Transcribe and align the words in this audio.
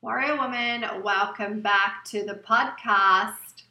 Warrior 0.00 0.36
Woman, 0.36 0.84
welcome 1.02 1.60
back 1.60 2.04
to 2.04 2.24
the 2.24 2.34
podcast. 2.34 3.64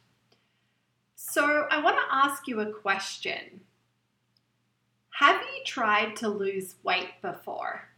So, 1.16 1.66
I 1.70 1.80
want 1.80 1.96
to 1.96 2.14
ask 2.14 2.46
you 2.46 2.60
a 2.60 2.70
question. 2.70 3.62
Have 5.08 5.40
you 5.40 5.64
tried 5.64 6.16
to 6.16 6.28
lose 6.28 6.74
weight 6.82 7.12
before? 7.22 7.88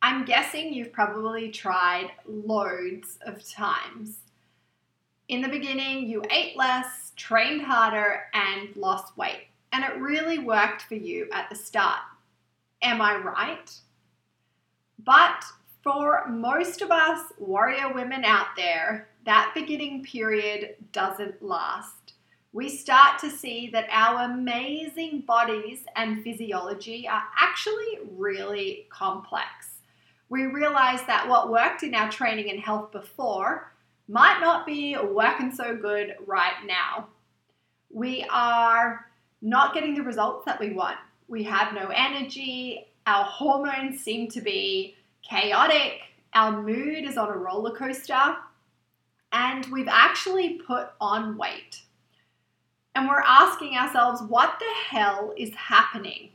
I'm 0.00 0.24
guessing 0.24 0.72
you've 0.72 0.92
probably 0.92 1.50
tried 1.50 2.12
loads 2.24 3.18
of 3.26 3.44
times. 3.44 4.18
In 5.26 5.42
the 5.42 5.48
beginning, 5.48 6.08
you 6.08 6.22
ate 6.30 6.56
less, 6.56 7.10
trained 7.16 7.62
harder, 7.62 8.26
and 8.32 8.76
lost 8.76 9.16
weight. 9.16 9.48
And 9.72 9.82
it 9.82 10.00
really 10.00 10.38
worked 10.38 10.82
for 10.82 10.94
you 10.94 11.28
at 11.32 11.50
the 11.50 11.56
start. 11.56 11.98
Am 12.80 13.02
I 13.02 13.16
right? 13.16 13.76
But 15.04 15.44
for 15.84 16.26
most 16.28 16.80
of 16.80 16.90
us 16.90 17.30
warrior 17.38 17.92
women 17.92 18.24
out 18.24 18.56
there, 18.56 19.08
that 19.26 19.52
beginning 19.54 20.02
period 20.02 20.76
doesn't 20.92 21.42
last. 21.42 22.14
We 22.54 22.70
start 22.70 23.18
to 23.18 23.30
see 23.30 23.68
that 23.72 23.88
our 23.90 24.30
amazing 24.30 25.24
bodies 25.26 25.80
and 25.94 26.24
physiology 26.24 27.06
are 27.06 27.24
actually 27.38 27.98
really 28.16 28.86
complex. 28.90 29.74
We 30.30 30.46
realize 30.46 31.00
that 31.06 31.28
what 31.28 31.50
worked 31.50 31.82
in 31.82 31.94
our 31.94 32.10
training 32.10 32.50
and 32.50 32.60
health 32.60 32.90
before 32.90 33.70
might 34.08 34.40
not 34.40 34.64
be 34.64 34.96
working 34.96 35.52
so 35.52 35.76
good 35.76 36.14
right 36.26 36.64
now. 36.64 37.08
We 37.90 38.26
are 38.30 39.06
not 39.42 39.74
getting 39.74 39.94
the 39.94 40.02
results 40.02 40.46
that 40.46 40.58
we 40.58 40.72
want. 40.72 40.96
We 41.28 41.42
have 41.42 41.74
no 41.74 41.88
energy, 41.94 42.86
our 43.06 43.24
hormones 43.24 44.00
seem 44.00 44.28
to 44.30 44.40
be 44.40 44.96
chaotic, 45.28 46.00
our 46.32 46.62
mood 46.62 47.04
is 47.04 47.16
on 47.16 47.28
a 47.28 47.36
roller 47.36 47.76
coaster, 47.76 48.36
and 49.32 49.66
we've 49.66 49.88
actually 49.88 50.60
put 50.66 50.88
on 51.00 51.36
weight. 51.36 51.82
And 52.94 53.08
we're 53.08 53.22
asking 53.26 53.76
ourselves, 53.76 54.22
what 54.28 54.58
the 54.60 54.72
hell 54.88 55.34
is 55.36 55.54
happening? 55.54 56.30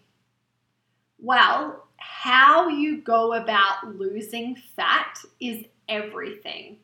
Well, 1.18 1.88
how 1.98 2.68
you 2.70 3.02
go 3.02 3.34
about 3.34 3.96
losing 3.98 4.56
fat 4.76 5.20
is 5.40 5.66
everything. 5.88 6.78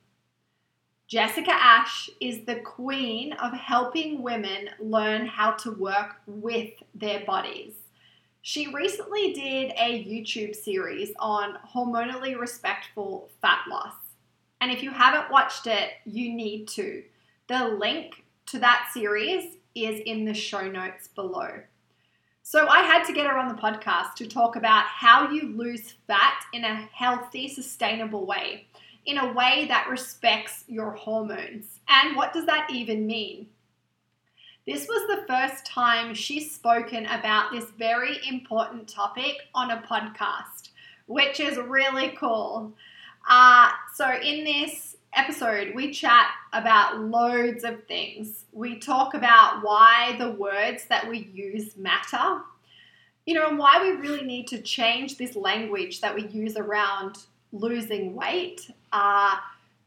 Jessica 1.07 1.53
Ash 1.53 2.09
is 2.19 2.45
the 2.45 2.61
queen 2.61 3.33
of 3.33 3.53
helping 3.53 4.23
women 4.23 4.69
learn 4.79 5.25
how 5.25 5.51
to 5.51 5.72
work 5.72 6.16
with 6.25 6.72
their 6.95 7.23
bodies. 7.25 7.73
She 8.47 8.71
recently 8.71 9.33
did 9.33 9.71
a 9.71 10.05
YouTube 10.05 10.55
series 10.55 11.13
on 11.17 11.57
hormonally 11.67 12.39
respectful 12.39 13.27
fat 13.41 13.61
loss. 13.67 13.95
And 14.61 14.71
if 14.71 14.83
you 14.83 14.91
haven't 14.91 15.31
watched 15.31 15.65
it, 15.65 15.93
you 16.05 16.31
need 16.31 16.67
to. 16.67 17.01
The 17.47 17.69
link 17.69 18.23
to 18.45 18.59
that 18.59 18.91
series 18.93 19.55
is 19.73 19.99
in 20.01 20.25
the 20.25 20.33
show 20.35 20.69
notes 20.69 21.07
below. 21.07 21.59
So 22.43 22.67
I 22.67 22.81
had 22.81 23.03
to 23.05 23.13
get 23.13 23.25
her 23.25 23.35
on 23.35 23.47
the 23.47 23.59
podcast 23.59 24.13
to 24.17 24.27
talk 24.27 24.57
about 24.57 24.85
how 24.85 25.31
you 25.31 25.57
lose 25.57 25.95
fat 26.05 26.43
in 26.53 26.66
a 26.66 26.88
healthy, 26.93 27.47
sustainable 27.47 28.27
way, 28.27 28.67
in 29.07 29.17
a 29.17 29.33
way 29.33 29.66
that 29.69 29.89
respects 29.89 30.66
your 30.67 30.91
hormones. 30.91 31.79
And 31.88 32.16
what 32.16 32.31
does 32.31 32.45
that 32.45 32.69
even 32.69 33.07
mean? 33.07 33.47
This 34.66 34.88
was 34.88 35.08
the 35.08 35.27
first 35.27 35.63
time 35.63 36.16
she's 36.16 36.52
spoken 36.52 37.05
about 37.05 37.52
this 37.52 37.66
very 37.77 38.17
important 38.27 38.88
topic 38.88 39.35
on 39.53 39.69
a 39.69 39.83
podcast, 39.83 40.69
which 41.05 41.39
is 41.39 41.57
really 41.57 42.16
cool. 42.17 42.73
Uh, 43.30 43.69
so, 43.94 44.11
in 44.11 44.44
this 44.44 44.97
episode, 45.13 45.75
we 45.75 45.91
chat 45.91 46.30
about 46.52 46.99
loads 46.99 47.63
of 47.63 47.83
things. 47.83 48.45
We 48.53 48.80
talk 48.80 49.13
about 49.13 49.61
why 49.61 50.16
the 50.17 50.31
words 50.31 50.85
that 50.85 51.07
we 51.07 51.29
use 51.31 51.78
matter, 51.78 52.41
you 53.28 53.35
know, 53.35 53.47
and 53.47 53.59
why 53.59 53.79
we 53.84 53.91
really 53.91 54.23
need 54.23 54.47
to 54.47 54.62
change 54.62 55.18
this 55.18 55.35
language 55.35 56.01
that 56.01 56.16
we 56.16 56.25
use 56.29 56.57
around 56.57 57.19
losing 57.53 58.16
weight. 58.16 58.72
Uh, 58.91 59.35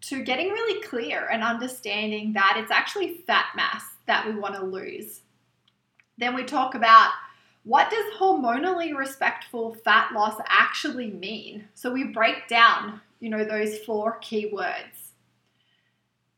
to 0.00 0.22
getting 0.22 0.50
really 0.50 0.80
clear 0.84 1.26
and 1.26 1.42
understanding 1.42 2.32
that 2.32 2.56
it's 2.56 2.70
actually 2.70 3.14
fat 3.26 3.46
mass 3.56 3.82
that 4.08 4.26
we 4.26 4.34
want 4.34 4.56
to 4.56 4.64
lose. 4.64 5.20
Then 6.18 6.34
we 6.34 6.42
talk 6.42 6.74
about 6.74 7.12
what 7.62 7.90
does 7.90 8.14
hormonally 8.18 8.96
respectful 8.96 9.74
fat 9.84 10.12
loss 10.12 10.40
actually 10.48 11.10
mean? 11.10 11.68
So 11.74 11.92
we 11.92 12.04
break 12.04 12.48
down, 12.48 13.00
you 13.20 13.30
know, 13.30 13.44
those 13.44 13.78
four 13.78 14.18
key 14.20 14.50
words. 14.52 15.12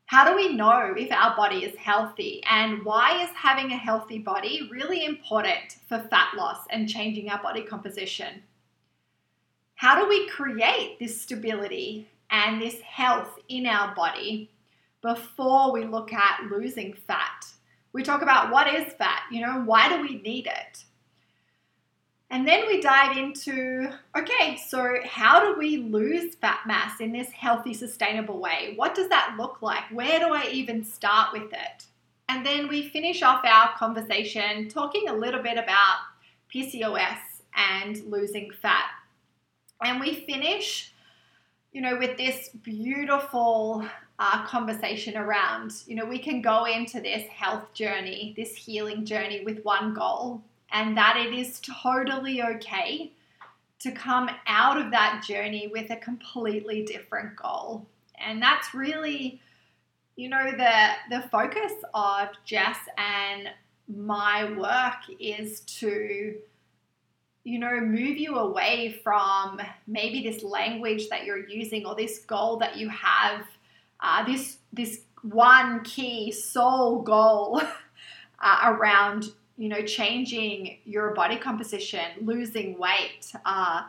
How 0.07 0.29
do 0.29 0.35
we 0.35 0.53
know 0.53 0.93
if 0.97 1.13
our 1.13 1.37
body 1.37 1.65
is 1.65 1.77
healthy 1.77 2.43
and 2.51 2.85
why 2.85 3.23
is 3.23 3.31
having 3.31 3.71
a 3.71 3.77
healthy 3.77 4.19
body 4.19 4.69
really 4.73 5.05
important 5.05 5.77
for 5.89 6.01
fat 6.11 6.35
loss 6.37 6.59
and 6.71 6.89
changing 6.89 7.31
our 7.31 7.41
body 7.41 7.63
composition? 7.63 8.43
How 9.77 10.03
do 10.03 10.09
we 10.09 10.29
create 10.29 10.99
this 10.99 11.23
stability 11.23 12.09
and 12.31 12.61
this 12.61 12.81
health 12.81 13.39
in 13.49 13.67
our 13.67 13.95
body 13.95 14.51
before 15.01 15.73
we 15.73 15.85
look 15.85 16.13
at 16.13 16.51
losing 16.51 16.93
fat? 16.93 17.47
We 17.93 18.03
talk 18.03 18.23
about 18.23 18.51
what 18.51 18.73
is 18.73 18.93
fat, 18.95 19.23
you 19.31 19.41
know, 19.41 19.63
why 19.65 19.89
do 19.89 20.01
we 20.01 20.21
need 20.23 20.47
it? 20.47 20.85
And 22.33 22.47
then 22.47 22.67
we 22.69 22.81
dive 22.81 23.17
into 23.17 23.91
okay, 24.17 24.57
so 24.57 24.99
how 25.05 25.41
do 25.41 25.59
we 25.59 25.79
lose 25.79 26.37
fat 26.37 26.61
mass 26.65 27.01
in 27.01 27.11
this 27.11 27.31
healthy, 27.33 27.75
sustainable 27.75 28.39
way? 28.39 28.75
What 28.77 28.95
does 28.95 29.09
that 29.09 29.35
look 29.37 29.61
like? 29.63 29.83
Where 29.91 30.21
do 30.21 30.33
I 30.33 30.49
even 30.53 30.85
start 30.85 31.33
with 31.33 31.53
it? 31.53 31.87
And 32.29 32.47
then 32.47 32.69
we 32.69 32.89
finish 32.89 33.23
off 33.23 33.45
our 33.45 33.77
conversation 33.77 34.69
talking 34.69 35.09
a 35.09 35.13
little 35.13 35.43
bit 35.43 35.59
about 35.59 35.99
PCOS 36.55 37.19
and 37.57 38.01
losing 38.05 38.53
fat. 38.63 38.91
And 39.83 40.01
we 40.01 40.15
finish, 40.15 40.93
you 41.73 41.81
know, 41.81 41.99
with 41.99 42.17
this 42.17 42.51
beautiful 42.63 43.85
uh, 44.21 44.45
conversation 44.47 45.17
around, 45.17 45.73
you 45.87 45.97
know, 45.97 46.05
we 46.05 46.19
can 46.19 46.43
go 46.43 46.67
into 46.67 47.01
this 47.01 47.27
health 47.29 47.73
journey, 47.73 48.35
this 48.37 48.55
healing 48.55 49.03
journey 49.07 49.43
with 49.47 49.65
one 49.65 49.95
goal, 49.95 50.43
and 50.73 50.95
that 50.95 51.17
it 51.17 51.33
is 51.33 51.59
totally 51.61 52.43
okay 52.43 53.11
to 53.79 53.91
come 53.91 54.29
out 54.47 54.79
of 54.79 54.91
that 54.91 55.25
journey 55.27 55.69
with 55.73 55.91
a 55.91 55.97
completely 55.97 56.85
different 56.85 57.35
goal. 57.35 57.87
And 58.19 58.43
that's 58.43 58.75
really, 58.75 59.41
you 60.17 60.29
know, 60.29 60.51
the 60.51 60.91
the 61.09 61.27
focus 61.29 61.73
of 61.95 62.29
Jess 62.45 62.77
and 62.99 63.49
my 63.89 64.53
work 64.53 64.99
is 65.19 65.61
to 65.61 66.37
you 67.43 67.59
know, 67.59 67.81
move 67.81 68.19
you 68.19 68.37
away 68.37 69.01
from 69.03 69.59
maybe 69.87 70.23
this 70.23 70.43
language 70.43 71.09
that 71.09 71.25
you're 71.25 71.49
using 71.49 71.87
or 71.87 71.95
this 71.95 72.19
goal 72.19 72.59
that 72.59 72.77
you 72.77 72.87
have 72.91 73.47
uh, 74.03 74.25
this 74.25 74.59
this 74.73 75.03
one 75.23 75.83
key 75.85 76.33
sole 76.33 77.03
goal 77.03 77.61
uh, 78.41 78.61
around 78.65 79.27
you 79.57 79.69
know 79.69 79.83
changing 79.83 80.79
your 80.85 81.15
body 81.15 81.37
composition, 81.37 82.05
losing 82.23 82.79
weight, 82.79 83.33
uh, 83.45 83.83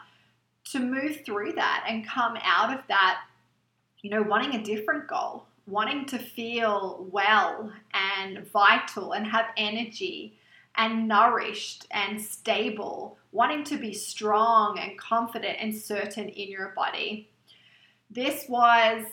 to 0.66 0.80
move 0.80 1.22
through 1.26 1.54
that 1.54 1.86
and 1.88 2.08
come 2.08 2.38
out 2.44 2.74
of 2.74 2.84
that, 2.88 3.22
you 4.02 4.10
know, 4.10 4.22
wanting 4.22 4.56
a 4.56 4.64
different 4.64 5.08
goal, 5.08 5.46
wanting 5.68 6.06
to 6.06 6.18
feel 6.18 7.08
well 7.12 7.72
and 7.94 8.46
vital 8.48 9.14
and 9.14 9.26
have 9.28 9.48
energy 9.58 10.38
and 10.78 11.08
nourished 11.08 11.86
and 11.92 12.20
stable, 12.20 13.18
wanting 13.32 13.64
to 13.66 13.78
be 13.78 13.94
strong 13.94 14.80
and 14.80 14.98
confident 14.98 15.58
and 15.60 15.76
certain 15.76 16.30
in 16.30 16.50
your 16.50 16.70
body. 16.76 17.30
This 18.10 18.46
was 18.48 19.06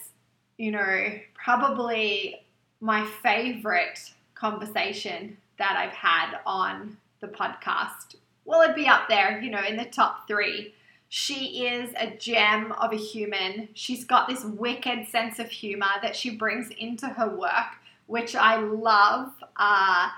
you 0.59 0.71
know, 0.71 1.13
probably 1.33 2.35
my 2.81 3.07
favorite 3.23 4.13
conversation 4.35 5.37
that 5.57 5.75
I've 5.77 5.93
had 5.93 6.39
on 6.45 6.97
the 7.21 7.27
podcast. 7.27 8.17
Well, 8.43 8.61
it'd 8.61 8.75
be 8.75 8.85
up 8.85 9.07
there, 9.07 9.41
you 9.41 9.49
know, 9.49 9.63
in 9.63 9.77
the 9.77 9.85
top 9.85 10.27
three. 10.27 10.73
She 11.07 11.65
is 11.65 11.93
a 11.97 12.15
gem 12.17 12.73
of 12.73 12.91
a 12.91 12.97
human. 12.97 13.69
She's 13.73 14.03
got 14.03 14.27
this 14.27 14.43
wicked 14.43 15.07
sense 15.07 15.39
of 15.39 15.49
humor 15.49 15.87
that 16.01 16.15
she 16.15 16.35
brings 16.35 16.69
into 16.77 17.07
her 17.07 17.29
work, 17.29 17.77
which 18.07 18.35
I 18.35 18.57
love. 18.57 19.31
Uh, 19.55 20.09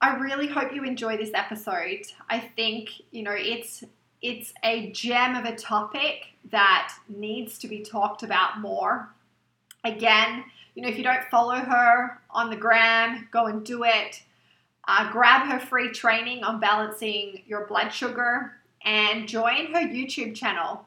I 0.00 0.16
really 0.18 0.48
hope 0.48 0.74
you 0.74 0.84
enjoy 0.84 1.18
this 1.18 1.32
episode. 1.34 2.06
I 2.30 2.40
think, 2.40 2.90
you 3.10 3.22
know, 3.22 3.34
it's 3.36 3.84
it's 4.22 4.54
a 4.64 4.90
gem 4.92 5.34
of 5.34 5.44
a 5.44 5.54
topic 5.54 6.28
that 6.50 6.94
needs 7.10 7.58
to 7.58 7.68
be 7.68 7.82
talked 7.82 8.22
about 8.22 8.58
more. 8.58 9.13
Again, 9.84 10.44
you 10.74 10.82
know, 10.82 10.88
if 10.88 10.98
you 10.98 11.04
don't 11.04 11.24
follow 11.30 11.56
her 11.56 12.20
on 12.30 12.50
the 12.50 12.56
gram, 12.56 13.28
go 13.30 13.46
and 13.46 13.64
do 13.64 13.84
it. 13.84 14.22
Uh, 14.86 15.10
grab 15.10 15.46
her 15.46 15.58
free 15.58 15.90
training 15.90 16.44
on 16.44 16.60
balancing 16.60 17.42
your 17.46 17.66
blood 17.66 17.90
sugar 17.90 18.52
and 18.82 19.28
join 19.28 19.72
her 19.72 19.80
YouTube 19.80 20.34
channel. 20.34 20.84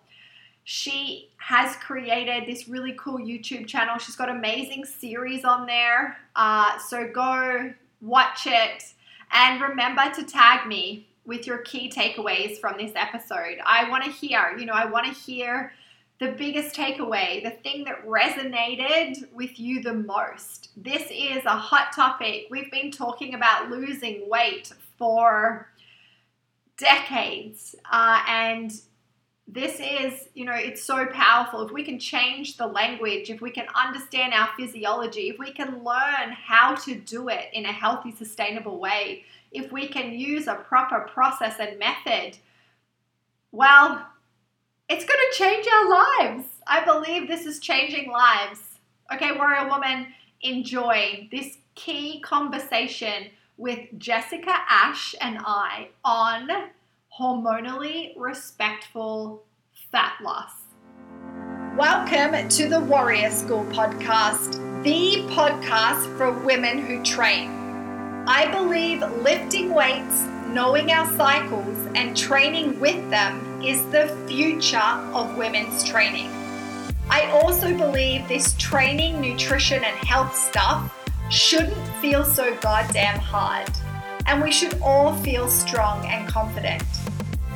She 0.65 1.29
has 1.37 1.75
created 1.77 2.45
this 2.45 2.67
really 2.67 2.93
cool 2.99 3.17
YouTube 3.17 3.67
channel. 3.67 3.97
She's 3.97 4.15
got 4.15 4.29
amazing 4.29 4.85
series 4.85 5.45
on 5.45 5.65
there. 5.65 6.17
Uh, 6.35 6.77
so 6.77 7.07
go 7.07 7.73
watch 8.01 8.45
it 8.45 8.83
and 9.31 9.61
remember 9.61 10.11
to 10.15 10.23
tag 10.23 10.67
me 10.67 11.07
with 11.25 11.47
your 11.47 11.59
key 11.59 11.89
takeaways 11.89 12.59
from 12.59 12.77
this 12.77 12.91
episode. 12.95 13.59
I 13.65 13.89
want 13.89 14.03
to 14.03 14.11
hear, 14.11 14.55
you 14.57 14.65
know, 14.65 14.73
I 14.73 14.85
want 14.85 15.05
to 15.07 15.13
hear 15.13 15.71
the 16.19 16.31
biggest 16.31 16.75
takeaway, 16.75 17.43
the 17.43 17.51
thing 17.51 17.83
that 17.83 18.05
resonated 18.05 19.31
with 19.33 19.59
you 19.59 19.83
the 19.83 19.93
most. 19.93 20.69
This 20.75 21.03
is 21.11 21.45
a 21.45 21.57
hot 21.57 21.93
topic. 21.93 22.47
We've 22.49 22.71
been 22.71 22.91
talking 22.91 23.35
about 23.35 23.69
losing 23.69 24.27
weight 24.27 24.71
for 24.97 25.69
decades. 26.77 27.75
Uh, 27.91 28.23
and 28.27 28.73
this 29.47 29.79
is, 29.79 30.29
you 30.33 30.43
know, 30.43 30.55
it's 30.55 30.83
so 30.83 31.05
powerful. 31.05 31.61
If 31.65 31.71
we 31.71 31.83
can 31.83 31.99
change 31.99 32.57
the 32.57 32.67
language, 32.67 33.29
if 33.29 33.39
we 33.39 33.51
can 33.51 33.67
understand 33.75 34.33
our 34.33 34.49
physiology, 34.57 35.29
if 35.29 35.37
we 35.37 35.51
can 35.51 35.83
learn 35.83 36.31
how 36.31 36.75
to 36.75 36.95
do 36.95 37.29
it 37.29 37.45
in 37.53 37.65
a 37.65 37.71
healthy, 37.71 38.11
sustainable 38.11 38.79
way, 38.79 39.23
if 39.51 39.71
we 39.71 39.87
can 39.87 40.13
use 40.13 40.47
a 40.47 40.55
proper 40.55 41.01
process 41.01 41.59
and 41.59 41.79
method, 41.79 42.37
well, 43.51 44.05
it's 44.89 45.03
going 45.03 45.19
to 45.31 45.37
change 45.37 45.67
our 45.67 45.89
lives. 45.89 46.45
I 46.65 46.85
believe 46.85 47.27
this 47.27 47.45
is 47.45 47.59
changing 47.59 48.09
lives. 48.09 48.61
Okay, 49.13 49.33
Warrior 49.33 49.67
Woman, 49.67 50.07
enjoy 50.41 51.27
this 51.29 51.57
key 51.75 52.21
conversation 52.21 53.27
with 53.57 53.79
Jessica 53.97 54.55
Ash 54.69 55.13
and 55.19 55.39
I 55.41 55.89
on 56.05 56.49
hormonally 57.19 58.13
respectful 58.15 59.43
fat 59.91 60.13
loss. 60.23 60.53
Welcome 61.75 62.47
to 62.47 62.69
the 62.69 62.79
Warrior 62.79 63.31
School 63.31 63.65
podcast, 63.65 64.53
the 64.83 65.21
podcast 65.35 66.17
for 66.17 66.31
women 66.31 66.79
who 66.79 67.03
train. 67.03 67.49
I 68.25 68.49
believe 68.51 69.01
lifting 69.21 69.73
weights, 69.73 70.23
knowing 70.47 70.91
our 70.91 71.07
cycles, 71.17 71.77
and 71.93 72.15
training 72.15 72.79
with 72.79 73.09
them 73.09 73.46
is 73.63 73.81
the 73.91 74.15
future 74.27 74.77
of 74.77 75.37
women's 75.37 75.83
training. 75.83 76.29
I 77.09 77.25
also 77.31 77.75
believe 77.75 78.27
this 78.27 78.53
training, 78.57 79.21
nutrition, 79.21 79.83
and 79.83 79.95
health 80.07 80.35
stuff 80.35 80.93
shouldn't 81.29 81.87
feel 82.01 82.23
so 82.23 82.55
goddamn 82.57 83.19
hard, 83.19 83.69
and 84.25 84.43
we 84.43 84.51
should 84.51 84.79
all 84.81 85.15
feel 85.17 85.47
strong 85.49 86.05
and 86.05 86.27
confident. 86.27 86.83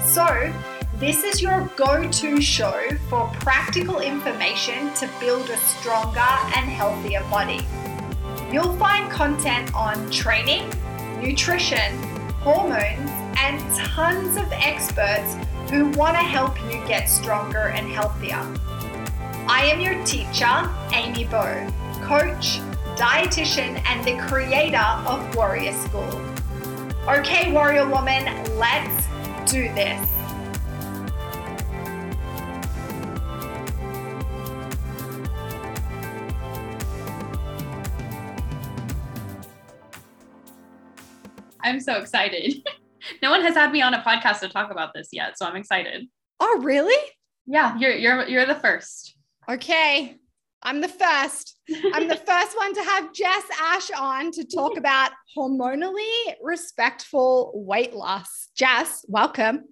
So, 0.05 0.51
this 0.95 1.23
is 1.23 1.41
your 1.41 1.69
go 1.75 2.09
to 2.09 2.41
show 2.41 2.81
for 3.09 3.27
practical 3.39 3.99
information 3.99 4.93
to 4.95 5.09
build 5.19 5.49
a 5.49 5.57
stronger 5.57 6.19
and 6.19 6.69
healthier 6.69 7.23
body. 7.29 7.65
You'll 8.51 8.75
find 8.77 9.09
content 9.11 9.73
on 9.73 10.09
training, 10.11 10.71
nutrition, 11.19 11.97
hormones, 12.41 13.09
and 13.37 13.59
tons 13.75 14.35
of 14.37 14.51
experts 14.51 15.35
who 15.71 15.85
want 15.91 16.17
to 16.17 16.21
help 16.21 16.61
you 16.63 16.85
get 16.85 17.05
stronger 17.05 17.69
and 17.69 17.87
healthier. 17.87 18.45
I 19.47 19.71
am 19.71 19.79
your 19.79 20.03
teacher, 20.03 20.69
Amy 20.93 21.23
Bow, 21.23 21.65
coach, 22.03 22.59
dietitian, 22.97 23.81
and 23.85 24.03
the 24.05 24.17
creator 24.27 24.85
of 25.07 25.33
Warrior 25.33 25.71
School. 25.71 26.21
Okay, 27.07 27.53
Warrior 27.53 27.87
Woman, 27.87 28.25
let's 28.57 29.07
do 29.49 29.73
this. 29.73 30.09
I'm 41.61 41.79
so 41.79 41.93
excited. 41.93 42.61
no 43.21 43.31
one 43.31 43.41
has 43.41 43.55
had 43.55 43.71
me 43.71 43.81
on 43.81 43.93
a 43.93 44.01
podcast 44.01 44.39
to 44.41 44.49
talk 44.49 44.71
about 44.71 44.93
this 44.93 45.09
yet, 45.11 45.37
so 45.37 45.45
I'm 45.45 45.55
excited. 45.55 46.07
Oh, 46.39 46.59
really? 46.63 47.09
Yeah, 47.45 47.77
you're 47.77 47.93
you're 47.93 48.27
you're 48.27 48.45
the 48.45 48.55
first. 48.55 49.15
Okay. 49.49 50.17
I'm 50.63 50.79
the 50.79 50.87
first. 50.87 51.57
I'm 51.93 52.07
the 52.07 52.15
first 52.27 52.55
one 52.55 52.73
to 52.75 52.83
have 52.83 53.13
Jess 53.13 53.43
Ash 53.59 53.89
on 53.97 54.31
to 54.31 54.45
talk 54.45 54.77
about 54.77 55.11
hormonally 55.35 56.35
respectful 56.41 57.51
weight 57.55 57.95
loss. 57.95 58.49
Jess, 58.55 59.03
welcome. 59.07 59.63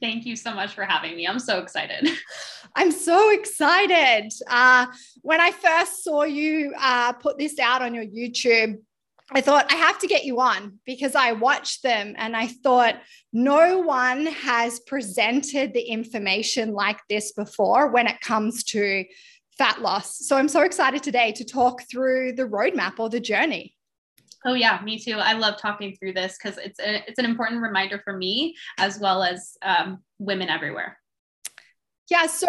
Thank 0.00 0.24
you 0.24 0.36
so 0.36 0.54
much 0.54 0.74
for 0.74 0.84
having 0.84 1.16
me. 1.16 1.26
I'm 1.26 1.38
so 1.38 1.58
excited. 1.58 2.08
I'm 2.76 2.92
so 2.92 3.30
excited. 3.30 4.32
Uh, 4.48 4.86
when 5.22 5.40
I 5.40 5.50
first 5.50 6.04
saw 6.04 6.22
you 6.22 6.72
uh, 6.78 7.12
put 7.14 7.36
this 7.38 7.58
out 7.58 7.82
on 7.82 7.94
your 7.94 8.04
YouTube, 8.04 8.76
I 9.34 9.42
thought 9.42 9.70
I 9.70 9.76
have 9.76 9.98
to 9.98 10.06
get 10.06 10.24
you 10.24 10.40
on 10.40 10.78
because 10.86 11.14
I 11.14 11.32
watched 11.32 11.82
them 11.82 12.14
and 12.16 12.34
I 12.34 12.46
thought 12.46 12.96
no 13.32 13.78
one 13.78 14.26
has 14.26 14.80
presented 14.80 15.74
the 15.74 15.82
information 15.82 16.72
like 16.72 16.98
this 17.10 17.32
before 17.32 17.90
when 17.90 18.06
it 18.06 18.20
comes 18.22 18.64
to 18.64 19.04
fat 19.58 19.82
loss. 19.82 20.18
So 20.26 20.36
I'm 20.36 20.48
so 20.48 20.62
excited 20.62 21.02
today 21.02 21.32
to 21.32 21.44
talk 21.44 21.82
through 21.90 22.32
the 22.32 22.44
roadmap 22.44 22.98
or 22.98 23.10
the 23.10 23.20
journey. 23.20 23.74
Oh 24.46 24.54
yeah, 24.54 24.80
me 24.82 24.98
too. 24.98 25.18
I 25.18 25.34
love 25.34 25.60
talking 25.60 25.94
through 25.96 26.14
this 26.14 26.38
because 26.40 26.58
it's 26.58 26.78
a, 26.80 27.04
it's 27.08 27.18
an 27.18 27.24
important 27.24 27.60
reminder 27.60 28.00
for 28.04 28.16
me 28.16 28.54
as 28.78 28.98
well 28.98 29.22
as 29.22 29.56
um, 29.62 29.98
women 30.18 30.48
everywhere. 30.48 30.96
Yeah. 32.08 32.26
So 32.26 32.46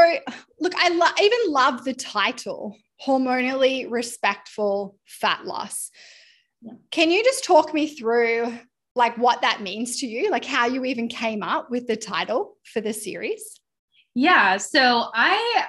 look, 0.62 0.74
I 0.78 0.90
lo- 0.90 1.08
even 1.22 1.52
love 1.52 1.84
the 1.84 1.94
title, 1.94 2.78
hormonally 3.06 3.88
respectful 3.90 4.98
fat 5.06 5.46
loss. 5.46 5.92
Yeah. 6.62 6.74
Can 6.92 7.12
you 7.12 7.24
just 7.24 7.44
talk 7.44 7.74
me 7.74 7.88
through 7.88 8.58
like 8.96 9.18
what 9.18 9.42
that 9.42 9.62
means 9.62 10.00
to 10.02 10.08
you, 10.08 10.30
like 10.30 10.46
how 10.46 10.68
you 10.68 10.86
even 10.86 11.08
came 11.08 11.42
up 11.44 11.70
with 11.72 11.88
the 11.88 11.96
title 11.96 12.58
for 12.64 12.82
the 12.82 12.94
series? 12.94 13.60
Yeah. 14.16 14.58
So 14.58 15.06
I 15.14 15.66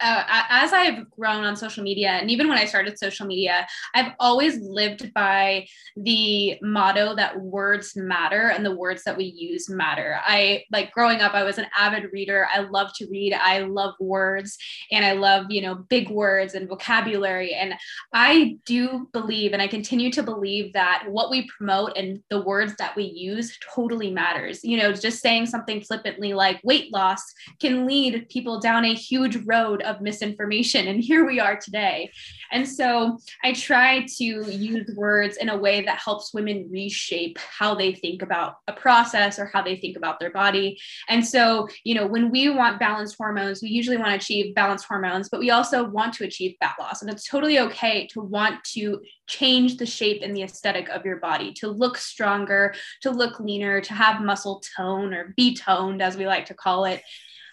uh, 0.00 0.24
as 0.28 0.72
I've 0.72 1.08
grown 1.10 1.44
on 1.44 1.56
social 1.56 1.84
media, 1.84 2.10
and 2.10 2.30
even 2.30 2.48
when 2.48 2.58
I 2.58 2.64
started 2.64 2.98
social 2.98 3.26
media, 3.26 3.66
I've 3.94 4.12
always 4.18 4.58
lived 4.58 5.14
by 5.14 5.66
the 5.96 6.58
motto 6.62 7.14
that 7.14 7.40
words 7.40 7.94
matter 7.96 8.48
and 8.48 8.64
the 8.64 8.74
words 8.74 9.04
that 9.04 9.16
we 9.16 9.24
use 9.24 9.70
matter. 9.70 10.18
I 10.24 10.64
like 10.72 10.92
growing 10.92 11.20
up, 11.20 11.34
I 11.34 11.44
was 11.44 11.58
an 11.58 11.66
avid 11.78 12.12
reader. 12.12 12.46
I 12.52 12.60
love 12.60 12.90
to 12.96 13.06
read. 13.06 13.34
I 13.34 13.60
love 13.60 13.94
words 14.00 14.58
and 14.90 15.04
I 15.04 15.12
love, 15.12 15.46
you 15.48 15.62
know, 15.62 15.76
big 15.76 16.10
words 16.10 16.54
and 16.54 16.68
vocabulary. 16.68 17.54
And 17.54 17.74
I 18.12 18.56
do 18.66 19.08
believe, 19.12 19.52
and 19.52 19.62
I 19.62 19.68
continue 19.68 20.10
to 20.12 20.22
believe 20.22 20.72
that 20.72 21.04
what 21.08 21.30
we 21.30 21.48
promote 21.56 21.96
and 21.96 22.20
the 22.30 22.42
words 22.42 22.74
that 22.78 22.96
we 22.96 23.04
use 23.04 23.56
totally 23.74 24.10
matters. 24.10 24.64
You 24.64 24.78
know, 24.78 24.92
just 24.92 25.20
saying 25.20 25.46
something 25.46 25.82
flippantly 25.82 26.34
like 26.34 26.60
weight 26.64 26.92
loss 26.92 27.22
can 27.60 27.86
lead 27.86 28.28
people 28.28 28.58
down 28.60 28.84
a 28.84 28.94
huge 28.94 29.36
road 29.46 29.82
of 29.84 30.00
misinformation. 30.00 30.88
And 30.88 31.02
here 31.02 31.26
we 31.26 31.40
are 31.40 31.56
today. 31.56 32.10
And 32.50 32.68
so 32.68 33.18
I 33.42 33.52
try 33.52 34.06
to 34.16 34.24
use 34.24 34.90
words 34.96 35.36
in 35.36 35.48
a 35.48 35.56
way 35.56 35.82
that 35.82 35.98
helps 35.98 36.34
women 36.34 36.68
reshape 36.70 37.38
how 37.38 37.74
they 37.74 37.92
think 37.94 38.22
about 38.22 38.56
a 38.68 38.72
process 38.72 39.38
or 39.38 39.46
how 39.46 39.62
they 39.62 39.76
think 39.76 39.96
about 39.96 40.20
their 40.20 40.30
body. 40.30 40.78
And 41.08 41.26
so, 41.26 41.68
you 41.84 41.94
know, 41.94 42.06
when 42.06 42.30
we 42.30 42.48
want 42.50 42.78
balanced 42.78 43.16
hormones, 43.16 43.62
we 43.62 43.68
usually 43.68 43.96
want 43.96 44.10
to 44.10 44.16
achieve 44.16 44.54
balanced 44.54 44.86
hormones, 44.86 45.28
but 45.28 45.40
we 45.40 45.50
also 45.50 45.84
want 45.84 46.14
to 46.14 46.24
achieve 46.24 46.56
fat 46.60 46.74
loss. 46.78 47.02
And 47.02 47.10
it's 47.10 47.28
totally 47.28 47.58
okay 47.60 48.06
to 48.08 48.20
want 48.20 48.62
to 48.74 49.00
change 49.26 49.76
the 49.76 49.86
shape 49.86 50.22
and 50.22 50.36
the 50.36 50.42
aesthetic 50.42 50.88
of 50.90 51.04
your 51.04 51.16
body, 51.16 51.52
to 51.54 51.68
look 51.68 51.96
stronger, 51.96 52.74
to 53.02 53.10
look 53.10 53.40
leaner, 53.40 53.80
to 53.80 53.94
have 53.94 54.20
muscle 54.20 54.62
tone 54.76 55.12
or 55.14 55.32
be 55.36 55.56
toned, 55.56 56.02
as 56.02 56.16
we 56.16 56.26
like 56.26 56.46
to 56.46 56.54
call 56.54 56.84
it 56.84 57.02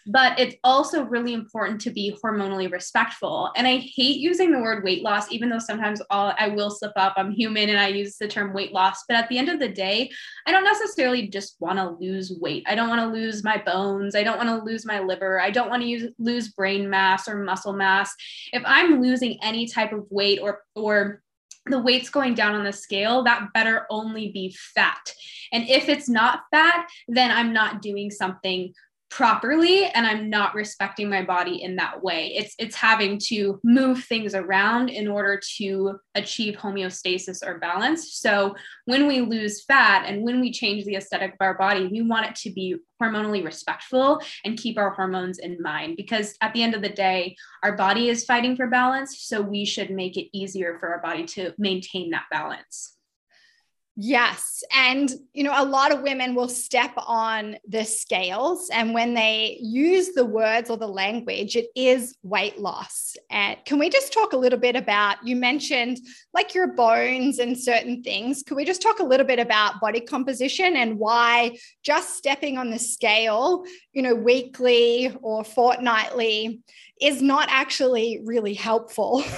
but 0.08 0.40
it's 0.40 0.56
also 0.64 1.04
really 1.04 1.34
important 1.34 1.82
to 1.82 1.92
be 1.92 2.16
hormonally 2.24 2.72
respectful. 2.72 3.52
And 3.56 3.68
I 3.68 3.78
hate 3.78 4.18
using 4.18 4.52
the 4.52 4.60
word 4.60 4.84
weight 4.84 5.04
loss, 5.04 5.32
even 5.32 5.50
though 5.50 5.60
sometimes 5.60 6.02
I'll, 6.10 6.34
I 6.38 6.50
will 6.50 6.72
slip 6.72 6.94
up. 6.96 7.14
I'm 7.18 7.32
human 7.32 7.70
and 7.70 7.80
I 7.80 7.88
use 7.88 8.18
the 8.18 8.28
term 8.28 8.54
weight 8.54 8.72
loss. 8.72 9.04
But 9.08 9.18
at 9.18 9.30
the 9.30 9.38
end 9.38 9.50
of 9.50 9.60
the 9.60 9.70
day, 9.70 10.10
I 10.48 10.52
don't 10.52 10.64
necessarily 10.64 11.28
just 11.28 11.56
want 11.60 11.78
to 11.78 11.98
lose 12.00 12.34
weight. 12.40 12.64
I 12.68 12.76
don't 12.76 12.90
want 12.90 13.02
to 13.02 13.08
lose 13.08 13.44
my 13.44 13.58
bones. 13.58 14.16
I 14.16 14.24
don't 14.24 14.38
want 14.38 14.50
to 14.50 14.64
lose 14.64 14.86
my 14.86 15.00
liver. 15.00 15.40
I 15.40 15.52
don't 15.52 15.70
want 15.70 15.84
to 15.84 16.10
lose 16.18 16.50
brain 16.50 16.90
mass 16.90 17.28
or 17.28 17.44
muscle 17.44 17.74
mass. 17.74 18.14
If 18.54 18.64
I'm 18.66 19.02
losing 19.02 19.38
any 19.44 19.68
type 19.68 19.94
of 19.94 20.06
weight 20.10 20.40
or, 20.42 20.62
or 20.76 21.22
the 21.68 21.80
weight's 21.80 22.10
going 22.10 22.34
down 22.34 22.56
on 22.56 22.64
the 22.64 22.74
scale, 22.74 23.24
that 23.24 23.54
better 23.54 23.86
only 23.90 24.32
be 24.32 24.56
fat. 24.74 25.14
And 25.52 25.68
if 25.70 25.90
it's 25.90 26.10
not 26.10 26.42
fat, 26.50 26.90
then 27.08 27.30
I'm 27.30 27.54
not 27.54 27.82
doing 27.82 28.10
something 28.10 28.74
properly 29.12 29.86
and 29.88 30.08
i'm 30.08 30.30
not 30.30 30.56
respecting 30.56 31.10
my 31.10 31.22
body 31.22 31.62
in 31.62 31.76
that 31.76 32.02
way. 32.02 32.34
It's 32.36 32.56
it's 32.58 32.76
having 32.76 33.20
to 33.26 33.60
move 33.64 34.06
things 34.06 34.34
around 34.34 34.90
in 34.90 35.08
order 35.08 35.40
to 35.58 36.00
achieve 36.16 36.56
homeostasis 36.56 37.46
or 37.46 37.60
balance. 37.60 38.14
So 38.14 38.56
when 38.86 39.08
we 39.08 39.20
lose 39.20 39.64
fat 39.66 40.06
and 40.08 40.24
when 40.24 40.40
we 40.40 40.52
change 40.52 40.86
the 40.86 40.96
aesthetic 40.96 41.34
of 41.34 41.38
our 41.42 41.58
body 41.58 41.88
we 41.88 42.02
want 42.02 42.28
it 42.28 42.36
to 42.36 42.52
be 42.52 42.78
hormonally 43.02 43.44
respectful 43.44 44.22
and 44.46 44.58
keep 44.58 44.78
our 44.78 44.92
hormones 44.92 45.40
in 45.40 45.62
mind 45.62 45.98
because 45.98 46.36
at 46.42 46.54
the 46.54 46.64
end 46.64 46.74
of 46.74 46.82
the 46.82 46.90
day 46.90 47.36
our 47.64 47.76
body 47.76 48.08
is 48.08 48.24
fighting 48.24 48.56
for 48.56 48.68
balance 48.68 49.20
so 49.20 49.42
we 49.42 49.66
should 49.66 49.90
make 49.90 50.16
it 50.16 50.30
easier 50.32 50.78
for 50.80 50.94
our 50.94 51.02
body 51.02 51.26
to 51.26 51.54
maintain 51.58 52.12
that 52.12 52.26
balance 52.32 52.98
Yes. 53.98 54.64
And, 54.74 55.12
you 55.34 55.44
know, 55.44 55.54
a 55.54 55.66
lot 55.66 55.94
of 55.94 56.02
women 56.02 56.34
will 56.34 56.48
step 56.48 56.94
on 56.96 57.58
the 57.68 57.84
scales. 57.84 58.70
And 58.72 58.94
when 58.94 59.14
they 59.14 59.58
use 59.60 60.14
the 60.14 60.24
words 60.24 60.70
or 60.70 60.78
the 60.78 60.88
language, 60.88 61.58
it 61.58 61.68
is 61.76 62.16
weight 62.24 62.58
loss. 62.58 63.18
And 63.30 63.58
can 63.66 63.80
we 63.80 63.90
just 63.90 64.14
talk 64.14 64.32
a 64.32 64.38
little 64.38 64.58
bit 64.58 64.78
about, 64.78 65.18
you 65.26 65.36
mentioned 65.36 66.00
like 66.34 66.56
your 66.56 66.68
bones 66.68 67.40
and 67.40 67.58
certain 67.58 68.02
things. 68.02 68.44
Could 68.44 68.56
we 68.56 68.64
just 68.64 68.82
talk 68.82 69.00
a 69.00 69.06
little 69.06 69.28
bit 69.28 69.40
about 69.40 69.82
body 69.82 70.00
composition 70.00 70.78
and 70.78 70.98
why 70.98 71.58
just 71.84 72.16
stepping 72.16 72.58
on 72.58 72.72
the 72.72 72.80
scale, 72.80 73.66
you 73.92 74.02
know, 74.02 74.16
weekly 74.16 75.14
or 75.22 75.44
fortnightly 75.44 76.62
is 77.02 77.22
not 77.22 77.50
actually 77.52 78.22
really 78.24 78.54
helpful? 78.54 79.22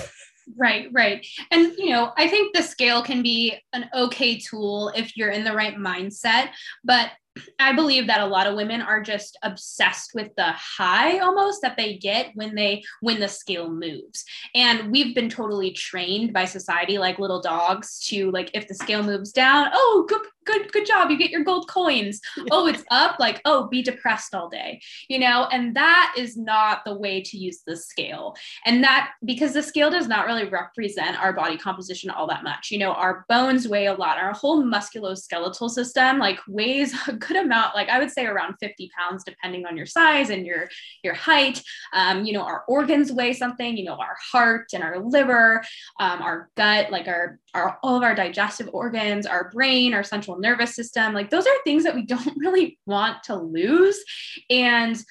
Right, 0.57 0.89
right. 0.91 1.25
And, 1.51 1.73
you 1.77 1.89
know, 1.89 2.11
I 2.17 2.27
think 2.27 2.55
the 2.55 2.63
scale 2.63 3.01
can 3.01 3.21
be 3.21 3.55
an 3.73 3.89
okay 3.93 4.37
tool 4.37 4.91
if 4.95 5.15
you're 5.15 5.31
in 5.31 5.43
the 5.43 5.53
right 5.53 5.75
mindset, 5.75 6.49
but 6.83 7.11
I 7.59 7.73
believe 7.73 8.07
that 8.07 8.21
a 8.21 8.25
lot 8.25 8.45
of 8.45 8.55
women 8.55 8.81
are 8.81 9.01
just 9.01 9.37
obsessed 9.41 10.11
with 10.13 10.29
the 10.35 10.51
high 10.51 11.19
almost 11.19 11.61
that 11.63 11.77
they 11.77 11.97
get 11.97 12.31
when 12.35 12.53
they 12.53 12.83
when 13.01 13.19
the 13.19 13.27
scale 13.27 13.71
moves. 13.71 14.23
And 14.53 14.91
we've 14.91 15.15
been 15.15 15.29
totally 15.29 15.71
trained 15.71 16.31
by 16.31 16.45
society 16.45 16.97
like 16.97 17.19
little 17.19 17.41
dogs 17.41 17.99
to 18.07 18.29
like 18.31 18.51
if 18.53 18.67
the 18.67 18.75
scale 18.75 19.01
moves 19.01 19.31
down, 19.31 19.69
oh, 19.73 20.05
good 20.07 20.21
good 20.45 20.71
good 20.71 20.85
job. 20.85 21.09
You 21.09 21.17
get 21.17 21.31
your 21.31 21.43
gold 21.43 21.69
coins. 21.69 22.19
Oh 22.51 22.67
it's 22.67 22.83
up? 22.91 23.19
Like 23.19 23.41
oh 23.45 23.67
be 23.67 23.81
depressed 23.81 24.35
all 24.35 24.49
day 24.49 24.81
you 25.07 25.19
know? 25.19 25.47
And 25.51 25.75
that 25.75 26.13
is 26.17 26.37
not 26.37 26.83
the 26.85 26.93
way 26.93 27.21
to 27.21 27.37
use 27.37 27.61
the 27.65 27.75
scale. 27.75 28.35
And 28.65 28.83
that 28.83 29.11
because 29.23 29.53
the 29.53 29.63
scale 29.63 29.89
does 29.89 30.07
not 30.07 30.25
really 30.25 30.45
represent 30.45 31.21
our 31.21 31.33
body 31.33 31.57
composition 31.57 32.09
all 32.09 32.27
that 32.27 32.43
much. 32.43 32.71
You 32.71 32.79
know 32.79 32.93
our 32.93 33.25
bones 33.29 33.67
weigh 33.67 33.87
a 33.87 33.93
lot. 33.93 34.17
Our 34.17 34.33
whole 34.33 34.63
musculoskeletal 34.63 35.69
system 35.69 36.19
like 36.19 36.39
weighs 36.47 36.93
a 37.07 37.13
good 37.13 37.37
amount 37.37 37.75
like 37.75 37.89
i 37.89 37.99
would 37.99 38.11
say 38.11 38.25
around 38.25 38.55
50 38.59 38.89
pounds 38.97 39.23
depending 39.23 39.65
on 39.65 39.77
your 39.77 39.85
size 39.85 40.29
and 40.29 40.45
your 40.45 40.67
your 41.03 41.13
height. 41.13 41.61
Um, 41.93 42.25
you 42.25 42.33
know 42.33 42.41
our 42.41 42.63
organs 42.67 43.11
weigh 43.11 43.33
something 43.33 43.77
you 43.77 43.85
know 43.85 43.95
our 43.95 44.15
heart 44.31 44.69
and 44.73 44.83
our 44.83 44.99
liver 44.99 45.63
um, 45.99 46.21
our 46.21 46.49
gut 46.55 46.91
like 46.91 47.07
our 47.07 47.39
our 47.53 47.77
all 47.83 47.95
of 47.95 48.03
our 48.03 48.15
digestive 48.15 48.69
organs 48.73 49.25
our 49.25 49.49
brain 49.51 49.93
our 49.93 50.03
central 50.03 50.39
nervous 50.39 50.75
system 50.75 51.13
like 51.13 51.29
those 51.29 51.45
are 51.45 51.63
things 51.63 51.83
that 51.83 51.95
we 51.95 52.05
don't 52.05 52.37
really 52.37 52.77
want 52.85 53.23
to 53.23 53.35
lose. 53.35 54.03
And 54.49 55.01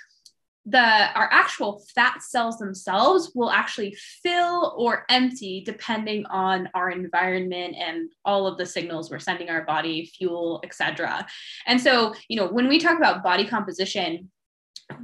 the 0.65 0.79
our 0.79 1.29
actual 1.33 1.83
fat 1.93 2.23
cells 2.23 2.57
themselves 2.59 3.33
will 3.35 3.51
actually 3.51 3.97
fill 4.23 4.77
or 4.79 5.05
empty 5.09 5.61
depending 5.67 6.25
on 6.27 6.69
our 6.73 6.91
environment 6.91 7.75
and 7.77 8.09
all 8.25 8.47
of 8.47 8.57
the 8.59 8.65
signals 8.65 9.11
we're 9.11 9.19
sending 9.19 9.51
our 9.51 9.65
body 9.65 10.07
fuel 10.17 10.61
etc 10.63 11.27
and 11.67 11.81
so 11.81 12.15
you 12.29 12.37
know 12.37 12.47
when 12.47 12.69
we 12.69 12.79
talk 12.79 12.97
about 12.97 13.25
body 13.25 13.45
composition 13.45 14.31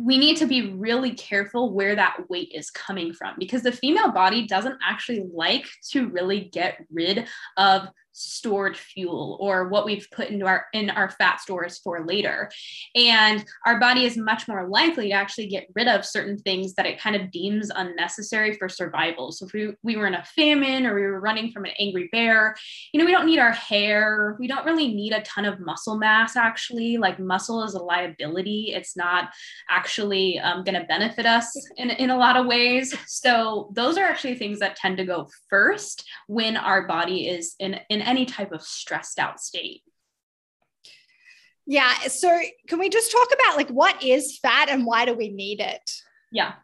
we 0.01 0.19
need 0.19 0.37
to 0.39 0.47
be 0.47 0.73
really 0.73 1.15
careful 1.15 1.73
where 1.73 1.95
that 1.95 2.29
weight 2.29 2.51
is 2.55 2.71
coming 2.71 3.13
from 3.13 3.35
because 3.39 3.63
the 3.63 3.73
female 3.73 4.11
body 4.11 4.47
doesn't 4.47 4.79
actually 4.87 5.27
like 5.33 5.67
to 5.91 6.09
really 6.09 6.41
get 6.41 6.85
rid 6.91 7.27
of 7.57 7.89
stored 8.13 8.77
fuel 8.77 9.39
or 9.41 9.69
what 9.69 9.85
we've 9.85 10.09
put 10.11 10.29
into 10.29 10.47
our 10.47 10.67
in 10.73 10.91
our 10.91 11.11
fat 11.11 11.41
stores 11.41 11.79
for 11.79 12.05
later. 12.07 12.51
And 12.95 13.45
our 13.67 13.79
body 13.79 14.05
is 14.05 14.17
much 14.17 14.49
more 14.49 14.69
likely 14.69 15.09
to 15.09 15.15
actually 15.15 15.49
get 15.49 15.69
rid 15.75 15.89
of 15.89 16.05
certain 16.05 16.39
things 16.39 16.75
that 16.75 16.87
it 16.87 17.01
kind 17.01 17.17
of 17.17 17.31
deems 17.31 17.71
unnecessary 17.75 18.55
for 18.55 18.69
survival. 18.69 19.33
So 19.33 19.47
if 19.47 19.53
we, 19.53 19.73
we 19.83 19.97
were 19.97 20.07
in 20.07 20.15
a 20.15 20.25
famine 20.25 20.87
or 20.87 20.95
we 20.95 21.03
were 21.03 21.21
running 21.21 21.53
from 21.53 21.65
an 21.65 21.73
angry 21.79 22.09
bear 22.13 22.55
you 22.93 22.99
know 22.99 23.07
we 23.07 23.13
don't 23.13 23.27
need 23.27 23.39
our 23.39 23.53
hair. 23.53 24.37
We 24.39 24.47
don't 24.47 24.65
really 24.65 24.89
need 24.89 25.13
a 25.13 25.23
ton 25.23 25.45
of 25.45 25.61
muscle 25.61 25.99
mass 25.99 26.37
actually. 26.37 26.97
Like 26.97 27.19
muscle 27.19 27.63
is 27.65 27.75
a 27.75 27.83
liability. 27.83 28.73
It's 28.75 28.97
not 28.97 29.31
actually 29.69 30.39
um, 30.39 30.65
going 30.65 30.81
to 30.81 30.87
benefit 30.87 31.27
us 31.27 31.55
in, 31.77 31.91
in 31.91 32.11
a 32.11 32.17
lot 32.17 32.37
of 32.37 32.47
ways. 32.47 32.95
So 33.07 33.71
those 33.73 33.99
are 33.99 34.05
actually 34.05 34.37
things 34.37 34.59
that 34.61 34.77
tend 34.77 34.97
to 34.99 35.05
go 35.05 35.29
first 35.49 36.09
when 36.27 36.57
our 36.57 36.87
body 36.87 37.29
is 37.29 37.55
in 37.59 37.79
in 37.89 37.98
any 38.03 38.25
type 38.25 38.53
of 38.53 38.63
stressed 38.63 39.19
out 39.19 39.41
state. 39.41 39.83
Yeah. 41.67 41.93
So, 42.09 42.41
can 42.67 42.79
we 42.79 42.89
just 42.89 43.13
talk 43.13 43.29
about 43.33 43.57
like 43.57 43.69
what 43.69 44.03
is 44.03 44.39
fat 44.39 44.69
and 44.69 44.87
why 44.87 45.05
do 45.05 45.15
we 45.15 45.29
need 45.29 45.61
it? 45.61 45.91
Yeah. 46.33 46.55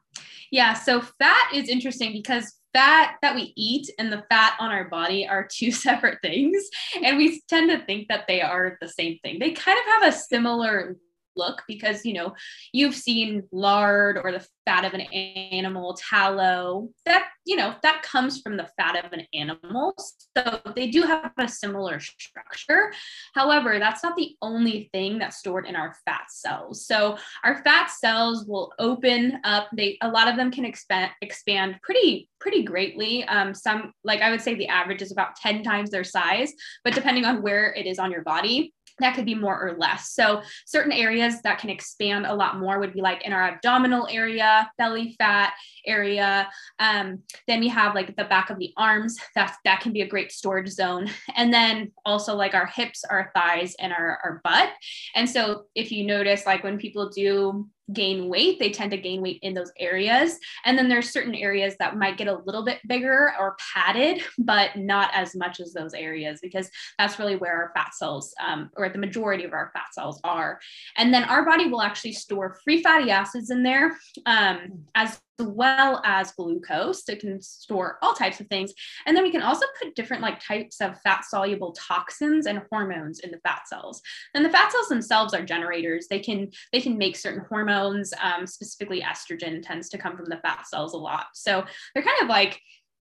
Yeah. 0.50 0.72
So, 0.74 1.02
fat 1.02 1.50
is 1.52 1.68
interesting 1.68 2.12
because 2.12 2.54
fat 2.74 3.16
that 3.22 3.34
we 3.34 3.52
eat 3.56 3.88
and 3.98 4.12
the 4.12 4.24
fat 4.28 4.56
on 4.58 4.70
our 4.70 4.88
body 4.88 5.26
are 5.26 5.48
two 5.50 5.70
separate 5.70 6.18
things. 6.22 6.62
And 7.02 7.16
we 7.16 7.42
tend 7.48 7.70
to 7.70 7.84
think 7.84 8.08
that 8.08 8.26
they 8.26 8.42
are 8.42 8.76
the 8.80 8.88
same 8.88 9.18
thing. 9.22 9.38
They 9.38 9.52
kind 9.52 9.78
of 9.78 9.84
have 9.86 10.14
a 10.14 10.16
similar 10.16 10.96
look 11.36 11.62
because 11.66 12.04
you 12.04 12.14
know 12.14 12.34
you've 12.72 12.94
seen 12.94 13.42
lard 13.52 14.18
or 14.22 14.32
the 14.32 14.46
fat 14.66 14.84
of 14.84 14.94
an 14.94 15.02
animal 15.02 15.94
tallow 15.94 16.88
that 17.04 17.28
you 17.44 17.56
know 17.56 17.74
that 17.82 18.02
comes 18.02 18.40
from 18.40 18.56
the 18.56 18.68
fat 18.78 19.04
of 19.04 19.12
an 19.12 19.26
animal. 19.32 19.94
So 20.36 20.60
they 20.74 20.90
do 20.90 21.02
have 21.02 21.32
a 21.38 21.48
similar 21.48 22.00
structure. 22.00 22.92
However 23.34 23.78
that's 23.78 24.02
not 24.02 24.16
the 24.16 24.36
only 24.40 24.88
thing 24.92 25.18
that's 25.18 25.38
stored 25.38 25.66
in 25.66 25.76
our 25.76 25.94
fat 26.04 26.30
cells. 26.30 26.86
So 26.86 27.18
our 27.44 27.62
fat 27.62 27.90
cells 27.90 28.46
will 28.46 28.72
open 28.78 29.40
up. 29.44 29.68
They 29.76 29.98
a 30.00 30.08
lot 30.08 30.28
of 30.28 30.36
them 30.36 30.50
can 30.50 30.64
expand 30.64 31.10
expand 31.20 31.78
pretty 31.82 32.28
pretty 32.40 32.62
greatly. 32.62 33.24
Um, 33.24 33.54
some 33.54 33.92
like 34.04 34.20
i 34.20 34.30
would 34.30 34.40
say 34.40 34.54
the 34.54 34.68
average 34.68 35.02
is 35.02 35.12
about 35.12 35.36
10 35.36 35.62
times 35.62 35.90
their 35.90 36.04
size 36.04 36.52
but 36.84 36.94
depending 36.94 37.24
on 37.24 37.42
where 37.42 37.72
it 37.74 37.86
is 37.86 37.98
on 37.98 38.10
your 38.10 38.22
body 38.22 38.72
that 39.00 39.14
could 39.14 39.24
be 39.24 39.34
more 39.34 39.60
or 39.60 39.76
less. 39.76 40.12
So, 40.12 40.42
certain 40.66 40.92
areas 40.92 41.42
that 41.42 41.58
can 41.58 41.70
expand 41.70 42.26
a 42.26 42.34
lot 42.34 42.58
more 42.58 42.78
would 42.78 42.92
be 42.92 43.00
like 43.00 43.24
in 43.24 43.32
our 43.32 43.42
abdominal 43.42 44.06
area, 44.10 44.70
belly 44.78 45.14
fat 45.18 45.54
area. 45.86 46.48
Um, 46.78 47.20
then 47.48 47.60
we 47.60 47.68
have 47.68 47.94
like 47.94 48.14
the 48.16 48.24
back 48.24 48.50
of 48.50 48.58
the 48.58 48.72
arms. 48.76 49.18
That 49.34 49.56
that 49.64 49.80
can 49.80 49.92
be 49.92 50.02
a 50.02 50.08
great 50.08 50.32
storage 50.32 50.68
zone. 50.68 51.10
And 51.36 51.52
then 51.52 51.90
also 52.04 52.36
like 52.36 52.54
our 52.54 52.66
hips, 52.66 53.04
our 53.04 53.32
thighs, 53.34 53.74
and 53.78 53.92
our, 53.92 54.18
our 54.22 54.40
butt. 54.44 54.70
And 55.14 55.28
so, 55.28 55.64
if 55.74 55.90
you 55.90 56.06
notice, 56.06 56.46
like 56.46 56.62
when 56.62 56.78
people 56.78 57.08
do 57.08 57.68
gain 57.92 58.28
weight, 58.28 58.58
they 58.58 58.70
tend 58.70 58.90
to 58.90 58.96
gain 58.96 59.20
weight 59.20 59.38
in 59.42 59.54
those 59.54 59.72
areas. 59.78 60.38
And 60.64 60.78
then 60.78 60.88
there's 60.88 61.10
certain 61.10 61.34
areas 61.34 61.74
that 61.78 61.96
might 61.96 62.16
get 62.16 62.28
a 62.28 62.40
little 62.46 62.64
bit 62.64 62.78
bigger 62.88 63.32
or 63.38 63.56
padded, 63.74 64.22
but 64.38 64.76
not 64.76 65.10
as 65.12 65.34
much 65.34 65.60
as 65.60 65.72
those 65.72 65.94
areas 65.94 66.40
because 66.40 66.70
that's 66.98 67.18
really 67.18 67.36
where 67.36 67.54
our 67.54 67.72
fat 67.74 67.94
cells, 67.94 68.32
um, 68.44 68.70
or 68.76 68.88
the 68.88 68.98
majority 68.98 69.44
of 69.44 69.52
our 69.52 69.70
fat 69.74 69.92
cells 69.92 70.20
are. 70.24 70.60
And 70.96 71.12
then 71.12 71.24
our 71.24 71.44
body 71.44 71.68
will 71.68 71.82
actually 71.82 72.12
store 72.12 72.58
free 72.64 72.82
fatty 72.82 73.10
acids 73.10 73.50
in 73.50 73.62
there 73.62 73.96
um, 74.26 74.84
as 74.94 75.20
well 75.38 76.00
as 76.04 76.32
glucose. 76.32 77.08
It 77.08 77.20
can 77.20 77.40
store 77.40 77.98
all 78.02 78.14
types 78.14 78.40
of 78.40 78.46
things. 78.48 78.72
And 79.06 79.16
then 79.16 79.24
we 79.24 79.30
can 79.30 79.42
also 79.42 79.66
put 79.80 79.94
different 79.94 80.22
like 80.22 80.44
types 80.44 80.80
of 80.80 81.00
fat 81.02 81.24
soluble 81.24 81.72
toxins 81.72 82.46
and 82.46 82.62
hormones 82.70 83.20
in 83.20 83.30
the 83.30 83.38
fat 83.38 83.66
cells. 83.66 84.00
And 84.34 84.44
the 84.44 84.50
fat 84.50 84.72
cells 84.72 84.88
themselves 84.88 85.34
are 85.34 85.44
generators. 85.44 86.06
They 86.08 86.20
can 86.20 86.50
they 86.72 86.80
can 86.80 86.98
make 86.98 87.16
certain 87.16 87.44
hormones. 87.48 88.12
Um, 88.22 88.46
specifically, 88.46 89.00
estrogen 89.00 89.62
tends 89.62 89.88
to 89.90 89.98
come 89.98 90.16
from 90.16 90.26
the 90.26 90.38
fat 90.38 90.66
cells 90.66 90.94
a 90.94 90.98
lot. 90.98 91.26
So 91.34 91.64
they're 91.94 92.04
kind 92.04 92.22
of 92.22 92.28
like 92.28 92.60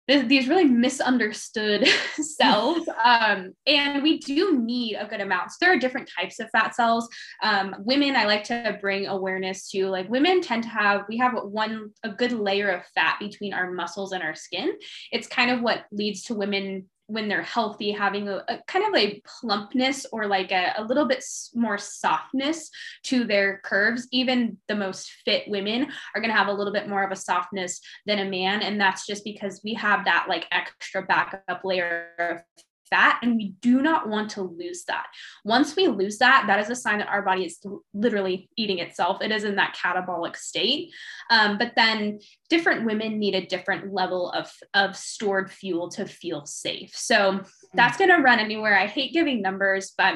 these 0.09 0.47
really 0.47 0.65
misunderstood 0.65 1.87
cells. 2.21 2.87
Um, 3.03 3.53
and 3.65 4.03
we 4.03 4.19
do 4.19 4.59
need 4.59 4.95
a 4.95 5.05
good 5.05 5.21
amount. 5.21 5.51
So 5.51 5.57
there 5.61 5.73
are 5.73 5.79
different 5.79 6.09
types 6.19 6.39
of 6.39 6.49
fat 6.51 6.75
cells. 6.75 7.07
Um, 7.41 7.73
women, 7.79 8.15
I 8.15 8.25
like 8.25 8.43
to 8.45 8.77
bring 8.81 9.07
awareness 9.07 9.69
to 9.71 9.87
like 9.87 10.09
women 10.09 10.41
tend 10.41 10.63
to 10.63 10.69
have, 10.69 11.05
we 11.07 11.17
have 11.17 11.33
one, 11.43 11.91
a 12.03 12.09
good 12.09 12.33
layer 12.33 12.69
of 12.69 12.85
fat 12.93 13.17
between 13.19 13.53
our 13.53 13.71
muscles 13.71 14.11
and 14.11 14.21
our 14.21 14.35
skin. 14.35 14.73
It's 15.11 15.27
kind 15.27 15.49
of 15.49 15.61
what 15.61 15.85
leads 15.91 16.23
to 16.23 16.35
women 16.35 16.89
when 17.09 17.27
they're 17.27 17.41
healthy 17.41 17.91
having 17.91 18.27
a, 18.29 18.43
a 18.47 18.59
kind 18.67 18.85
of 18.85 18.95
a 18.95 19.21
plumpness 19.25 20.05
or 20.11 20.27
like 20.27 20.51
a, 20.51 20.73
a, 20.77 20.83
little 20.83 21.07
bit 21.07 21.23
more 21.55 21.77
softness 21.77 22.69
to 23.03 23.23
their 23.25 23.59
curves. 23.63 24.07
Even 24.11 24.57
the 24.67 24.75
most 24.75 25.11
fit 25.25 25.43
women 25.47 25.87
are 26.13 26.21
going 26.21 26.31
to 26.31 26.37
have 26.37 26.47
a 26.47 26.53
little 26.53 26.73
bit 26.73 26.87
more 26.87 27.03
of 27.03 27.11
a 27.11 27.15
softness 27.15 27.81
than 28.05 28.19
a 28.19 28.29
man. 28.29 28.61
And 28.61 28.79
that's 28.79 29.05
just 29.07 29.23
because 29.23 29.61
we 29.63 29.73
have 29.73 30.05
that 30.05 30.27
like 30.29 30.47
extra 30.51 31.03
backup 31.03 31.61
layer 31.63 32.09
of 32.19 32.37
fat 32.89 33.19
and 33.21 33.35
we 33.35 33.53
do 33.61 33.81
not 33.81 34.09
want 34.09 34.31
to 34.31 34.41
lose 34.41 34.83
that. 34.85 35.07
Once 35.43 35.75
we 35.75 35.87
lose 35.87 36.17
that 36.17 36.45
that 36.47 36.59
is 36.59 36.69
a 36.69 36.75
sign 36.75 36.99
that 36.99 37.07
our 37.07 37.21
body 37.21 37.45
is 37.45 37.59
literally 37.93 38.49
eating 38.55 38.79
itself. 38.79 39.21
It 39.21 39.31
is 39.31 39.43
in 39.43 39.55
that 39.55 39.75
catabolic 39.75 40.35
state. 40.35 40.91
Um, 41.29 41.57
but 41.57 41.73
then 41.75 42.19
different 42.49 42.85
women 42.85 43.19
need 43.19 43.35
a 43.35 43.45
different 43.45 43.93
level 43.93 44.31
of 44.31 44.51
of 44.73 44.95
stored 44.95 45.51
fuel 45.51 45.89
to 45.91 46.05
feel 46.05 46.45
safe. 46.45 46.91
So 46.95 47.41
that's 47.73 47.97
going 47.97 48.09
to 48.09 48.17
run 48.17 48.39
anywhere. 48.39 48.77
I 48.77 48.87
hate 48.87 49.13
giving 49.13 49.41
numbers 49.41 49.93
but 49.97 50.15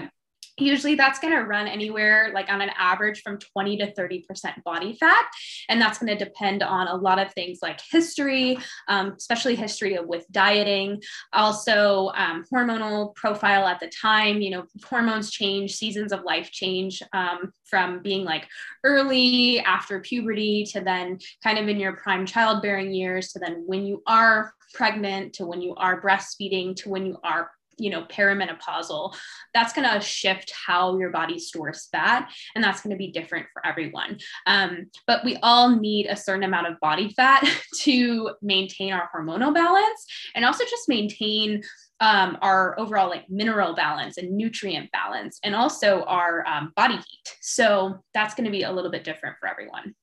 usually 0.58 0.96
that's 0.96 1.20
going 1.20 1.34
to 1.34 1.42
run 1.42 1.68
anywhere 1.68 2.32
like 2.34 2.50
on 2.50 2.62
an 2.62 2.72
average 2.78 3.22
from 3.22 3.38
20 3.38 3.78
to 3.78 3.94
30% 3.94 4.64
body 4.64 4.94
fat. 5.00 5.26
And 5.70 5.82
that's 5.82 5.98
going 5.98 6.16
to 6.16 6.24
depend 6.24 6.64
on 6.64 6.88
a 6.88 6.96
lot 6.96 7.20
of 7.20 7.34
things 7.34 7.60
like 7.62 7.80
history 7.92 8.58
um, 8.88 9.14
especially 9.18 9.56
history 9.56 9.98
with 10.00 10.26
dieting 10.32 11.02
also 11.32 12.12
um, 12.16 12.44
hormonal 12.52 13.16
profile 13.16 13.68
at 13.68 13.80
the 13.80 13.88
time 13.90 14.42
you 14.42 14.50
know 14.50 14.66
hormones 14.84 15.32
change 15.32 15.76
seasons 15.76 16.12
of 16.12 16.24
life 16.24 16.52
change 16.52 17.02
um, 17.14 17.52
from 17.66 18.02
being 18.02 18.24
like 18.24 18.48
early 18.84 19.60
after 19.60 20.00
puberty 20.00 20.66
to 20.66 20.82
then 20.82 21.18
kind 21.44 21.58
of 21.58 21.68
in 21.68 21.80
your 21.80 21.94
prime 21.94 22.26
childbearing 22.26 22.94
years 22.94 23.32
to 23.32 23.40
then 23.40 23.64
when 23.66 23.86
you 23.86 24.02
are 24.08 24.54
pregnant 24.74 25.34
to 25.34 25.46
when 25.46 25.62
you 25.62 25.76
are 25.76 26.02
breastfeeding 26.02 26.76
to 26.76 26.90
when 26.90 27.06
you 27.06 27.18
are 27.24 27.52
you 27.78 27.90
know 27.90 28.04
perimenopausal 28.04 29.16
that's 29.54 29.74
going 29.74 29.90
to 29.90 30.00
shift 30.00 30.52
how 30.52 30.98
your 30.98 31.10
body 31.10 31.40
stores 31.40 31.88
fat 31.92 32.32
and 32.56 32.64
that's 32.64 32.82
going 32.82 32.92
to 32.92 32.98
be 32.98 33.12
different 33.12 33.46
for 33.54 33.66
everyone. 33.66 34.18
Um, 34.46 34.88
but 35.08 35.24
we 35.24 35.38
all 35.44 35.70
need 35.70 36.08
a 36.08 36.16
certain 36.16 36.44
amount 36.44 36.68
of 36.68 36.80
body 36.80 37.10
fat 37.10 37.48
to 37.82 38.32
maintain 38.42 38.94
our 38.94 39.10
hormonal 39.14 39.54
balance 39.54 40.06
and 40.36 40.46
also 40.46 40.64
just 40.66 40.90
maintain 40.90 41.62
um, 42.00 42.38
our 42.42 42.78
overall 42.80 43.10
like 43.10 43.30
mineral 43.30 43.76
balance 43.76 44.18
and 44.18 44.36
nutrient 44.36 44.92
balance 44.92 45.40
and 45.44 45.56
also 45.56 46.04
our 46.04 46.46
um, 46.48 46.74
body 46.76 46.96
heat. 46.96 47.36
So 47.42 48.04
that's 48.14 48.34
going 48.34 48.46
to 48.46 48.52
be 48.52 48.64
a 48.64 48.72
little 48.72 48.92
bit 48.92 49.04
different 49.04 49.38
for 49.40 49.48
everyone. 49.48 49.96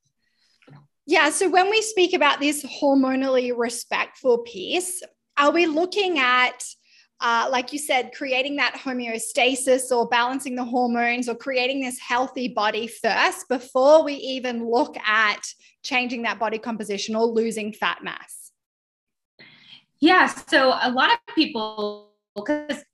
Yeah 1.06 1.30
so 1.30 1.50
when 1.50 1.70
we 1.70 1.82
speak 1.82 2.12
about 2.14 2.38
this 2.40 2.64
hormonally 2.64 3.52
respectful 3.56 4.38
piece 4.38 5.02
are 5.36 5.50
we 5.50 5.66
looking 5.66 6.18
at 6.18 6.62
uh, 7.20 7.48
like 7.50 7.72
you 7.72 7.78
said, 7.78 8.12
creating 8.14 8.56
that 8.56 8.74
homeostasis 8.74 9.94
or 9.94 10.08
balancing 10.08 10.56
the 10.56 10.64
hormones 10.64 11.28
or 11.28 11.34
creating 11.34 11.80
this 11.80 11.98
healthy 11.98 12.48
body 12.48 12.86
first 12.86 13.48
before 13.48 14.02
we 14.02 14.14
even 14.14 14.68
look 14.68 14.96
at 14.98 15.42
changing 15.82 16.22
that 16.22 16.38
body 16.38 16.58
composition 16.58 17.14
or 17.14 17.24
losing 17.24 17.72
fat 17.72 18.02
mass? 18.02 18.52
Yeah. 20.00 20.26
So 20.26 20.70
a 20.80 20.90
lot 20.90 21.12
of 21.12 21.34
people, 21.34 22.12
because 22.34 22.84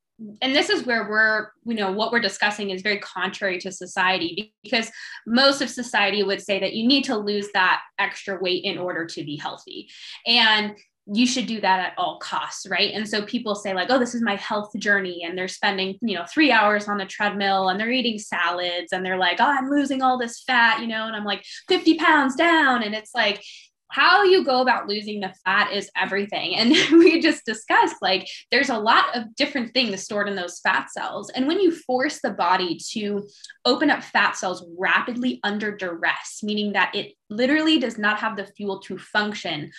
and 0.41 0.55
this 0.55 0.71
is 0.71 0.87
where 0.87 1.09
we're 1.09 1.51
you 1.67 1.75
know 1.75 1.93
what 1.93 2.11
we're 2.11 2.21
discussing 2.21 2.71
is 2.71 2.81
very 2.83 2.99
contrary 3.01 3.59
to 3.59 3.71
society 3.71 4.55
because 4.63 4.91
most 5.27 5.61
of 5.61 5.69
society 5.69 6.23
would 6.23 6.41
say 6.41 6.59
that 6.59 6.73
you 6.73 6.89
need 6.89 7.05
to 7.05 7.17
lose 7.17 7.49
that 7.53 7.83
extra 7.99 8.41
weight 8.41 8.65
in 8.65 8.79
order 8.79 9.05
to 9.05 9.23
be 9.25 9.37
healthy 9.37 9.91
and 10.27 10.75
you 11.13 11.27
should 11.27 11.47
do 11.47 11.61
that 11.61 11.81
at 11.81 11.93
all 11.97 12.19
costs 12.19 12.67
right 12.69 12.93
and 12.93 13.09
so 13.09 13.23
people 13.23 13.55
say 13.55 13.73
like 13.73 13.89
oh 13.91 13.99
this 13.99 14.15
is 14.15 14.23
my 14.23 14.35
health 14.37 14.71
journey 14.77 15.23
and 15.25 15.39
they're 15.39 15.47
spending 15.47 15.97
you 16.03 16.17
know 16.17 16.25
three 16.33 16.51
hours 16.51 16.89
on 16.89 16.99
the 16.99 17.07
treadmill 17.07 17.69
and 17.69 17.79
they're 17.79 17.91
eating 17.91 18.19
salads 18.19 18.93
and 18.93 19.05
they're 19.05 19.19
like 19.19 19.37
oh 19.41 19.47
i'm 19.47 19.71
losing 19.71 20.03
all 20.03 20.19
this 20.19 20.43
fat 20.43 20.81
you 20.81 20.87
know 20.87 21.07
and 21.07 21.15
i'm 21.15 21.25
like 21.25 21.45
50 21.69 21.97
pounds 21.97 22.35
down 22.35 22.83
and 22.83 22.95
it's 22.95 23.15
like 23.15 23.41
how 23.89 24.25
you 24.25 24.45
go 24.45 24.61
about 24.61 24.89
losing 24.89 25.21
the 25.21 25.33
fat 25.45 25.73
is 25.73 25.91
everything. 25.97 26.57
And 26.57 26.71
we 26.93 27.21
just 27.21 27.45
discussed 27.45 27.97
like 28.03 28.29
there's 28.51 28.69
a 28.69 28.79
lot 28.79 29.17
of 29.17 29.35
different 29.37 29.75
things 29.75 30.03
stored 30.03 30.29
in 30.29 30.37
those 30.37 30.61
fat 30.61 30.91
cells. 30.91 31.31
And 31.31 31.47
when 31.47 31.61
you 31.61 31.71
force 31.71 32.21
the 32.21 32.33
body 32.33 32.79
to 32.93 33.27
open 33.65 33.91
up 33.91 34.03
fat 34.03 34.37
cells 34.37 34.67
rapidly 34.79 35.41
under 35.45 35.77
duress, 35.77 36.41
meaning 36.43 36.73
that 36.73 36.95
it 36.95 37.13
literally 37.31 37.79
does 37.79 37.99
not 37.99 38.19
have 38.19 38.37
the 38.37 38.47
fuel 38.57 38.81
to 38.81 38.99
function, 38.99 39.71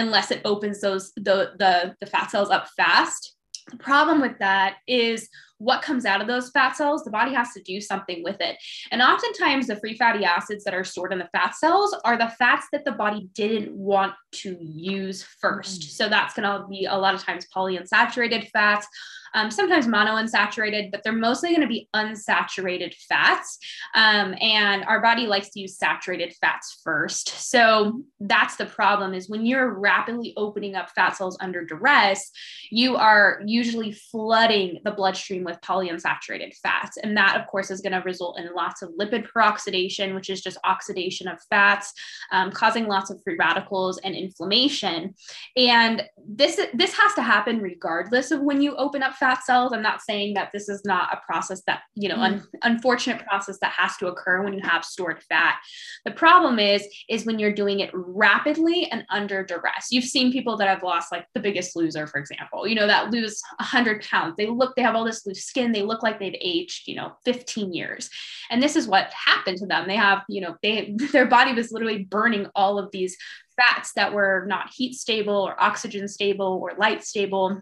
unless 0.00 0.30
it 0.30 0.40
opens 0.44 0.80
those 0.80 1.12
the, 1.14 1.52
the, 1.58 1.94
the 2.00 2.06
fat 2.06 2.30
cells 2.30 2.50
up 2.50 2.68
fast. 2.76 3.36
The 3.70 3.76
problem 3.76 4.20
with 4.20 4.38
that 4.38 4.76
is 4.88 5.28
what 5.58 5.82
comes 5.82 6.06
out 6.06 6.22
of 6.22 6.26
those 6.26 6.50
fat 6.50 6.74
cells, 6.74 7.04
the 7.04 7.10
body 7.10 7.34
has 7.34 7.52
to 7.52 7.62
do 7.62 7.82
something 7.82 8.22
with 8.24 8.40
it. 8.40 8.56
And 8.90 9.02
oftentimes, 9.02 9.66
the 9.66 9.76
free 9.76 9.96
fatty 9.96 10.24
acids 10.24 10.64
that 10.64 10.74
are 10.74 10.84
stored 10.84 11.12
in 11.12 11.18
the 11.18 11.28
fat 11.32 11.54
cells 11.54 11.94
are 12.02 12.16
the 12.16 12.32
fats 12.38 12.66
that 12.72 12.86
the 12.86 12.92
body 12.92 13.28
didn't 13.34 13.70
want 13.70 14.14
to 14.32 14.56
use 14.58 15.22
first. 15.22 15.82
Mm. 15.82 15.90
So 15.90 16.08
that's 16.08 16.34
going 16.34 16.48
to 16.50 16.66
be 16.66 16.86
a 16.86 16.96
lot 16.96 17.14
of 17.14 17.22
times 17.22 17.46
polyunsaturated 17.54 18.48
fats, 18.48 18.88
um, 19.34 19.50
sometimes 19.50 19.86
monounsaturated, 19.86 20.90
but 20.90 21.02
they're 21.02 21.12
mostly 21.12 21.50
going 21.50 21.60
to 21.60 21.66
be 21.66 21.88
unsaturated 21.94 22.94
fats. 23.08 23.58
Um, 23.94 24.34
and 24.40 24.84
our 24.84 25.00
body 25.00 25.26
likes 25.26 25.50
to 25.50 25.60
use 25.60 25.78
saturated 25.78 26.34
fats 26.40 26.80
first. 26.82 27.28
So 27.28 28.02
that's 28.20 28.56
the 28.56 28.66
problem 28.66 29.14
is 29.14 29.28
when 29.28 29.46
you're 29.46 29.78
rapidly 29.78 30.32
opening 30.36 30.74
up 30.74 30.90
fat 30.90 31.16
cells 31.16 31.36
under 31.40 31.64
duress, 31.64 32.30
you 32.70 32.96
are 32.96 33.42
usually 33.44 33.92
flooding 33.92 34.80
the 34.84 34.90
bloodstream 34.90 35.44
with 35.44 35.60
polyunsaturated 35.60 36.54
fats. 36.56 36.96
And 36.96 37.16
that, 37.16 37.40
of 37.40 37.46
course, 37.46 37.70
is 37.70 37.80
going 37.80 37.92
to 37.92 37.98
result 38.00 38.38
in 38.38 38.54
lots 38.54 38.82
of 38.82 38.90
lipid 38.98 39.28
peroxidation, 39.28 40.14
which 40.14 40.30
is 40.30 40.40
just 40.40 40.58
oxidation 40.64 41.28
of 41.28 41.38
fats, 41.50 41.92
um, 42.32 42.50
causing 42.50 42.86
lots 42.86 43.10
of 43.10 43.22
free 43.22 43.36
radicals 43.38 43.98
and 43.98 44.14
inflammation. 44.14 45.14
And 45.56 46.02
this, 46.26 46.60
this 46.74 46.96
has 46.96 47.14
to 47.14 47.22
happen 47.22 47.60
regardless 47.60 48.30
of 48.30 48.40
when 48.40 48.60
you 48.62 48.76
open 48.76 49.02
up 49.02 49.14
fat 49.20 49.44
cells. 49.44 49.72
I'm 49.72 49.82
not 49.82 50.00
saying 50.00 50.34
that 50.34 50.50
this 50.52 50.68
is 50.68 50.82
not 50.84 51.12
a 51.12 51.20
process 51.24 51.62
that, 51.66 51.82
you 51.94 52.08
know, 52.08 52.16
mm. 52.16 52.22
un- 52.22 52.46
unfortunate 52.62 53.24
process 53.24 53.58
that 53.60 53.72
has 53.72 53.96
to 53.98 54.08
occur 54.08 54.42
when 54.42 54.54
you 54.54 54.62
have 54.64 54.84
stored 54.84 55.22
fat. 55.24 55.60
The 56.04 56.10
problem 56.10 56.58
is, 56.58 56.84
is 57.08 57.26
when 57.26 57.38
you're 57.38 57.52
doing 57.52 57.80
it 57.80 57.90
rapidly 57.92 58.88
and 58.90 59.04
under 59.10 59.44
duress. 59.44 59.88
You've 59.90 60.04
seen 60.04 60.32
people 60.32 60.56
that 60.56 60.68
have 60.68 60.82
lost 60.82 61.12
like 61.12 61.26
the 61.34 61.40
biggest 61.40 61.76
loser, 61.76 62.06
for 62.06 62.18
example, 62.18 62.66
you 62.66 62.74
know, 62.74 62.86
that 62.86 63.10
lose 63.10 63.40
100 63.58 64.02
pounds. 64.02 64.34
They 64.36 64.46
look, 64.46 64.74
they 64.74 64.82
have 64.82 64.96
all 64.96 65.04
this 65.04 65.26
loose 65.26 65.44
skin. 65.44 65.70
They 65.70 65.82
look 65.82 66.02
like 66.02 66.18
they've 66.18 66.34
aged, 66.40 66.88
you 66.88 66.96
know, 66.96 67.12
15 67.24 67.72
years. 67.72 68.08
And 68.50 68.62
this 68.62 68.74
is 68.74 68.88
what 68.88 69.12
happened 69.12 69.58
to 69.58 69.66
them. 69.66 69.86
They 69.86 69.96
have, 69.96 70.22
you 70.28 70.40
know, 70.40 70.56
they, 70.62 70.96
their 71.12 71.26
body 71.26 71.52
was 71.52 71.70
literally 71.70 72.04
burning 72.04 72.46
all 72.54 72.78
of 72.78 72.90
these 72.90 73.16
fats 73.56 73.92
that 73.94 74.12
were 74.12 74.44
not 74.48 74.70
heat 74.74 74.94
stable 74.94 75.34
or 75.34 75.60
oxygen 75.62 76.08
stable 76.08 76.58
or 76.62 76.72
light 76.78 77.04
stable 77.04 77.60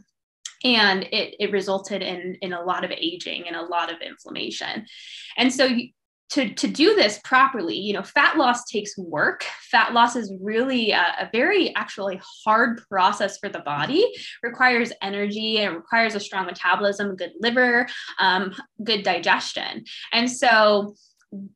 and 0.65 1.05
it, 1.05 1.35
it 1.39 1.53
resulted 1.53 2.03
in 2.03 2.37
in 2.41 2.53
a 2.53 2.63
lot 2.63 2.85
of 2.85 2.91
aging 2.91 3.47
and 3.47 3.57
a 3.57 3.63
lot 3.63 3.93
of 3.93 4.01
inflammation 4.01 4.85
and 5.37 5.53
so 5.53 5.65
you, 5.65 5.89
to, 6.31 6.53
to 6.55 6.69
do 6.69 6.95
this 6.95 7.19
properly, 7.25 7.77
you 7.77 7.95
know, 7.95 8.03
fat 8.03 8.37
loss 8.37 8.65
takes 8.67 8.97
work. 8.99 9.45
Fat 9.71 9.95
loss 9.95 10.15
is 10.15 10.33
really 10.41 10.91
a, 10.91 11.01
a, 11.21 11.31
very 11.33 11.75
actually 11.75 12.21
hard 12.45 12.83
process 12.91 13.39
for 13.39 13.49
the 13.49 13.61
body. 13.61 14.07
requires 14.43 14.93
energy 15.01 15.59
and 15.59 15.75
requires 15.75 16.15
a 16.15 16.21
strong 16.21 16.47
metabolism, 16.47 17.17
good 17.17 17.33
liver, 17.41 17.87
um, 18.19 18.55
good 18.85 19.03
digestion. 19.03 19.85
And 20.13 20.31
so 20.31 20.95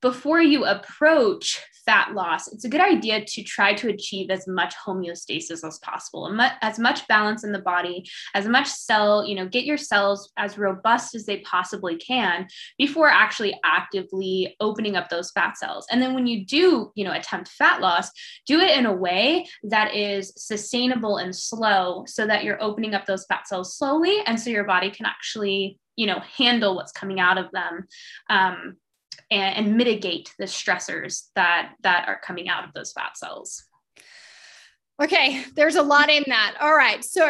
before 0.01 0.41
you 0.41 0.65
approach 0.65 1.63
fat 1.85 2.15
loss, 2.15 2.53
it's 2.53 2.65
a 2.65 2.69
good 2.69 2.81
idea 2.81 3.25
to 3.25 3.43
try 3.43 3.75
to 3.75 3.89
achieve 3.89 4.31
as 4.31 4.47
much 4.47 4.75
homeostasis 4.87 5.65
as 5.67 5.79
possible, 5.79 6.41
as 6.61 6.79
much 6.79 7.07
balance 7.09 7.45
in 7.45 7.53
the 7.53 7.59
body, 7.59 8.05
as 8.35 8.47
much 8.47 8.69
cell, 8.69 9.27
you 9.27 9.35
know, 9.35 9.47
get 9.47 9.65
your 9.65 9.77
cells 9.77 10.31
as 10.37 10.59
robust 10.59 11.15
as 11.15 11.27
they 11.27 11.39
possibly 11.41 11.97
can 11.97 12.47
before 12.79 13.09
actually 13.09 13.59
actively 13.65 14.57
opening 14.61 14.97
up 14.97 15.09
those 15.09 15.31
fat 15.33 15.57
cells. 15.57 15.87
And 15.91 16.01
then 16.01 16.15
when 16.15 16.27
you 16.27 16.45
do, 16.45 16.93
you 16.95 17.05
know, 17.05 17.13
attempt 17.13 17.49
fat 17.49 17.81
loss, 17.81 18.11
do 18.47 18.61
it 18.61 18.77
in 18.77 18.87
a 18.87 18.93
way 18.93 19.47
that 19.65 19.95
is 19.95 20.33
sustainable 20.37 21.17
and 21.17 21.35
slow 21.35 22.05
so 22.07 22.27
that 22.27 22.45
you're 22.45 22.63
opening 22.63 22.95
up 22.95 23.07
those 23.07 23.27
fat 23.27 23.49
cells 23.49 23.77
slowly. 23.77 24.19
And 24.27 24.39
so 24.39 24.51
your 24.51 24.65
body 24.65 24.91
can 24.91 25.07
actually, 25.07 25.79
you 25.97 26.07
know, 26.07 26.21
handle 26.37 26.75
what's 26.75 26.93
coming 26.93 27.21
out 27.21 27.39
of 27.39 27.51
them. 27.53 27.87
Um, 28.31 28.77
and, 29.31 29.57
and 29.67 29.77
mitigate 29.77 30.35
the 30.39 30.45
stressors 30.45 31.29
that 31.35 31.75
that 31.83 32.09
are 32.09 32.21
coming 32.25 32.49
out 32.49 32.65
of 32.65 32.73
those 32.75 32.93
fat 32.93 33.17
cells. 33.17 33.65
Okay, 35.03 35.45
there's 35.57 35.77
a 35.77 35.83
lot 35.83 36.11
in 36.11 36.25
that. 36.29 36.57
All 36.61 36.75
right, 36.75 37.03
so 37.05 37.25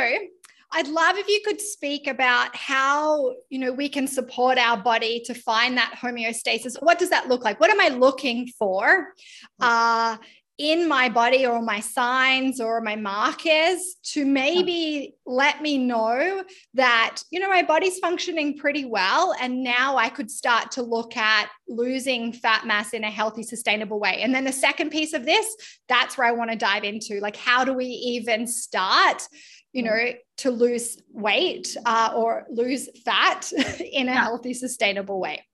I'd 0.74 0.88
love 0.88 1.16
if 1.16 1.28
you 1.28 1.40
could 1.44 1.60
speak 1.60 2.06
about 2.06 2.54
how 2.56 3.34
you 3.50 3.58
know 3.58 3.72
we 3.72 3.88
can 3.88 4.06
support 4.06 4.58
our 4.58 4.76
body 4.76 5.22
to 5.26 5.34
find 5.34 5.76
that 5.76 5.96
homeostasis. 6.00 6.82
What 6.82 6.98
does 6.98 7.10
that 7.10 7.28
look 7.28 7.44
like? 7.44 7.60
What 7.60 7.70
am 7.70 7.80
I 7.80 7.88
looking 7.88 8.48
for 8.58 9.12
uh, 9.60 10.16
in 10.62 10.86
my 10.86 11.08
body 11.08 11.44
or 11.44 11.60
my 11.60 11.80
signs 11.80 12.60
or 12.60 12.80
my 12.80 12.94
markers 12.94 13.96
to 14.04 14.24
maybe 14.24 15.16
let 15.26 15.60
me 15.60 15.76
know 15.76 16.44
that 16.72 17.20
you 17.32 17.40
know 17.40 17.48
my 17.48 17.64
body's 17.64 17.98
functioning 17.98 18.56
pretty 18.56 18.84
well 18.84 19.34
and 19.40 19.64
now 19.64 19.96
i 19.96 20.08
could 20.08 20.30
start 20.30 20.70
to 20.70 20.80
look 20.80 21.16
at 21.16 21.50
losing 21.66 22.32
fat 22.32 22.64
mass 22.64 22.92
in 22.92 23.02
a 23.02 23.10
healthy 23.10 23.42
sustainable 23.42 23.98
way. 23.98 24.20
And 24.22 24.32
then 24.32 24.44
the 24.44 24.52
second 24.52 24.90
piece 24.90 25.14
of 25.14 25.24
this 25.24 25.46
that's 25.88 26.16
where 26.16 26.28
i 26.28 26.32
want 26.32 26.52
to 26.52 26.56
dive 26.56 26.84
into 26.84 27.18
like 27.18 27.36
how 27.36 27.64
do 27.64 27.72
we 27.72 27.86
even 27.86 28.46
start 28.46 29.26
you 29.72 29.82
know 29.82 30.12
to 30.36 30.50
lose 30.52 30.96
weight 31.10 31.76
uh, 31.86 32.12
or 32.14 32.46
lose 32.50 32.88
fat 33.04 33.50
in 33.80 34.08
a 34.08 34.12
healthy 34.12 34.54
sustainable 34.54 35.18
way? 35.18 35.44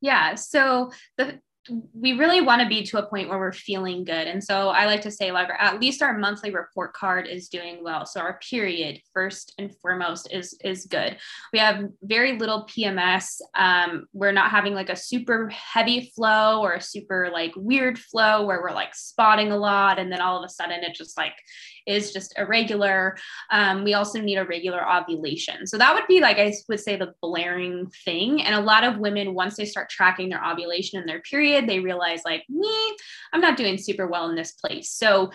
Yeah 0.00 0.34
so 0.34 0.90
the 1.18 1.40
we 1.94 2.12
really 2.12 2.40
want 2.40 2.62
to 2.62 2.68
be 2.68 2.82
to 2.84 2.98
a 2.98 3.06
point 3.06 3.28
where 3.28 3.38
we're 3.38 3.52
feeling 3.52 4.04
good. 4.04 4.26
And 4.28 4.42
so 4.42 4.68
I 4.68 4.86
like 4.86 5.00
to 5.02 5.10
say, 5.10 5.32
like, 5.32 5.48
at 5.58 5.80
least 5.80 6.02
our 6.02 6.16
monthly 6.16 6.50
report 6.50 6.94
card 6.94 7.26
is 7.26 7.48
doing 7.48 7.82
well. 7.82 8.06
So 8.06 8.20
our 8.20 8.38
period, 8.48 9.00
first 9.12 9.54
and 9.58 9.74
foremost, 9.80 10.32
is 10.32 10.58
is 10.64 10.86
good. 10.86 11.16
We 11.52 11.58
have 11.58 11.84
very 12.02 12.38
little 12.38 12.66
PMS. 12.66 13.40
Um, 13.54 14.06
we're 14.12 14.32
not 14.32 14.50
having 14.50 14.74
like 14.74 14.90
a 14.90 14.96
super 14.96 15.48
heavy 15.48 16.12
flow 16.14 16.60
or 16.62 16.74
a 16.74 16.80
super 16.80 17.30
like 17.32 17.52
weird 17.56 17.98
flow 17.98 18.44
where 18.44 18.60
we're 18.60 18.72
like 18.72 18.94
spotting 18.94 19.52
a 19.52 19.56
lot, 19.56 19.98
and 19.98 20.10
then 20.12 20.20
all 20.20 20.38
of 20.38 20.44
a 20.44 20.52
sudden 20.52 20.82
it 20.82 20.94
just 20.94 21.16
like 21.16 21.34
is 21.86 22.12
just 22.12 22.38
irregular. 22.38 23.16
Um, 23.50 23.84
we 23.84 23.94
also 23.94 24.20
need 24.20 24.36
a 24.36 24.44
regular 24.44 24.86
ovulation. 24.88 25.66
So 25.66 25.78
that 25.78 25.94
would 25.94 26.06
be 26.08 26.20
like 26.20 26.38
I 26.38 26.52
would 26.68 26.80
say 26.80 26.96
the 26.96 27.14
blaring 27.22 27.90
thing. 28.04 28.42
And 28.42 28.54
a 28.54 28.60
lot 28.60 28.84
of 28.84 28.98
women, 28.98 29.34
once 29.34 29.56
they 29.56 29.64
start 29.64 29.88
tracking 29.88 30.28
their 30.28 30.44
ovulation 30.44 30.98
and 30.98 31.08
their 31.08 31.20
period, 31.20 31.68
they 31.68 31.80
realize 31.80 32.20
like 32.24 32.44
me, 32.48 32.96
I'm 33.32 33.40
not 33.40 33.56
doing 33.56 33.78
super 33.78 34.06
well 34.06 34.28
in 34.28 34.36
this 34.36 34.52
place. 34.52 34.90
So 34.90 35.30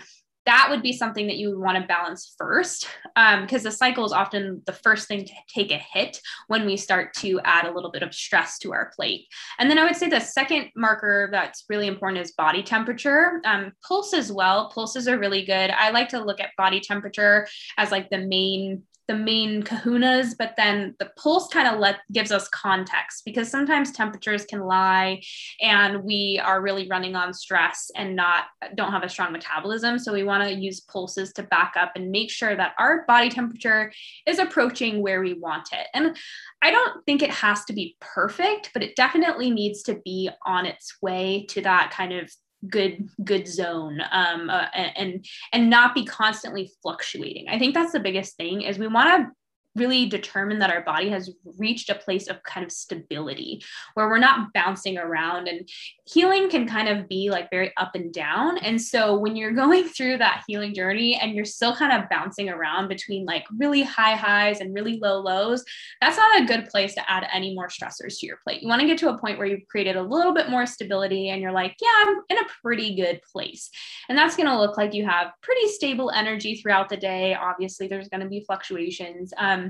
that 0.46 0.68
would 0.70 0.82
be 0.82 0.94
something 0.94 1.28
that 1.28 1.38
you 1.38 1.50
would 1.50 1.60
want 1.60 1.78
to 1.78 1.88
balance 1.88 2.34
first 2.38 2.88
because 3.16 3.62
um, 3.62 3.64
the 3.64 3.72
cycle 3.72 4.06
is 4.06 4.12
often 4.12 4.62
the 4.66 4.74
first 4.74 5.08
thing 5.08 5.26
to 5.26 5.34
take 5.54 5.72
a 5.72 5.78
hit 5.78 6.20
when 6.48 6.66
we 6.66 6.78
start 6.78 7.14
to 7.14 7.40
add 7.44 7.66
a 7.66 7.72
little 7.72 7.92
bit 7.92 8.02
of 8.02 8.14
stress 8.14 8.58
to 8.60 8.74
our 8.74 8.92
plate. 8.96 9.28
And 9.60 9.70
then 9.70 9.78
i 9.78 9.84
would 9.84 9.96
say 9.96 10.10
the 10.10 10.20
second 10.20 10.70
marker 10.76 11.30
that's 11.32 11.66
really 11.70 11.88
important 11.88 12.24
is 12.24 12.32
body 12.32 12.64
temperature. 12.64 13.42
Um, 13.46 13.74
pulse 13.88 14.14
as 14.14 14.32
well. 14.32 14.70
Pulses 14.70 15.08
are 15.08 15.20
really 15.20 15.46
good. 15.46 15.70
I 15.70 15.92
like 15.92 16.10
to 16.10 16.24
look 16.24 16.40
at 16.40 16.50
body 16.58 16.80
temperature 16.80 17.48
as 17.78 17.92
like 17.92 18.10
the 18.10 18.20
main 18.20 18.84
the 19.12 19.18
main 19.18 19.62
kahunas, 19.62 20.36
but 20.38 20.54
then 20.56 20.96
the 20.98 21.12
pulse 21.18 21.50
kind 21.50 21.68
of 21.68 21.82
let 21.82 21.98
gives 22.14 22.32
us 22.32 22.48
context 22.48 23.24
because 23.26 23.50
sometimes 23.50 23.92
temperatures 23.92 24.46
can 24.46 24.62
lie 24.62 25.22
and 25.60 26.02
we 26.06 26.40
are 26.42 26.62
really 26.62 26.88
running 26.88 27.14
on 27.14 27.34
stress 27.34 27.92
and 27.98 28.16
not 28.16 28.46
don't 28.76 28.94
have 28.94 29.04
a 29.04 29.10
strong 29.10 29.34
metabolism. 29.34 30.00
So 30.00 30.14
we 30.14 30.24
want 30.24 30.46
to 30.46 30.54
use 30.54 30.80
pulses 30.80 31.34
to 31.34 31.44
back 31.44 31.74
up 31.78 31.92
and 31.96 32.10
make 32.10 32.32
sure 32.32 32.56
that 32.56 32.74
our 32.80 33.04
body 33.06 33.30
temperature 33.30 33.92
is 34.26 34.40
approaching 34.40 35.02
where 35.02 35.20
we 35.20 35.34
want 35.34 35.68
it. 35.74 35.88
And 35.94 36.16
I 36.62 36.72
don't 36.72 37.06
think 37.06 37.22
it 37.22 37.32
has 37.32 37.66
to 37.66 37.74
be 37.74 37.98
perfect, 38.00 38.70
but 38.74 38.82
it 38.82 38.96
definitely 38.96 39.52
needs 39.52 39.84
to 39.84 39.96
be 40.06 40.30
on 40.46 40.66
its 40.66 40.96
way 41.02 41.46
to 41.50 41.62
that 41.64 41.92
kind 41.92 42.14
of 42.14 42.32
good 42.70 43.10
good 43.24 43.48
zone 43.48 44.02
um, 44.12 44.50
uh, 44.50 44.68
and 44.74 45.26
and 45.52 45.70
not 45.70 45.96
be 45.96 46.06
constantly 46.06 46.72
fluctuating. 46.82 47.48
I 47.50 47.58
think 47.58 47.74
that's 47.74 47.92
the 47.92 48.00
biggest 48.00 48.38
thing 48.38 48.62
is 48.62 48.78
we 48.78 48.88
want 48.88 49.30
to 49.30 49.36
really 49.76 50.06
determine 50.06 50.60
that 50.60 50.72
our 50.72 50.82
body 50.82 51.10
has 51.10 51.30
reached 51.58 51.90
a 51.90 51.96
place 51.96 52.28
of 52.28 52.44
kind 52.44 52.66
of 52.66 52.72
stability 52.72 53.64
where 53.94 54.10
we're 54.10 54.18
not 54.18 54.52
bouncing 54.54 54.98
around. 54.98 55.48
And 55.48 55.68
healing 56.06 56.50
can 56.50 56.68
kind 56.68 56.88
of 56.88 57.08
be 57.08 57.30
like 57.30 57.50
very 57.50 57.72
up 57.78 57.96
and 57.96 58.14
down. 58.14 58.58
And 58.58 58.82
so 58.82 59.18
when 59.18 59.36
you're 59.36 59.52
going 59.62 59.86
through 59.86 60.18
that 60.18 60.44
healing 60.48 60.74
journey 60.74 61.16
and 61.16 61.34
you're 61.34 61.46
still 61.46 61.76
kind 61.76 61.92
of 61.92 62.10
bouncing 62.10 62.50
around 62.50 62.88
between 62.88 63.26
like 63.26 63.46
really 63.58 63.84
high 63.84 64.16
highs 64.16 64.60
and 64.60 64.74
really 64.74 65.00
low 65.02 65.20
lows 65.20 65.64
that's 66.02 66.18
not 66.18 66.42
a 66.42 66.46
good 66.46 66.68
place 66.68 66.94
to 66.96 67.12
add 67.12 67.28
any 67.32 67.54
more 67.54 67.68
stressors 67.68 68.20
to 68.20 68.26
your 68.26 68.38
plate. 68.44 68.62
You 68.62 68.68
want 68.68 68.82
to 68.82 68.88
get 68.88 68.98
to 69.00 69.10
a 69.10 69.18
point 69.18 69.38
where 69.38 69.48
you've 69.48 69.68
created 69.68 69.96
a 69.96 70.02
little 70.02 70.34
bit 70.34 70.50
more 70.50 70.66
stability 70.66 71.30
and 71.30 71.42
you're 71.42 71.52
like 71.52 71.76
yeah 71.82 71.90
i'm 71.98 72.22
in 72.30 72.38
a 72.38 72.48
pretty 72.62 72.96
good 72.96 73.22
place. 73.32 73.70
And 74.10 74.18
that's 74.18 74.36
going 74.36 74.48
to 74.48 74.58
look 74.58 74.78
like 74.78 74.94
you 74.94 75.06
have 75.06 75.28
pretty 75.42 75.68
stable 75.68 76.12
energy 76.12 76.56
throughout 76.56 76.90
the 76.90 76.98
day. 76.98 77.36
Obviously 77.36 77.88
there's 77.88 78.10
going 78.10 78.22
to 78.22 78.30
be 78.30 78.44
fluctuations. 78.46 79.34
Um, 79.38 79.61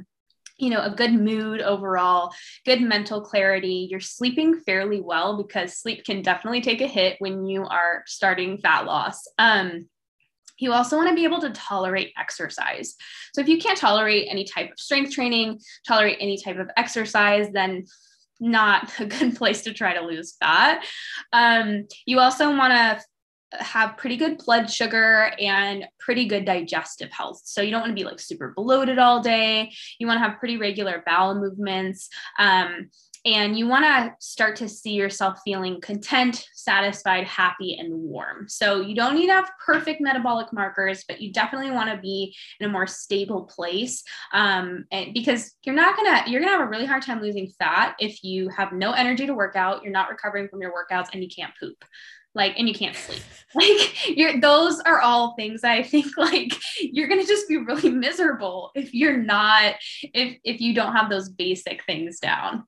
you 0.58 0.70
know, 0.70 0.82
a 0.82 0.94
good 0.94 1.14
mood 1.14 1.62
overall, 1.62 2.34
good 2.66 2.82
mental 2.82 3.22
clarity. 3.22 3.88
You're 3.90 4.00
sleeping 4.00 4.60
fairly 4.60 5.02
well 5.02 5.38
because 5.38 5.78
sleep 5.78 6.06
can 6.06 6.22
definitely 6.22 6.62
take 6.62 6.82
a 6.82 6.88
hit 6.88 7.18
when 7.20 7.46
you 7.46 7.66
are 7.66 8.04
starting 8.06 8.58
fat 8.58 8.86
loss. 8.86 9.28
Um, 9.38 9.90
you 10.58 10.74
also 10.74 10.96
want 10.96 11.10
to 11.10 11.16
be 11.16 11.24
able 11.24 11.42
to 11.42 11.50
tolerate 11.50 12.14
exercise. 12.18 12.96
So 13.34 13.42
if 13.42 13.48
you 13.48 13.58
can't 13.58 13.78
tolerate 13.78 14.28
any 14.30 14.46
type 14.46 14.72
of 14.72 14.80
strength 14.80 15.12
training, 15.12 15.60
tolerate 15.88 16.18
any 16.20 16.38
type 16.38 16.60
of 16.60 16.70
exercise, 16.78 17.50
then 17.52 17.86
not 18.40 18.92
a 19.00 19.06
good 19.06 19.36
place 19.36 19.62
to 19.64 19.74
try 19.74 19.94
to 19.94 20.06
lose 20.06 20.36
fat. 20.40 20.84
Um, 21.34 21.88
you 22.06 22.20
also 22.20 22.56
want 22.56 22.74
to 22.74 23.04
have 23.54 23.98
pretty 23.98 24.18
good 24.18 24.38
blood 24.38 24.70
sugar 24.70 25.32
and 25.40 25.86
pretty 26.00 26.26
good 26.26 26.46
digestive 26.46 27.12
health. 27.12 27.42
So 27.44 27.62
you 27.62 27.72
don't 27.72 27.82
want 27.82 27.92
to 27.92 28.02
be 28.02 28.08
like 28.08 28.20
super 28.20 28.54
bloated 28.56 29.00
all 29.00 29.22
day. 29.22 29.72
You 30.00 30.08
want 30.08 30.18
to 30.22 30.28
have 30.28 30.40
pretty 30.40 30.58
regular 30.58 31.04
bowel 31.06 31.36
movements. 31.36 32.10
Um, 32.40 32.90
and 33.24 33.58
you 33.58 33.68
want 33.68 33.86
to 33.86 34.16
start 34.20 34.56
to 34.58 34.68
see 34.68 34.94
yourself 34.94 35.40
feeling 35.46 35.80
content, 35.80 36.48
satisfied, 36.56 37.26
happy, 37.26 37.78
and 37.78 37.94
warm. 37.94 38.48
So 38.50 38.82
you 38.82 38.96
don't 38.96 39.16
need 39.16 39.28
to 39.28 39.34
have 39.34 39.52
perfect 39.64 40.02
metabolic 40.02 40.52
markers, 40.52 41.04
but 41.08 41.22
you 41.22 41.32
definitely 41.32 41.70
want 41.70 41.92
to 41.92 41.98
be 41.98 42.36
in 42.60 42.68
a 42.68 42.72
more 42.72 42.88
stable 42.88 43.44
place 43.44 44.04
um, 44.34 44.86
and 44.92 45.14
because 45.14 45.54
you're 45.64 45.76
not 45.76 45.96
gonna 45.96 46.24
you're 46.28 46.42
gonna 46.42 46.52
have 46.52 46.62
a 46.62 46.70
really 46.70 46.86
hard 46.86 47.04
time 47.04 47.22
losing 47.22 47.52
fat 47.60 47.96
if 48.00 48.24
you 48.24 48.50
have 48.50 48.72
no 48.72 48.92
energy 48.92 49.28
to 49.28 49.34
work 49.34 49.56
out, 49.56 49.84
you're 49.84 49.92
not 49.92 50.10
recovering 50.10 50.48
from 50.48 50.62
your 50.62 50.72
workouts, 50.72 51.10
and 51.14 51.22
you 51.22 51.30
can't 51.30 51.54
poop 51.60 51.84
like 52.34 52.58
and 52.58 52.68
you 52.68 52.74
can't 52.74 52.96
sleep 52.96 53.22
like 53.56 54.18
you're 54.18 54.40
those 54.40 54.80
are 54.82 55.02
all 55.02 55.34
things 55.36 55.64
i 55.64 55.84
think 55.84 56.06
like 56.18 56.54
you're 56.80 57.08
gonna 57.08 57.26
just 57.26 57.48
be 57.48 57.58
really 57.58 57.90
miserable 57.90 58.72
if 58.76 58.94
you're 58.94 59.18
not 59.18 59.76
if 60.02 60.38
if 60.44 60.62
you 60.62 60.74
don't 60.74 60.96
have 60.96 61.10
those 61.10 61.30
basic 61.30 61.84
things 61.86 62.20
down 62.20 62.64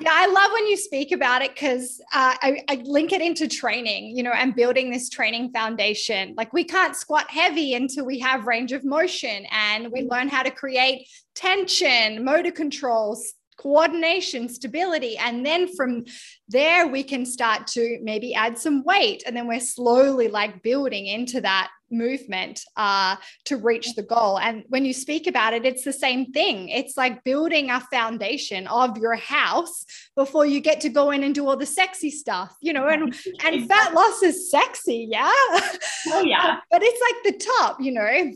yeah, 0.00 0.12
I 0.14 0.26
love 0.26 0.52
when 0.52 0.68
you 0.68 0.76
speak 0.76 1.10
about 1.10 1.42
it 1.42 1.52
because 1.52 2.00
uh, 2.14 2.34
I, 2.40 2.62
I, 2.68 2.82
link 2.84 3.12
it 3.12 3.20
into 3.20 3.48
training, 3.48 4.16
you 4.16 4.22
know, 4.22 4.30
and 4.30 4.54
building 4.54 4.90
this 4.90 5.10
training 5.10 5.50
foundation. 5.50 6.34
Like 6.36 6.52
we 6.52 6.62
can't 6.62 6.94
squat 6.94 7.28
heavy 7.28 7.74
until 7.74 8.06
we 8.06 8.20
have 8.20 8.46
range 8.46 8.70
of 8.70 8.84
motion 8.84 9.44
and 9.50 9.90
we 9.90 10.02
mm. 10.02 10.10
learn 10.10 10.28
how 10.28 10.44
to 10.44 10.52
create 10.52 11.08
tension, 11.34 12.24
motor 12.24 12.52
controls, 12.52 13.34
coordination, 13.58 14.48
stability. 14.48 15.18
And 15.18 15.44
then 15.44 15.74
from 15.74 16.04
there, 16.48 16.86
we 16.86 17.02
can 17.02 17.26
start 17.26 17.66
to 17.68 17.98
maybe 18.02 18.34
add 18.34 18.56
some 18.56 18.84
weight. 18.84 19.22
And 19.26 19.36
then 19.36 19.46
we're 19.46 19.60
slowly 19.60 20.28
like 20.28 20.62
building 20.62 21.06
into 21.06 21.40
that 21.40 21.70
movement 21.90 22.62
uh, 22.76 23.16
to 23.46 23.56
reach 23.56 23.94
the 23.94 24.02
goal. 24.02 24.38
And 24.38 24.64
when 24.68 24.84
you 24.84 24.92
speak 24.92 25.26
about 25.26 25.54
it, 25.54 25.64
it's 25.64 25.84
the 25.84 25.92
same 25.92 26.32
thing. 26.32 26.68
It's 26.68 26.96
like 26.96 27.24
building 27.24 27.70
a 27.70 27.80
foundation 27.80 28.66
of 28.68 28.96
your 28.98 29.16
house 29.16 29.84
before 30.14 30.46
you 30.46 30.60
get 30.60 30.80
to 30.82 30.88
go 30.88 31.10
in 31.10 31.24
and 31.24 31.34
do 31.34 31.46
all 31.48 31.56
the 31.56 31.66
sexy 31.66 32.10
stuff, 32.10 32.56
you 32.60 32.72
know, 32.72 32.86
and, 32.88 33.14
and 33.44 33.68
fat 33.68 33.92
loss 33.94 34.22
is 34.22 34.50
sexy. 34.50 35.08
Yeah. 35.10 35.30
Oh, 36.08 36.22
yeah. 36.24 36.58
but 36.70 36.82
it's 36.82 37.00
like 37.00 37.34
the 37.34 37.44
top, 37.58 37.80
you 37.80 37.92
know, 37.92 38.32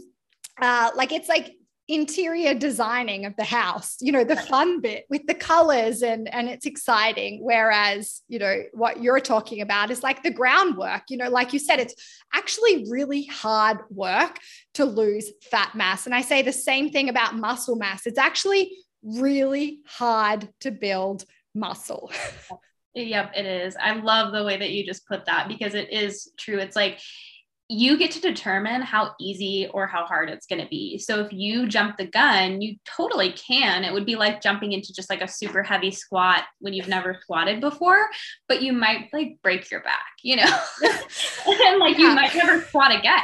uh, 0.60 0.90
like 0.96 1.12
it's 1.12 1.28
like 1.28 1.54
interior 1.92 2.54
designing 2.54 3.26
of 3.26 3.36
the 3.36 3.44
house 3.44 3.96
you 4.00 4.10
know 4.10 4.24
the 4.24 4.36
fun 4.36 4.80
bit 4.80 5.04
with 5.10 5.26
the 5.26 5.34
colors 5.34 6.02
and 6.02 6.32
and 6.32 6.48
it's 6.48 6.64
exciting 6.64 7.40
whereas 7.42 8.22
you 8.28 8.38
know 8.38 8.62
what 8.72 9.02
you're 9.02 9.20
talking 9.20 9.60
about 9.60 9.90
is 9.90 10.02
like 10.02 10.22
the 10.22 10.30
groundwork 10.30 11.02
you 11.10 11.18
know 11.18 11.28
like 11.28 11.52
you 11.52 11.58
said 11.58 11.78
it's 11.78 11.94
actually 12.32 12.86
really 12.90 13.24
hard 13.24 13.78
work 13.90 14.38
to 14.72 14.86
lose 14.86 15.30
fat 15.50 15.74
mass 15.74 16.06
and 16.06 16.14
i 16.14 16.22
say 16.22 16.40
the 16.40 16.52
same 16.52 16.90
thing 16.90 17.10
about 17.10 17.36
muscle 17.36 17.76
mass 17.76 18.06
it's 18.06 18.18
actually 18.18 18.72
really 19.02 19.80
hard 19.86 20.48
to 20.60 20.70
build 20.70 21.24
muscle 21.54 22.10
Yep, 22.94 23.32
it 23.34 23.46
is. 23.46 23.74
I 23.80 23.92
love 23.94 24.34
the 24.34 24.44
way 24.44 24.58
that 24.58 24.70
you 24.70 24.84
just 24.84 25.08
put 25.08 25.24
that 25.24 25.48
because 25.48 25.74
it 25.74 25.90
is 25.90 26.30
true. 26.38 26.58
It's 26.58 26.76
like 26.76 27.00
you 27.72 27.96
get 27.96 28.10
to 28.10 28.20
determine 28.20 28.82
how 28.82 29.14
easy 29.18 29.66
or 29.72 29.86
how 29.86 30.04
hard 30.04 30.28
it's 30.28 30.46
going 30.46 30.60
to 30.60 30.68
be. 30.68 30.98
So 30.98 31.20
if 31.20 31.32
you 31.32 31.66
jump 31.66 31.96
the 31.96 32.06
gun, 32.06 32.60
you 32.60 32.76
totally 32.84 33.32
can. 33.32 33.82
It 33.82 33.94
would 33.94 34.04
be 34.04 34.14
like 34.14 34.42
jumping 34.42 34.72
into 34.72 34.92
just 34.92 35.08
like 35.08 35.22
a 35.22 35.28
super 35.28 35.62
heavy 35.62 35.90
squat 35.90 36.44
when 36.60 36.74
you've 36.74 36.88
never 36.88 37.18
squatted 37.22 37.62
before, 37.62 38.08
but 38.46 38.60
you 38.60 38.74
might 38.74 39.08
like 39.14 39.38
break 39.42 39.70
your 39.70 39.82
back, 39.82 40.04
you 40.22 40.36
know, 40.36 40.58
and 40.82 41.78
like 41.78 41.96
yeah. 41.96 42.08
you 42.08 42.14
might 42.14 42.34
never 42.34 42.60
squat 42.60 42.94
again. 42.94 43.22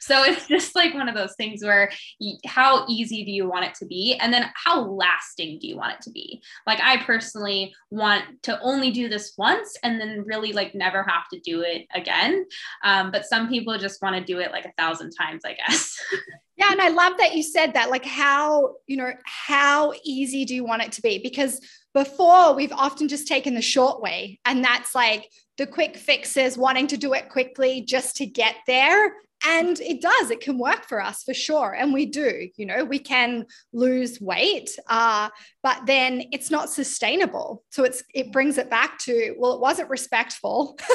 So 0.00 0.22
it's 0.24 0.48
just 0.48 0.74
like 0.74 0.94
one 0.94 1.10
of 1.10 1.14
those 1.14 1.34
things 1.36 1.62
where 1.62 1.90
you, 2.18 2.38
how 2.46 2.86
easy 2.88 3.22
do 3.22 3.30
you 3.30 3.50
want 3.50 3.66
it 3.66 3.74
to 3.76 3.86
be? 3.86 4.16
And 4.18 4.32
then 4.32 4.50
how 4.54 4.80
lasting 4.80 5.58
do 5.60 5.68
you 5.68 5.76
want 5.76 5.92
it 5.92 6.00
to 6.02 6.10
be? 6.10 6.40
Like 6.66 6.80
I 6.80 7.02
personally 7.04 7.74
want 7.90 8.24
to 8.44 8.58
only 8.62 8.92
do 8.92 9.10
this 9.10 9.34
once 9.36 9.76
and 9.82 10.00
then 10.00 10.24
really 10.26 10.54
like 10.54 10.74
never 10.74 11.02
have 11.02 11.28
to 11.34 11.40
do 11.40 11.60
it 11.60 11.86
again. 11.94 12.46
Um, 12.82 13.10
but 13.10 13.26
some 13.26 13.50
people 13.50 13.76
just 13.76 13.89
just 13.90 14.02
want 14.02 14.16
to 14.16 14.24
do 14.24 14.38
it 14.38 14.52
like 14.52 14.64
a 14.64 14.72
thousand 14.78 15.10
times, 15.12 15.42
I 15.44 15.54
guess. 15.54 15.98
yeah. 16.56 16.68
And 16.70 16.80
I 16.80 16.88
love 16.88 17.14
that 17.18 17.34
you 17.34 17.42
said 17.42 17.74
that. 17.74 17.90
Like, 17.90 18.04
how, 18.04 18.76
you 18.86 18.96
know, 18.96 19.12
how 19.24 19.92
easy 20.04 20.44
do 20.44 20.54
you 20.54 20.64
want 20.64 20.82
it 20.82 20.92
to 20.92 21.02
be? 21.02 21.18
Because 21.18 21.60
before 21.92 22.54
we've 22.54 22.72
often 22.72 23.08
just 23.08 23.26
taken 23.26 23.54
the 23.54 23.62
short 23.62 24.00
way, 24.00 24.38
and 24.44 24.64
that's 24.64 24.94
like 24.94 25.28
the 25.58 25.66
quick 25.66 25.96
fixes, 25.96 26.56
wanting 26.56 26.86
to 26.88 26.96
do 26.96 27.12
it 27.14 27.28
quickly 27.28 27.82
just 27.82 28.16
to 28.16 28.26
get 28.26 28.56
there 28.66 29.12
and 29.46 29.80
it 29.80 30.02
does 30.02 30.30
it 30.30 30.40
can 30.40 30.58
work 30.58 30.86
for 30.86 31.00
us 31.00 31.22
for 31.22 31.32
sure 31.32 31.72
and 31.72 31.92
we 31.92 32.04
do 32.06 32.48
you 32.56 32.66
know 32.66 32.84
we 32.84 32.98
can 32.98 33.46
lose 33.72 34.20
weight 34.20 34.70
uh, 34.88 35.28
but 35.62 35.84
then 35.86 36.24
it's 36.32 36.50
not 36.50 36.70
sustainable. 36.70 37.62
So 37.70 37.84
it's 37.84 38.02
it 38.14 38.32
brings 38.32 38.56
it 38.58 38.70
back 38.70 38.98
to 39.00 39.34
well 39.38 39.54
it 39.54 39.60
wasn't 39.60 39.90
respectful. 39.90 40.78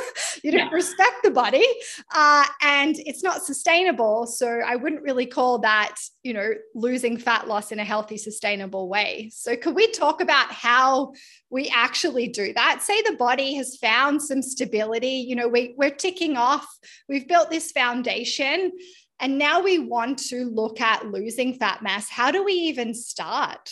You 0.43 0.51
didn't 0.51 0.67
yeah. 0.67 0.75
respect 0.75 1.23
the 1.23 1.32
body 1.32 1.65
uh, 2.13 2.45
and 2.62 2.95
it's 2.99 3.23
not 3.23 3.43
sustainable. 3.43 4.28
So 4.28 4.60
i 4.67 4.75
wouldn't 4.75 5.01
really 5.01 5.25
call 5.25 5.60
that 5.60 5.95
you 6.23 6.34
know 6.34 6.51
losing 6.75 7.17
fat 7.17 7.47
loss 7.47 7.71
in 7.71 7.80
a 7.80 7.86
healthy 7.86 8.17
sustainable 8.17 8.89
way. 8.89 9.32
So 9.34 9.56
could 9.56 9.75
we 9.75 9.88
talk 9.88 10.21
about 10.21 10.51
how 10.51 11.13
we 11.49 11.69
actually 11.69 12.28
do 12.28 12.54
that? 12.54 12.82
Say 12.82 13.01
the 13.01 13.15
body 13.15 13.56
has 13.56 13.78
found 13.78 14.21
some 14.21 14.41
stability 14.41 15.25
you 15.28 15.36
know 15.36 15.47
we, 15.47 15.73
we're 15.78 15.89
ticking 15.89 16.36
off 16.36 16.67
we've 17.08 17.28
built 17.28 17.49
this 17.49 17.71
foundation 17.71 18.71
and 19.19 19.38
now 19.38 19.62
we 19.62 19.80
want 19.80 20.19
to 20.30 20.45
look 20.45 20.82
at 20.82 21.08
losing 21.08 21.54
fat 21.54 21.82
mass. 21.82 22.10
How 22.10 22.32
do 22.32 22.43
we 22.43 22.54
even 22.54 22.93
start 22.93 23.71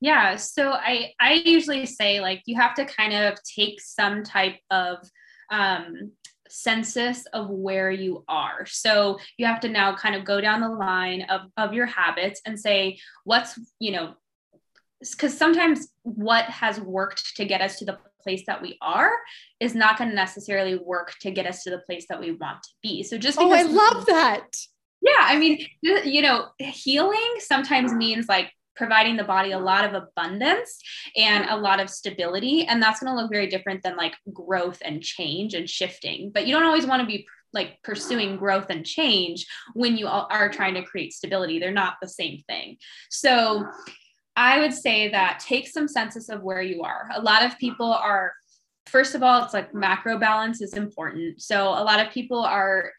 yeah 0.00 0.36
so 0.36 0.72
i 0.72 1.12
i 1.20 1.34
usually 1.44 1.86
say 1.86 2.20
like 2.20 2.42
you 2.46 2.56
have 2.56 2.74
to 2.74 2.84
kind 2.84 3.12
of 3.12 3.38
take 3.42 3.80
some 3.80 4.22
type 4.22 4.56
of 4.70 4.98
um 5.50 6.10
census 6.50 7.26
of 7.32 7.48
where 7.48 7.90
you 7.90 8.24
are. 8.28 8.66
So 8.66 9.18
you 9.38 9.46
have 9.46 9.60
to 9.60 9.68
now 9.68 9.94
kind 9.94 10.14
of 10.14 10.24
go 10.24 10.40
down 10.40 10.60
the 10.60 10.68
line 10.68 11.22
of, 11.22 11.42
of 11.56 11.72
your 11.72 11.86
habits 11.86 12.40
and 12.44 12.58
say, 12.58 12.98
what's, 13.24 13.58
you 13.78 13.92
know, 13.92 14.14
because 15.00 15.36
sometimes 15.36 15.88
what 16.02 16.44
has 16.46 16.78
worked 16.80 17.36
to 17.36 17.44
get 17.44 17.62
us 17.62 17.78
to 17.78 17.84
the 17.84 17.98
place 18.22 18.42
that 18.46 18.60
we 18.60 18.76
are 18.82 19.12
is 19.60 19.74
not 19.74 19.96
going 19.96 20.10
to 20.10 20.16
necessarily 20.16 20.76
work 20.76 21.14
to 21.20 21.30
get 21.30 21.46
us 21.46 21.62
to 21.62 21.70
the 21.70 21.78
place 21.78 22.06
that 22.10 22.20
we 22.20 22.32
want 22.32 22.62
to 22.62 22.70
be. 22.82 23.02
So 23.02 23.16
just 23.16 23.38
oh, 23.38 23.50
I 23.50 23.62
love 23.62 24.04
that. 24.06 24.46
Yeah, 25.00 25.12
I 25.18 25.38
mean, 25.38 25.66
you 25.80 26.20
know, 26.20 26.48
healing 26.58 27.36
sometimes 27.38 27.94
means 27.94 28.28
like 28.28 28.52
providing 28.80 29.14
the 29.14 29.24
body 29.24 29.50
a 29.50 29.58
lot 29.58 29.84
of 29.84 29.92
abundance 29.92 30.80
and 31.14 31.44
a 31.50 31.56
lot 31.56 31.80
of 31.80 31.90
stability. 31.90 32.64
And 32.66 32.82
that's 32.82 32.98
going 32.98 33.14
to 33.14 33.20
look 33.20 33.30
very 33.30 33.46
different 33.46 33.82
than 33.82 33.94
like 33.94 34.14
growth 34.32 34.80
and 34.82 35.02
change 35.02 35.52
and 35.52 35.68
shifting. 35.68 36.30
But 36.32 36.46
you 36.46 36.54
don't 36.54 36.64
always 36.64 36.86
want 36.86 37.02
to 37.02 37.06
be 37.06 37.26
like 37.52 37.76
pursuing 37.84 38.38
growth 38.38 38.70
and 38.70 38.86
change 38.86 39.46
when 39.74 39.98
you 39.98 40.06
are 40.06 40.48
trying 40.48 40.72
to 40.74 40.82
create 40.82 41.12
stability. 41.12 41.58
They're 41.58 41.72
not 41.72 41.96
the 42.00 42.08
same 42.08 42.42
thing. 42.48 42.78
So 43.10 43.66
I 44.34 44.60
would 44.60 44.72
say 44.72 45.10
that 45.10 45.40
take 45.46 45.68
some 45.68 45.86
census 45.86 46.30
of 46.30 46.42
where 46.42 46.62
you 46.62 46.82
are. 46.82 47.06
A 47.14 47.20
lot 47.20 47.44
of 47.44 47.58
people 47.58 47.92
are 47.92 48.32
first 48.86 49.14
of 49.14 49.22
all, 49.22 49.44
it's 49.44 49.52
like 49.52 49.74
macro 49.74 50.18
balance 50.18 50.62
is 50.62 50.72
important. 50.72 51.42
So 51.42 51.68
a 51.68 51.84
lot 51.84 52.00
of 52.00 52.10
people 52.12 52.40
are 52.40 52.92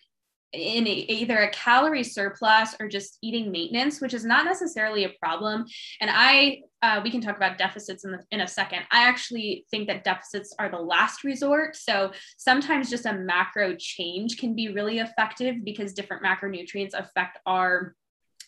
in 0.54 0.86
a, 0.86 0.92
either 0.92 1.38
a 1.40 1.50
calorie 1.52 2.04
surplus 2.04 2.76
or 2.80 2.88
just 2.88 3.18
eating 3.22 3.52
maintenance, 3.52 4.02
which 4.02 4.14
is 4.14 4.26
not 4.26 4.46
necessarily 4.46 5.06
a 5.06 5.14
problem. 5.22 5.66
And 6.02 6.10
I, 6.14 6.62
uh, 6.82 7.02
we 7.04 7.12
can 7.12 7.22
talk 7.22 7.38
about 7.38 7.58
deficits 7.58 8.04
in, 8.04 8.12
the, 8.12 8.20
in 8.32 8.42
a 8.42 8.48
second. 8.48 8.82
I 8.92 9.08
actually 9.08 9.66
think 9.72 9.88
that 9.88 10.04
deficits 10.04 10.54
are 10.60 10.70
the 10.70 10.78
last 10.78 11.24
resort. 11.24 11.76
So 11.76 12.12
sometimes 12.38 12.90
just 12.90 13.06
a 13.06 13.14
macro 13.14 13.76
change 13.78 14.38
can 14.38 14.56
be 14.56 14.74
really 14.74 15.00
effective 15.00 15.64
because 15.64 15.94
different 15.94 16.24
macronutrients 16.24 16.94
affect 16.94 17.40
our 17.46 17.96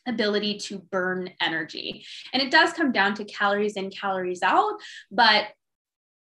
ability 0.06 0.58
to 0.58 0.80
burn 0.80 1.30
energy. 1.40 2.06
And 2.34 2.42
it 2.42 2.52
does 2.52 2.74
come 2.74 2.92
down 2.92 3.14
to 3.16 3.26
calories 3.26 3.78
in, 3.78 3.90
calories 3.90 4.44
out, 4.44 4.74
but 5.12 5.46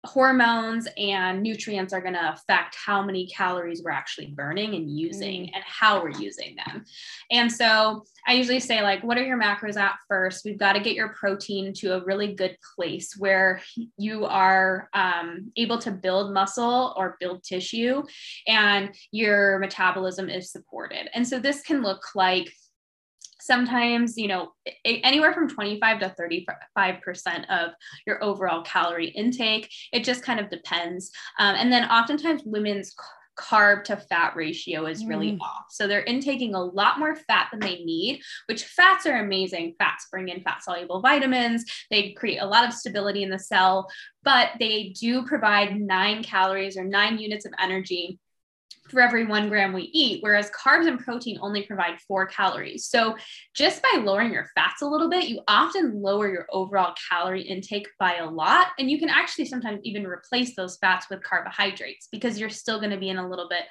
hormones 0.06 0.88
and 0.98 1.42
nutrients 1.42 1.94
are 1.94 2.02
going 2.02 2.13
to 2.13 2.34
affect 2.34 2.76
how 2.76 3.02
many 3.02 3.26
calories 3.28 3.82
we're 3.84 3.92
actually 3.92 4.28
burning 4.28 4.76
and 4.76 4.89
using 4.89 5.44
mm. 5.44 5.52
and 5.54 5.63
how 5.66 6.02
we're 6.02 6.12
using 6.12 6.56
them. 6.66 6.84
And 7.32 7.52
so 7.52 8.04
I 8.28 8.34
usually 8.34 8.60
say, 8.60 8.82
like, 8.82 9.04
what 9.04 9.18
are 9.18 9.24
your 9.24 9.39
macros 9.39 9.78
at 9.78 9.96
first? 10.10 10.44
We've 10.44 10.60
got 10.60 10.74
to 10.74 10.82
get 10.82 10.96
your 10.96 11.10
protein 11.10 11.74
to 11.76 11.96
a 11.96 12.04
really 12.04 12.34
good 12.34 12.58
place 12.76 13.16
where 13.18 13.62
you 13.98 14.26
are 14.26 14.89
um, 14.94 15.52
able 15.56 15.78
to 15.80 15.92
build 15.92 16.34
muscle 16.34 16.94
or 16.98 17.18
build 17.20 17.44
tissue 17.44 18.04
and 18.48 18.94
your 19.12 19.60
metabolism 19.60 20.30
is 20.30 20.52
supported. 20.52 21.10
And 21.13 21.26
so 21.26 21.39
this 21.39 21.62
can 21.62 21.82
look 21.82 22.02
like 22.13 22.52
sometimes 23.43 24.17
you 24.17 24.27
know 24.27 24.53
anywhere 24.86 25.34
from 25.34 25.49
25 25.49 25.99
to 25.99 26.10
35 26.10 27.01
percent 27.01 27.49
of 27.49 27.71
your 28.08 28.23
overall 28.23 28.63
calorie 28.63 29.10
intake 29.10 29.69
it 29.91 30.03
just 30.03 30.23
kind 30.23 30.39
of 30.39 30.49
depends 30.49 31.12
um, 31.39 31.56
and 31.56 31.71
then 31.71 31.84
oftentimes 31.89 32.41
women's 32.45 32.95
carb 33.38 33.84
to 33.84 33.97
fat 33.97 34.36
ratio 34.36 34.86
is 34.86 35.06
really 35.06 35.32
mm. 35.32 35.41
off. 35.41 35.65
So 35.69 35.88
they're 35.88 36.01
intaking 36.01 36.53
a 36.53 36.63
lot 36.63 36.99
more 36.99 37.15
fat 37.15 37.47
than 37.51 37.60
they 37.60 37.84
need, 37.84 38.21
which 38.47 38.65
fats 38.65 39.06
are 39.06 39.17
amazing. 39.17 39.75
Fats 39.79 40.08
bring 40.12 40.29
in 40.29 40.41
fat 40.41 40.63
soluble 40.63 41.01
vitamins, 41.01 41.65
they 41.89 42.12
create 42.12 42.38
a 42.38 42.45
lot 42.45 42.67
of 42.67 42.73
stability 42.73 43.23
in 43.23 43.29
the 43.29 43.39
cell, 43.39 43.88
but 44.23 44.49
they 44.60 44.93
do 44.99 45.25
provide 45.25 45.79
nine 45.79 46.23
calories 46.23 46.77
or 46.77 46.84
nine 46.84 47.17
units 47.17 47.45
of 47.45 47.53
energy 47.60 48.19
for 48.93 49.01
every 49.01 49.25
one 49.25 49.49
gram 49.49 49.73
we 49.73 49.89
eat, 49.93 50.21
whereas 50.21 50.49
carbs 50.51 50.88
and 50.88 50.99
protein 50.99 51.38
only 51.41 51.63
provide 51.63 51.99
four 52.08 52.25
calories. 52.27 52.86
So, 52.86 53.17
just 53.53 53.82
by 53.82 53.99
lowering 54.01 54.32
your 54.32 54.47
fats 54.56 54.82
a 54.82 54.88
little 54.88 55.10
bit, 55.10 55.27
you 55.27 55.41
often 55.47 56.01
lower 56.01 56.29
your 56.29 56.47
overall 56.51 56.93
calorie 57.10 57.41
intake 57.41 57.88
by 57.99 58.15
a 58.17 58.29
lot. 58.29 58.67
And 58.79 58.89
you 58.89 58.99
can 58.99 59.10
actually 59.10 59.45
sometimes 59.45 59.82
even 59.84 60.08
replace 60.08 60.56
those 60.56 60.77
fats 60.77 61.10
with 61.10 61.23
carbohydrates 61.23 62.08
because 62.12 62.39
you're 62.39 62.49
still 62.49 62.79
going 62.79 62.91
to 62.91 62.97
be 62.97 63.10
in 63.10 63.17
a 63.17 63.27
little 63.27 63.49
bit 63.49 63.63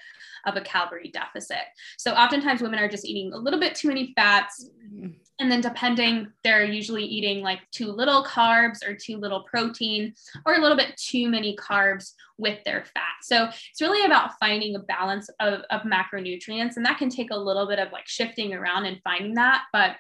of 0.45 0.57
a 0.57 0.61
calorie 0.61 1.11
deficit. 1.11 1.63
So, 1.97 2.13
oftentimes 2.13 2.61
women 2.61 2.81
are 2.81 2.89
just 2.89 3.07
eating 3.07 3.33
a 3.33 3.39
little 3.39 3.61
bit 3.61 3.75
too 3.75 3.89
many 3.89 4.13
fats. 4.15 4.69
Mm-hmm 4.93 5.22
and 5.41 5.51
then 5.51 5.61
depending, 5.61 6.29
they're 6.45 6.65
usually 6.65 7.05
eating 7.05 7.43
like 7.43 7.61
too 7.71 7.91
little 7.91 8.25
carbs 8.25 8.87
or 8.87 8.95
too 8.95 9.17
little 9.17 9.45
protein 9.45 10.15
or 10.47 10.55
a 10.55 10.61
little 10.61 10.77
bit 10.77 10.97
too 10.97 11.29
many 11.29 11.57
carbs 11.57 12.13
with 12.39 12.63
their 12.65 12.85
fat. 12.85 13.15
So 13.23 13.47
it's 13.47 13.81
really 13.81 14.05
about 14.05 14.39
finding 14.39 14.77
a 14.77 14.81
balance 14.81 15.29
of, 15.41 15.63
of 15.71 15.83
macronutrients. 15.83 16.77
And 16.77 16.87
that 16.87 16.99
can 16.99 17.09
take 17.09 17.31
a 17.31 17.37
little 17.37 17.67
bit 17.67 17.79
of 17.79 17.93
like 17.93 18.07
shifting 18.07 18.55
around 18.55 18.87
and 18.87 19.01
finding 19.05 19.35
that. 19.35 19.63
But 19.73 19.97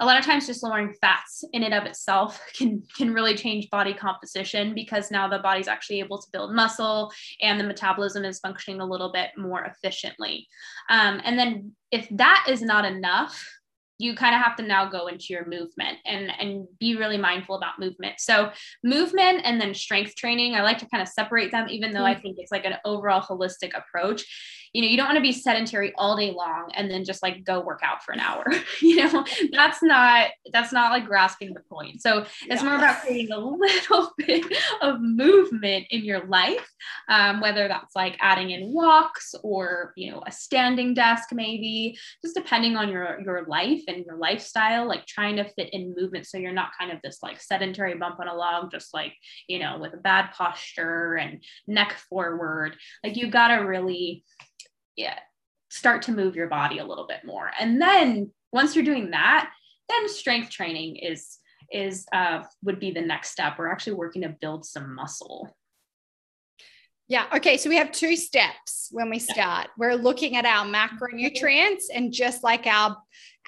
a 0.00 0.06
lot 0.06 0.18
of 0.18 0.24
times 0.24 0.46
just 0.46 0.62
lowering 0.62 0.92
fats 1.00 1.44
in 1.52 1.62
and 1.62 1.74
of 1.74 1.84
itself 1.84 2.40
can 2.56 2.82
can 2.96 3.12
really 3.12 3.36
change 3.36 3.70
body 3.70 3.94
composition 3.94 4.74
because 4.74 5.10
now 5.10 5.28
the 5.28 5.38
body's 5.38 5.68
actually 5.68 6.00
able 6.00 6.18
to 6.18 6.28
build 6.32 6.52
muscle 6.54 7.12
and 7.40 7.60
the 7.60 7.64
metabolism 7.64 8.24
is 8.24 8.40
functioning 8.40 8.80
a 8.80 8.86
little 8.86 9.12
bit 9.12 9.30
more 9.36 9.64
efficiently 9.64 10.48
um, 10.90 11.20
and 11.24 11.38
then 11.38 11.72
if 11.90 12.08
that 12.10 12.44
is 12.48 12.60
not 12.60 12.84
enough 12.84 13.40
you 13.98 14.14
kind 14.14 14.34
of 14.34 14.42
have 14.42 14.56
to 14.56 14.62
now 14.62 14.88
go 14.88 15.06
into 15.06 15.26
your 15.30 15.46
movement 15.46 15.98
and 16.04 16.30
and 16.40 16.66
be 16.78 16.96
really 16.96 17.18
mindful 17.18 17.56
about 17.56 17.78
movement 17.78 18.14
so 18.18 18.50
movement 18.82 19.40
and 19.44 19.60
then 19.60 19.72
strength 19.74 20.14
training 20.16 20.54
i 20.54 20.62
like 20.62 20.78
to 20.78 20.88
kind 20.88 21.02
of 21.02 21.08
separate 21.08 21.50
them 21.52 21.66
even 21.68 21.92
though 21.92 22.04
i 22.04 22.14
mm. 22.14 22.22
think 22.22 22.36
it's 22.38 22.52
like 22.52 22.64
an 22.64 22.74
overall 22.84 23.20
holistic 23.20 23.70
approach 23.76 24.24
you 24.74 24.82
know 24.82 24.88
you 24.88 24.96
don't 24.96 25.06
want 25.06 25.16
to 25.16 25.22
be 25.22 25.32
sedentary 25.32 25.92
all 25.96 26.16
day 26.16 26.32
long 26.32 26.70
and 26.74 26.90
then 26.90 27.04
just 27.04 27.22
like 27.22 27.44
go 27.44 27.60
work 27.60 27.80
out 27.82 28.02
for 28.02 28.12
an 28.12 28.20
hour 28.20 28.44
you 28.82 28.96
know? 28.96 29.24
That's 29.52 29.82
not 29.82 30.30
that's 30.52 30.72
not 30.72 30.90
like 30.90 31.06
grasping 31.06 31.54
the 31.54 31.60
point. 31.60 32.02
So 32.02 32.26
it's 32.48 32.62
yeah. 32.62 32.68
more 32.68 32.76
about 32.76 33.00
creating 33.02 33.32
a 33.32 33.38
little 33.38 34.12
bit 34.18 34.44
of 34.82 35.00
movement 35.00 35.86
in 35.90 36.04
your 36.04 36.26
life 36.26 36.68
um, 37.08 37.40
whether 37.40 37.68
that's 37.68 37.94
like 37.94 38.16
adding 38.20 38.50
in 38.50 38.72
walks 38.72 39.34
or 39.42 39.92
you 39.96 40.10
know 40.10 40.22
a 40.26 40.32
standing 40.32 40.94
desk 40.94 41.28
maybe 41.32 41.96
just 42.22 42.34
depending 42.34 42.76
on 42.76 42.88
your 42.88 43.20
your 43.24 43.46
life 43.46 43.82
and 43.88 44.04
your 44.04 44.16
lifestyle 44.16 44.86
like 44.86 45.06
trying 45.06 45.36
to 45.36 45.44
fit 45.44 45.72
in 45.72 45.94
movement 45.96 46.26
so 46.26 46.38
you're 46.38 46.52
not 46.52 46.70
kind 46.78 46.90
of 46.90 46.98
this 47.02 47.18
like 47.22 47.40
sedentary 47.40 47.94
bump 47.94 48.18
on 48.20 48.28
a 48.28 48.34
log 48.34 48.70
just 48.70 48.92
like 48.92 49.12
you 49.48 49.58
know 49.58 49.78
with 49.78 49.94
a 49.94 49.98
bad 49.98 50.30
posture 50.32 51.16
and 51.16 51.42
neck 51.66 51.92
forward. 52.08 52.76
Like 53.02 53.16
you 53.16 53.30
got 53.30 53.48
to 53.48 53.56
really 53.56 54.24
yeah, 54.96 55.18
start 55.68 56.02
to 56.02 56.12
move 56.12 56.36
your 56.36 56.48
body 56.48 56.78
a 56.78 56.84
little 56.84 57.06
bit 57.06 57.24
more. 57.24 57.50
And 57.58 57.80
then 57.80 58.30
once 58.52 58.74
you're 58.74 58.84
doing 58.84 59.10
that, 59.10 59.50
then 59.88 60.08
strength 60.08 60.50
training 60.50 60.96
is 60.96 61.38
is 61.72 62.06
uh, 62.12 62.42
would 62.62 62.78
be 62.78 62.90
the 62.90 63.00
next 63.00 63.30
step. 63.30 63.58
We're 63.58 63.70
actually 63.70 63.94
working 63.94 64.22
to 64.22 64.28
build 64.28 64.64
some 64.64 64.94
muscle. 64.94 65.56
Yeah. 67.08 67.26
Okay. 67.34 67.56
So 67.58 67.68
we 67.68 67.76
have 67.76 67.92
two 67.92 68.16
steps 68.16 68.88
when 68.90 69.10
we 69.10 69.18
start. 69.18 69.68
We're 69.76 69.94
looking 69.94 70.36
at 70.36 70.46
our 70.46 70.64
macronutrients 70.64 71.84
and 71.92 72.12
just 72.12 72.42
like 72.42 72.66
our 72.66 72.96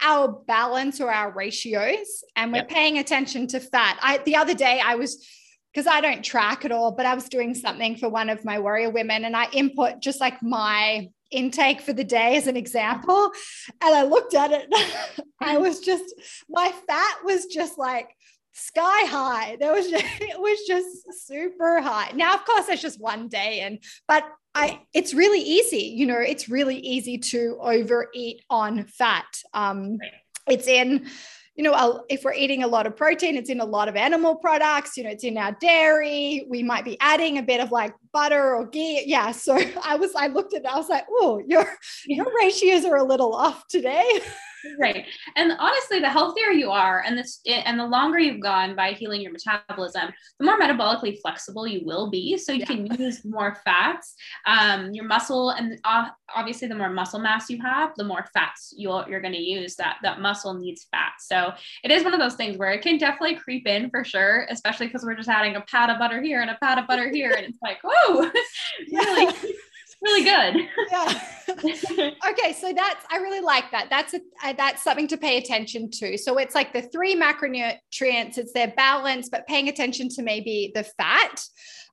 our 0.03 0.29
balance 0.29 1.01
or 1.01 1.11
our 1.11 1.33
ratios, 1.33 2.23
and 2.35 2.53
we're 2.53 2.59
yep. 2.59 2.69
paying 2.69 2.99
attention 2.99 3.47
to 3.49 3.61
fat. 3.61 3.99
I 4.03 4.19
the 4.19 4.37
other 4.37 4.55
day 4.55 4.81
I 4.85 4.97
was 4.97 5.27
because 5.73 5.87
I 5.87 6.01
don't 6.01 6.25
track 6.25 6.65
at 6.65 6.73
all, 6.73 6.93
but 6.93 7.07
I 7.07 7.15
was 7.15 7.29
doing 7.29 7.55
something 7.55 7.97
for 7.97 8.09
one 8.09 8.29
of 8.29 8.45
my 8.45 8.59
warrior 8.59 8.91
women 8.91 9.25
and 9.25 9.37
I 9.37 9.49
input 9.53 10.01
just 10.01 10.21
like 10.21 10.43
my 10.43 11.09
intake 11.31 11.81
for 11.81 11.93
the 11.93 12.05
day 12.05 12.37
as 12.37 12.47
an 12.47 12.57
example. 12.57 13.31
And 13.81 13.95
I 13.95 14.03
looked 14.03 14.35
at 14.35 14.53
it, 14.53 14.69
I 15.41 15.59
was 15.59 15.81
just, 15.81 16.15
my 16.49 16.73
fat 16.87 17.19
was 17.25 17.47
just 17.47 17.79
like 17.79 18.11
sky 18.53 19.07
high. 19.07 19.57
There 19.61 19.73
was, 19.73 19.87
it 19.91 20.41
was 20.41 20.59
just 20.67 21.27
super 21.27 21.81
high. 21.81 22.13
Now, 22.15 22.35
of 22.35 22.45
course, 22.45 22.67
that's 22.67 22.83
just 22.83 23.01
one 23.01 23.29
day. 23.29 23.61
And, 23.61 23.79
but 24.09 24.25
I, 24.55 24.81
it's 24.95 25.13
really 25.13 25.41
easy, 25.41 25.95
you 25.97 26.07
know, 26.07 26.19
it's 26.19 26.49
really 26.49 26.79
easy 26.79 27.19
to 27.19 27.59
overeat 27.61 28.43
on 28.49 28.85
fat. 28.85 29.27
Um, 29.53 29.99
it's 30.49 30.67
in, 30.67 31.07
you 31.57 31.65
know, 31.65 32.05
if 32.11 32.23
we're 32.23 32.35
eating 32.35 32.63
a 32.63 32.67
lot 32.67 32.87
of 32.87 32.95
protein, 32.97 33.37
it's 33.37 33.49
in 33.49 33.61
a 33.61 33.65
lot 33.65 33.89
of 33.89 33.97
animal 33.97 34.37
products, 34.37 34.97
you 34.97 35.05
know, 35.05 35.11
it's 35.11 35.25
in 35.25 35.39
our 35.39 35.57
dairy. 35.59 36.47
We 36.49 36.63
might 36.63 36.85
be 36.85 36.99
adding 37.01 37.39
a 37.39 37.43
bit 37.43 37.61
of 37.61 37.73
like 37.73 37.95
butter 38.13 38.55
or 38.55 38.67
ghee. 38.67 39.03
Yeah. 39.07 39.31
So 39.33 39.59
I 39.83 39.97
was, 39.97 40.15
I 40.15 40.27
looked 40.27 40.53
at 40.53 40.63
it, 40.63 40.67
I 40.67 40.77
was 40.77 40.91
like, 40.91 41.07
oh, 41.11 41.43
your, 41.47 41.67
your 42.07 42.27
ratios 42.43 42.85
are 42.85 42.97
a 42.97 43.05
little 43.05 43.35
off 43.35 43.67
today. 43.69 44.21
right. 44.79 45.07
And 45.37 45.53
honestly 45.59 46.01
the 46.01 46.09
healthier 46.09 46.51
you 46.51 46.71
are 46.71 47.03
and 47.07 47.17
this 47.17 47.41
and 47.47 47.79
the 47.79 47.87
longer 47.87 48.19
you've 48.19 48.41
gone 48.41 48.75
by 48.75 48.93
healing 48.93 49.21
your 49.21 49.33
metabolism 49.33 50.13
the 50.39 50.45
more 50.45 50.59
metabolically 50.59 51.21
flexible 51.21 51.67
you 51.67 51.83
will 51.85 52.11
be. 52.11 52.37
So 52.37 52.53
you 52.53 52.61
yeah. 52.61 52.67
can 52.67 52.87
use 53.01 53.25
more 53.25 53.57
fats. 53.65 54.15
Um, 54.47 54.93
your 54.93 55.05
muscle 55.05 55.51
and 55.51 55.79
uh, 55.85 56.09
obviously 56.35 56.69
the 56.69 56.75
more 56.75 56.91
muscle 56.91 57.21
mass 57.21 57.49
you 57.51 57.61
have 57.63 57.93
the 57.97 58.05
more 58.05 58.27
fats 58.33 58.75
you'll, 58.77 59.05
you're 59.09 59.21
going 59.21 59.35
to 59.35 59.41
use 59.41 59.77
that 59.77 59.97
that 60.03 60.21
muscle 60.21 60.55
needs 60.55 60.87
fat. 60.91 61.13
So 61.21 61.53
it 61.85 61.91
is 61.91 62.05
one 62.05 62.15
of 62.15 62.21
those 62.21 62.35
things 62.35 62.57
where 62.57 62.73
it 62.73 62.83
can 62.83 62.99
definitely 62.99 63.37
creep 63.37 63.67
in 63.67 63.91
for 63.91 64.05
sure 64.05 64.47
especially 64.51 64.87
because 64.87 65.05
we're 65.05 65.15
just 65.15 65.29
adding 65.29 65.57
a 65.57 65.61
pat 65.63 65.91
of 65.91 65.99
butter 65.99 66.23
here 66.23 66.41
and 66.41 66.51
a 66.51 66.59
pat 66.63 66.79
of 66.79 66.87
butter 66.87 67.11
here 67.11 67.33
and 67.33 67.47
it's 67.47 67.59
like 67.63 67.79
whoa. 67.83 68.31
Really 68.93 69.35
really 70.03 70.25
good. 70.25 70.69
yeah. 70.91 71.21
okay, 72.31 72.53
so 72.53 72.73
that's 72.73 73.05
I 73.11 73.19
really 73.19 73.41
like 73.41 73.71
that. 73.71 73.89
That's 73.91 74.15
a 74.15 74.21
uh, 74.45 74.53
that's 74.57 74.83
something 74.83 75.09
to 75.09 75.17
pay 75.17 75.39
attention 75.39 75.91
to. 75.93 76.19
So 76.19 76.39
it's 76.39 76.55
like 76.55 76.73
the 76.73 76.83
three 76.83 77.15
macronutrients. 77.17 78.39
It's 78.39 78.53
their 78.53 78.73
balance, 78.77 79.29
but 79.29 79.47
paying 79.47 79.69
attention 79.69 80.09
to 80.11 80.23
maybe 80.23 80.73
the 80.75 80.85
fat. 80.85 81.43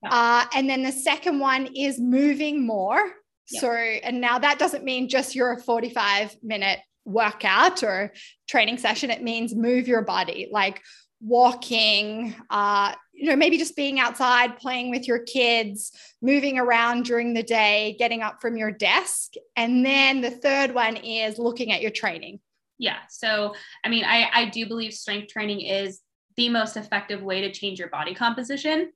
Yeah. 0.02 0.10
Uh, 0.10 0.44
and 0.54 0.68
then 0.68 0.82
the 0.82 0.92
second 0.92 1.38
one 1.38 1.68
is 1.74 2.00
moving 2.00 2.66
more. 2.66 3.12
Yeah. 3.50 3.60
So 3.60 3.72
and 3.72 4.20
now 4.20 4.38
that 4.38 4.58
doesn't 4.58 4.84
mean 4.84 5.08
just 5.08 5.34
your 5.34 5.58
45 5.58 6.36
minute 6.42 6.80
workout 7.04 7.82
or 7.82 8.12
training 8.48 8.78
session. 8.78 9.10
It 9.10 9.22
means 9.22 9.54
move 9.54 9.88
your 9.88 10.02
body, 10.02 10.48
like 10.50 10.80
walking, 11.20 12.34
uh, 12.50 12.94
you 13.14 13.30
know, 13.30 13.36
maybe 13.36 13.56
just 13.56 13.76
being 13.76 14.00
outside, 14.00 14.58
playing 14.58 14.90
with 14.90 15.06
your 15.06 15.20
kids, 15.20 15.92
moving 16.20 16.58
around 16.58 17.04
during 17.04 17.32
the 17.32 17.42
day, 17.42 17.96
getting 17.98 18.22
up 18.22 18.40
from 18.40 18.56
your 18.56 18.70
desk. 18.70 19.34
And 19.56 19.84
then 19.84 20.20
the 20.20 20.30
third 20.30 20.74
one 20.74 20.96
is 20.96 21.38
looking 21.38 21.72
at 21.72 21.80
your 21.80 21.90
training. 21.90 22.40
Yeah. 22.78 22.98
So, 23.08 23.54
I 23.84 23.88
mean, 23.88 24.04
I, 24.04 24.28
I 24.32 24.44
do 24.46 24.66
believe 24.66 24.92
strength 24.92 25.32
training 25.32 25.60
is 25.60 26.00
the 26.36 26.48
most 26.48 26.76
effective 26.76 27.22
way 27.22 27.40
to 27.42 27.52
change 27.52 27.78
your 27.78 27.88
body 27.88 28.14
composition. 28.14 28.92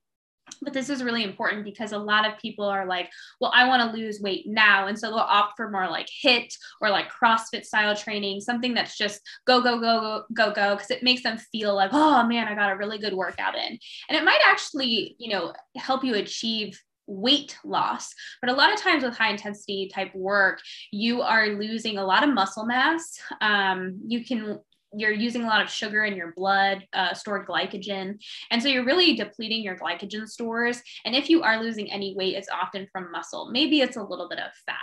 But 0.61 0.73
this 0.73 0.89
is 0.89 1.03
really 1.03 1.23
important 1.23 1.63
because 1.63 1.91
a 1.91 1.97
lot 1.97 2.27
of 2.27 2.37
people 2.39 2.65
are 2.65 2.85
like, 2.85 3.09
well, 3.39 3.51
I 3.53 3.67
want 3.67 3.91
to 3.91 3.97
lose 3.97 4.21
weight 4.21 4.45
now. 4.47 4.87
And 4.87 4.97
so 4.97 5.07
they'll 5.07 5.19
opt 5.19 5.53
for 5.57 5.69
more 5.69 5.89
like 5.89 6.07
HIIT 6.23 6.53
or 6.81 6.89
like 6.89 7.11
CrossFit 7.11 7.65
style 7.65 7.95
training, 7.95 8.41
something 8.41 8.73
that's 8.73 8.97
just 8.97 9.21
go, 9.45 9.61
go, 9.61 9.79
go, 9.79 10.23
go, 10.33 10.51
go, 10.53 10.75
because 10.75 10.91
it 10.91 11.03
makes 11.03 11.23
them 11.23 11.37
feel 11.37 11.75
like, 11.75 11.91
oh 11.93 12.25
man, 12.27 12.47
I 12.47 12.55
got 12.55 12.71
a 12.71 12.77
really 12.77 12.97
good 12.97 13.13
workout 13.13 13.55
in. 13.55 13.77
And 14.09 14.17
it 14.17 14.23
might 14.23 14.41
actually, 14.45 15.15
you 15.17 15.31
know, 15.31 15.53
help 15.75 16.03
you 16.03 16.15
achieve 16.15 16.79
weight 17.09 17.57
loss. 17.65 18.13
But 18.41 18.51
a 18.51 18.53
lot 18.53 18.71
of 18.73 18.79
times 18.79 19.03
with 19.03 19.17
high 19.17 19.31
intensity 19.31 19.89
type 19.93 20.13
work, 20.15 20.61
you 20.91 21.21
are 21.21 21.47
losing 21.47 21.97
a 21.97 22.05
lot 22.05 22.23
of 22.23 22.33
muscle 22.33 22.65
mass. 22.65 23.19
Um, 23.41 23.99
you 24.07 24.23
can 24.23 24.59
you're 24.93 25.11
using 25.11 25.43
a 25.43 25.47
lot 25.47 25.61
of 25.61 25.69
sugar 25.69 26.03
in 26.03 26.15
your 26.15 26.33
blood, 26.35 26.85
uh, 26.93 27.13
stored 27.13 27.47
glycogen. 27.47 28.19
And 28.51 28.61
so 28.61 28.69
you're 28.69 28.85
really 28.85 29.15
depleting 29.15 29.63
your 29.63 29.77
glycogen 29.77 30.27
stores. 30.27 30.81
And 31.05 31.15
if 31.15 31.29
you 31.29 31.43
are 31.43 31.61
losing 31.61 31.91
any 31.91 32.15
weight, 32.15 32.35
it's 32.35 32.49
often 32.49 32.87
from 32.91 33.11
muscle. 33.11 33.49
Maybe 33.51 33.81
it's 33.81 33.97
a 33.97 34.03
little 34.03 34.29
bit 34.29 34.39
of 34.39 34.51
fat. 34.65 34.77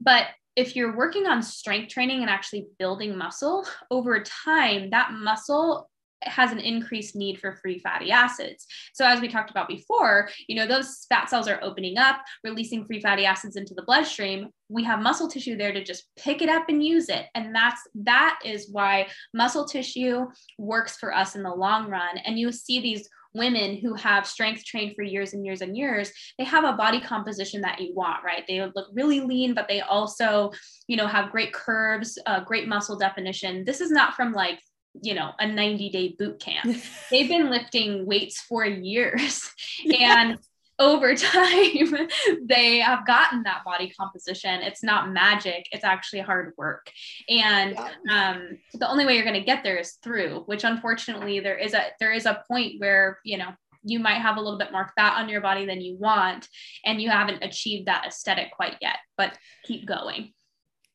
But 0.00 0.26
if 0.56 0.74
you're 0.74 0.96
working 0.96 1.26
on 1.26 1.42
strength 1.42 1.92
training 1.92 2.22
and 2.22 2.30
actually 2.30 2.66
building 2.78 3.16
muscle 3.16 3.66
over 3.90 4.22
time, 4.22 4.90
that 4.90 5.12
muscle 5.12 5.90
has 6.22 6.52
an 6.52 6.58
increased 6.58 7.16
need 7.16 7.38
for 7.38 7.56
free 7.56 7.78
fatty 7.78 8.10
acids. 8.10 8.66
So 8.94 9.04
as 9.04 9.20
we 9.20 9.28
talked 9.28 9.50
about 9.50 9.68
before, 9.68 10.28
you 10.48 10.56
know, 10.56 10.66
those 10.66 11.06
fat 11.08 11.28
cells 11.28 11.48
are 11.48 11.62
opening 11.62 11.98
up, 11.98 12.22
releasing 12.42 12.84
free 12.86 13.00
fatty 13.00 13.24
acids 13.24 13.56
into 13.56 13.74
the 13.74 13.82
bloodstream. 13.82 14.48
We 14.68 14.84
have 14.84 15.00
muscle 15.00 15.28
tissue 15.28 15.56
there 15.56 15.72
to 15.72 15.84
just 15.84 16.04
pick 16.16 16.42
it 16.42 16.48
up 16.48 16.68
and 16.68 16.84
use 16.84 17.08
it. 17.08 17.26
And 17.34 17.54
that's 17.54 17.80
that 17.94 18.38
is 18.44 18.68
why 18.70 19.08
muscle 19.34 19.66
tissue 19.66 20.26
works 20.58 20.96
for 20.96 21.14
us 21.14 21.36
in 21.36 21.42
the 21.42 21.54
long 21.54 21.88
run. 21.88 22.18
And 22.18 22.38
you 22.38 22.50
see 22.52 22.80
these 22.80 23.08
women 23.34 23.76
who 23.76 23.94
have 23.94 24.26
strength 24.26 24.64
trained 24.64 24.94
for 24.96 25.02
years 25.02 25.34
and 25.34 25.44
years 25.44 25.60
and 25.60 25.76
years 25.76 26.10
they 26.38 26.44
have 26.44 26.64
a 26.64 26.72
body 26.72 27.00
composition 27.00 27.60
that 27.60 27.80
you 27.80 27.94
want 27.94 28.24
right 28.24 28.44
they 28.48 28.62
look 28.74 28.86
really 28.94 29.20
lean 29.20 29.52
but 29.52 29.68
they 29.68 29.82
also 29.82 30.50
you 30.88 30.96
know 30.96 31.06
have 31.06 31.30
great 31.30 31.52
curves 31.52 32.18
uh, 32.26 32.40
great 32.40 32.66
muscle 32.66 32.96
definition 32.96 33.62
this 33.66 33.80
is 33.80 33.90
not 33.90 34.14
from 34.14 34.32
like 34.32 34.58
you 35.02 35.14
know 35.14 35.32
a 35.38 35.46
90 35.46 35.90
day 35.90 36.14
boot 36.18 36.40
camp. 36.40 36.76
They've 37.10 37.28
been 37.28 37.50
lifting 37.50 38.06
weights 38.06 38.40
for 38.40 38.64
years 38.64 39.50
and 39.98 40.38
over 40.78 41.14
time 41.14 42.08
they 42.44 42.80
have 42.80 43.06
gotten 43.06 43.42
that 43.44 43.64
body 43.64 43.90
composition. 43.98 44.60
It's 44.60 44.82
not 44.82 45.10
magic 45.10 45.66
it's 45.72 45.84
actually 45.84 46.20
hard 46.20 46.52
work. 46.58 46.90
And 47.28 47.78
um, 48.10 48.58
the 48.74 48.88
only 48.88 49.06
way 49.06 49.14
you're 49.14 49.24
going 49.24 49.40
to 49.40 49.40
get 49.40 49.62
there 49.62 49.78
is 49.78 49.92
through 50.02 50.42
which 50.46 50.64
unfortunately 50.64 51.40
there 51.40 51.56
is 51.56 51.74
a 51.74 51.86
there 51.98 52.12
is 52.12 52.26
a 52.26 52.42
point 52.48 52.74
where 52.78 53.18
you 53.24 53.38
know 53.38 53.52
you 53.86 54.00
might 54.00 54.20
have 54.20 54.36
a 54.36 54.40
little 54.40 54.58
bit 54.58 54.72
more 54.72 54.90
fat 54.96 55.16
on 55.16 55.28
your 55.28 55.40
body 55.40 55.64
than 55.64 55.80
you 55.80 55.96
want 55.96 56.48
and 56.84 57.00
you 57.00 57.08
haven't 57.08 57.42
achieved 57.42 57.86
that 57.86 58.04
aesthetic 58.06 58.50
quite 58.50 58.76
yet 58.82 58.98
but 59.16 59.38
keep 59.64 59.86
going 59.86 60.32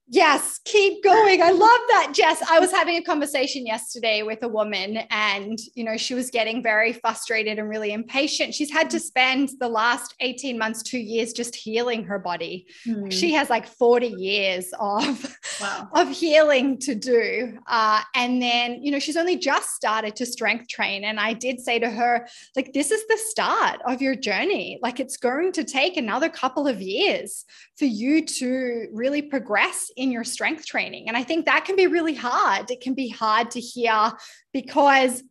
Yes, 0.07 0.59
keep 0.65 1.03
going. 1.03 1.41
I 1.41 1.51
love 1.51 1.79
that, 1.87 2.11
Jess. 2.13 2.41
I 2.49 2.59
was 2.59 2.71
having 2.71 2.97
a 2.97 3.01
conversation 3.01 3.65
yesterday 3.65 4.23
with 4.23 4.43
a 4.43 4.47
woman, 4.47 4.97
and 5.09 5.57
you 5.73 5.85
know, 5.85 5.95
she 5.95 6.13
was 6.13 6.29
getting 6.29 6.61
very 6.61 6.91
frustrated 6.91 7.59
and 7.59 7.69
really 7.69 7.93
impatient. 7.93 8.53
She's 8.53 8.71
had 8.71 8.89
to 8.89 8.97
mm. 8.97 9.01
spend 9.01 9.51
the 9.59 9.69
last 9.69 10.15
18 10.19 10.57
months, 10.57 10.83
two 10.83 10.99
years 10.99 11.31
just 11.31 11.55
healing 11.55 12.03
her 12.03 12.19
body. 12.19 12.67
Mm. 12.85 13.09
She 13.11 13.31
has 13.33 13.49
like 13.49 13.65
40 13.65 14.07
years 14.07 14.73
of, 14.79 15.37
wow. 15.61 15.89
of 15.93 16.09
healing 16.09 16.77
to 16.79 16.95
do. 16.95 17.57
Uh, 17.67 18.01
and 18.15 18.41
then, 18.41 18.83
you 18.83 18.91
know, 18.91 18.99
she's 18.99 19.17
only 19.17 19.37
just 19.37 19.71
started 19.71 20.15
to 20.17 20.25
strength 20.25 20.67
train. 20.67 21.03
And 21.03 21.19
I 21.19 21.33
did 21.33 21.59
say 21.59 21.79
to 21.79 21.89
her, 21.89 22.27
like, 22.55 22.73
this 22.73 22.91
is 22.91 23.05
the 23.07 23.17
start 23.17 23.81
of 23.85 24.01
your 24.01 24.15
journey. 24.15 24.79
Like, 24.81 24.99
it's 24.99 25.17
going 25.17 25.51
to 25.53 25.63
take 25.63 25.97
another 25.97 26.29
couple 26.29 26.67
of 26.67 26.81
years 26.81 27.45
for 27.77 27.85
you 27.85 28.25
to 28.25 28.87
really 28.91 29.21
progress 29.21 29.91
in 29.95 30.11
your 30.11 30.23
strength 30.23 30.65
training. 30.65 31.07
And 31.07 31.17
I 31.17 31.23
think 31.23 31.45
that 31.45 31.65
can 31.65 31.75
be 31.75 31.87
really 31.87 32.15
hard. 32.15 32.69
It 32.71 32.81
can 32.81 32.93
be 32.93 33.09
hard 33.09 33.51
to 33.51 33.59
hear 33.59 34.11
because 34.53 35.23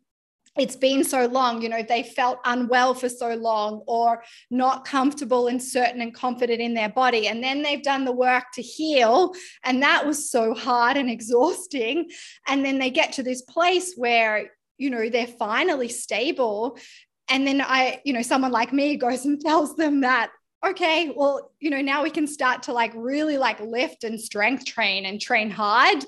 it's 0.61 0.77
been 0.77 1.03
so 1.03 1.27
long, 1.27 1.62
you 1.62 1.68
know, 1.68 1.83
they 1.83 2.03
felt 2.03 2.38
unwell 2.44 2.94
for 2.94 3.09
so 3.09 3.35
long 3.35 3.83
or 3.87 4.23
not 4.51 4.85
comfortable 4.85 5.49
and 5.49 5.62
certain 5.62 6.01
and 6.01 6.14
confident 6.14 6.61
in 6.61 6.75
their 6.75 6.90
body. 6.90 7.29
And 7.29 7.42
then 7.42 7.62
they've 7.62 7.83
done 7.83 8.05
the 8.05 8.12
work 8.12 8.44
to 8.55 8.62
heal. 8.62 9.35
And 9.64 9.83
that 9.83 10.07
was 10.07 10.31
so 10.31 10.55
hard 10.55 10.96
and 10.96 11.11
exhausting. 11.11 12.11
And 12.46 12.64
then 12.64 12.79
they 12.79 12.90
get 12.90 13.12
to 13.12 13.23
this 13.23 13.42
place 13.42 13.94
where, 13.96 14.51
you 14.77 14.90
know, 14.90 15.09
they're 15.09 15.27
finally 15.27 15.88
stable. 15.88 16.79
And 17.29 17.46
then 17.46 17.61
I, 17.61 18.01
you 18.05 18.12
know, 18.12 18.23
someone 18.23 18.53
like 18.53 18.73
me 18.73 18.96
goes 18.96 19.25
and 19.25 19.40
tells 19.40 19.77
them 19.77 20.03
that 20.03 20.31
okay, 20.64 21.11
well, 21.16 21.53
you 21.59 21.70
know, 21.70 21.81
now 21.81 22.03
we 22.03 22.11
can 22.11 22.27
start 22.27 22.64
to 22.64 22.73
like 22.75 22.92
really 22.94 23.38
like 23.38 23.59
lift 23.61 24.05
and 24.05 24.20
strength 24.20 24.66
train 24.66 25.07
and 25.07 25.18
train 25.18 25.51
hard, 25.51 26.05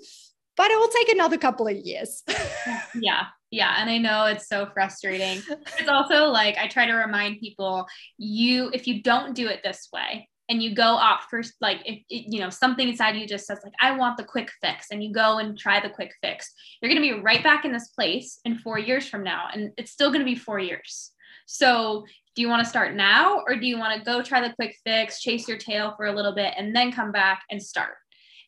but 0.59 0.71
it 0.71 0.79
will 0.79 0.89
take 0.89 1.09
another 1.09 1.39
couple 1.39 1.67
of 1.67 1.75
years. 1.75 2.23
yeah. 2.95 3.29
Yeah. 3.53 3.77
And 3.79 3.91
I 3.91 3.99
know 3.99 4.25
it's 4.25 4.49
so 4.49 4.67
frustrating. 4.73 5.43
It's 5.79 5.89
also 5.89 6.25
like 6.25 6.57
I 6.57 6.69
try 6.69 6.87
to 6.87 6.95
remind 6.95 7.39
people 7.39 7.87
you, 8.17 8.71
if 8.73 8.87
you 8.87 9.03
don't 9.03 9.35
do 9.35 9.47
it 9.47 9.61
this 9.63 9.89
way, 9.93 10.29
and 10.49 10.63
you 10.63 10.75
go 10.75 10.83
opt 10.83 11.25
for 11.31 11.41
like 11.61 11.79
if 11.85 12.03
you 12.09 12.41
know 12.41 12.51
something 12.51 12.89
inside 12.89 13.17
you 13.17 13.27
just 13.27 13.47
says 13.47 13.61
like 13.65 13.73
i 13.81 13.97
want 13.97 14.17
the 14.17 14.25
quick 14.25 14.51
fix 14.61 14.89
and 14.91 15.03
you 15.03 15.13
go 15.13 15.39
and 15.39 15.57
try 15.57 15.81
the 15.81 15.89
quick 15.89 16.13
fix 16.21 16.53
you're 16.81 16.93
going 16.93 17.01
to 17.01 17.15
be 17.15 17.23
right 17.23 17.43
back 17.45 17.65
in 17.65 17.73
this 17.73 17.89
place 17.89 18.41
in 18.45 18.59
four 18.59 18.79
years 18.79 19.07
from 19.07 19.23
now 19.23 19.47
and 19.55 19.71
it's 19.79 19.93
still 19.93 20.11
going 20.11 20.21
to 20.21 20.31
be 20.31 20.35
four 20.35 20.59
years 20.59 21.13
so 21.47 22.05
do 22.35 22.43
you 22.43 22.49
want 22.49 22.63
to 22.63 22.69
start 22.69 22.95
now 22.95 23.41
or 23.47 23.57
do 23.57 23.67
you 23.67 23.79
want 23.79 23.97
to 23.97 24.05
go 24.05 24.21
try 24.21 24.47
the 24.47 24.55
quick 24.57 24.77
fix 24.85 25.21
chase 25.21 25.47
your 25.47 25.57
tail 25.57 25.95
for 25.97 26.07
a 26.07 26.13
little 26.13 26.35
bit 26.35 26.53
and 26.57 26.75
then 26.75 26.93
come 26.93 27.13
back 27.13 27.43
and 27.51 27.63
start 27.63 27.95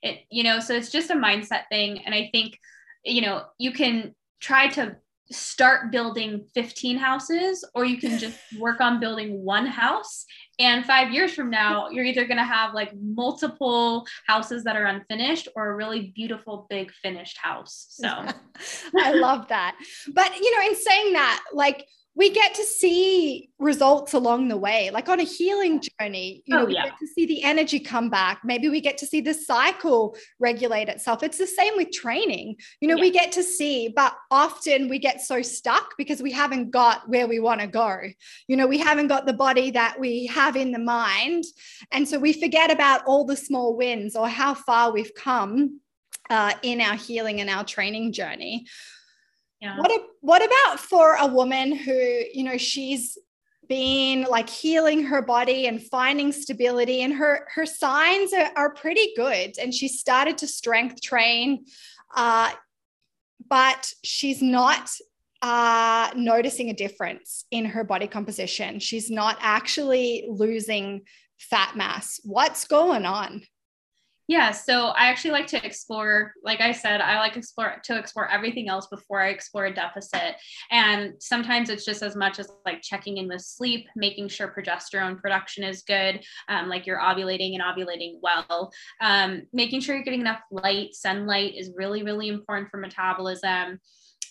it 0.03 0.19
you 0.31 0.43
know 0.43 0.59
so 0.59 0.75
it's 0.75 0.91
just 0.91 1.11
a 1.11 1.15
mindset 1.15 1.63
thing 1.71 2.03
and 2.05 2.15
i 2.15 2.29
think 2.33 2.59
you 3.05 3.23
know 3.23 3.45
you 3.59 3.73
can 3.73 4.15
try 4.45 4.69
to 4.69 4.97
start 5.31 5.91
building 5.91 6.47
15 6.55 6.99
houses 6.99 7.65
or 7.75 7.87
you 7.87 7.97
can 7.97 8.19
just 8.25 8.39
work 8.59 8.81
on 8.81 9.01
building 9.01 9.43
one 9.43 9.67
house. 9.67 10.27
And 10.59 10.85
five 10.85 11.11
years 11.11 11.35
from 11.35 11.51
now 11.51 11.89
you're 11.89 12.05
either 12.05 12.27
going 12.27 12.37
to 12.37 12.45
have 12.45 12.75
like 12.75 12.93
multiple 13.01 14.07
houses 14.27 14.65
that 14.65 14.77
are 14.77 14.85
unfinished 14.85 15.49
or 15.57 15.71
a 15.71 15.75
really 15.75 16.13
beautiful 16.15 16.67
big 16.69 16.93
finished 17.03 17.39
house 17.39 17.87
so. 17.89 18.09
I 18.99 19.13
love 19.13 19.49
that. 19.49 19.77
But 20.13 20.37
you 20.39 20.55
know 20.55 20.67
in 20.69 20.77
saying 20.77 21.15
that 21.15 21.43
like 21.53 21.87
we 22.17 22.31
get 22.31 22.55
to 22.55 22.63
see 22.63 23.51
results 23.59 24.13
along 24.13 24.49
the 24.49 24.57
way 24.57 24.91
like 24.91 25.09
on 25.09 25.21
a 25.21 25.25
healing 25.25 25.83
journey 26.01 26.43
you 26.47 26.55
know 26.55 26.65
oh, 26.65 26.69
yeah. 26.69 26.85
we 26.85 26.91
get 26.91 26.99
to 26.99 27.07
see 27.07 27.27
the 27.27 27.43
energy 27.43 27.81
come 27.81 28.11
back. 28.11 28.41
Maybe 28.45 28.69
we 28.69 28.81
get 28.81 28.99
to 28.99 29.07
see 29.07 29.21
the 29.21 29.35
cycle 29.35 30.17
regulate 30.39 30.89
itself. 30.89 31.23
It's 31.23 31.39
the 31.39 31.47
same 31.47 31.75
with 31.77 31.91
training. 31.93 32.57
You 32.81 32.89
know 32.89 32.97
yeah. 32.97 33.03
we 33.03 33.11
get 33.11 33.33
to 33.33 33.43
see 33.43 33.89
but 33.89 34.15
often 34.31 34.89
we 34.89 34.99
get 34.99 35.21
so 35.21 35.43
stuck 35.43 35.97
because 35.97 36.23
we 36.23 36.33
haven't 36.33 36.71
got 36.71 37.09
where 37.09 37.27
we 37.27 37.41
want 37.41 37.61
to 37.61 37.67
go. 37.67 37.99
You 38.49 38.57
know 38.57 38.67
we 38.67 38.79
haven't 38.79 39.09
got 39.09 39.27
the 39.27 39.33
body 39.33 39.71
that 39.73 39.99
we 39.99 40.27
have 40.27 40.57
in 40.57 40.73
the 40.73 40.79
mind. 40.79 41.45
And 41.93 42.09
so 42.09 42.19
we 42.19 42.33
forget 42.33 42.71
about 42.71 43.03
all 43.07 43.25
the 43.25 43.37
small 43.37 43.77
wins 43.77 44.17
or 44.17 44.29
how 44.29 44.55
far 44.55 44.93
we've 44.93 45.15
come 45.15 45.81
uh, 46.31 46.53
in 46.63 46.81
our 46.81 46.95
healing 46.95 47.41
and 47.41 47.51
our 47.51 47.65
training 47.65 48.13
journey 48.13 48.67
yeah. 49.65 49.79
What, 49.79 49.91
a, 49.91 49.99
what 50.21 50.45
about 50.45 50.79
for 50.79 51.15
a 51.15 51.27
woman 51.27 51.75
who, 51.75 51.93
you 51.93 52.45
know, 52.45 52.59
she's 52.59 53.17
been 53.67 54.27
like 54.29 54.51
healing 54.51 55.03
her 55.05 55.23
body 55.23 55.67
and 55.67 55.83
finding 55.83 56.33
stability 56.33 57.01
and 57.01 57.15
her 57.15 57.49
her 57.55 57.65
signs 57.65 58.35
are, 58.35 58.51
are 58.57 58.75
pretty 58.75 59.15
good 59.17 59.55
and 59.59 59.73
she 59.73 59.89
started 59.89 60.37
to 60.37 60.47
strength 60.47 61.01
train 61.01 61.65
uh, 62.15 62.53
but 63.49 63.91
she's 64.03 64.43
not 64.43 64.91
uh, 65.41 66.11
noticing 66.15 66.71
a 66.71 66.75
difference 66.75 67.45
in 67.51 67.65
her 67.65 67.85
body 67.85 68.07
composition. 68.07 68.81
She's 68.81 69.11
not 69.11 69.37
actually 69.41 70.27
losing 70.29 71.03
fat 71.39 71.77
mass. 71.77 72.21
What's 72.25 72.67
going 72.67 73.05
on 73.05 73.43
yeah, 74.27 74.53
so 74.53 74.87
I 74.89 75.09
actually 75.09 75.33
like 75.33 75.47
to 75.49 75.65
explore, 75.65 76.33
like 76.43 76.63
I 76.63 76.73
said, 76.73 77.03
I 77.03 77.19
like 77.19 77.37
explore 77.37 77.77
to 77.85 77.99
explore 77.99 78.31
everything 78.31 78.69
else 78.69 78.87
before 78.87 79.21
I 79.21 79.29
explore 79.29 79.67
a 79.67 79.75
deficit. 79.75 80.37
And 80.71 81.13
sometimes 81.21 81.69
it's 81.69 81.85
just 81.85 82.03
as 82.03 82.17
much 82.17 82.39
as 82.39 82.51
like 82.65 82.81
checking 82.81 83.19
in 83.19 83.29
with 83.29 83.43
sleep, 83.43 83.87
making 83.97 84.29
sure 84.29 84.55
progesterone 84.57 85.21
production 85.21 85.63
is 85.63 85.83
good, 85.83 86.25
um, 86.49 86.71
like 86.71 86.87
you're 86.87 87.01
ovulating 87.01 87.55
and 87.55 87.63
ovulating 87.63 88.15
well, 88.23 88.73
um, 89.03 89.43
making 89.53 89.81
sure 89.81 89.95
you're 89.95 90.05
getting 90.05 90.23
enough 90.23 90.41
light. 90.51 90.95
Sunlight 90.95 91.55
is 91.55 91.73
really, 91.77 92.03
really 92.03 92.29
important 92.29 92.71
for 92.71 92.79
metabolism. 92.79 93.79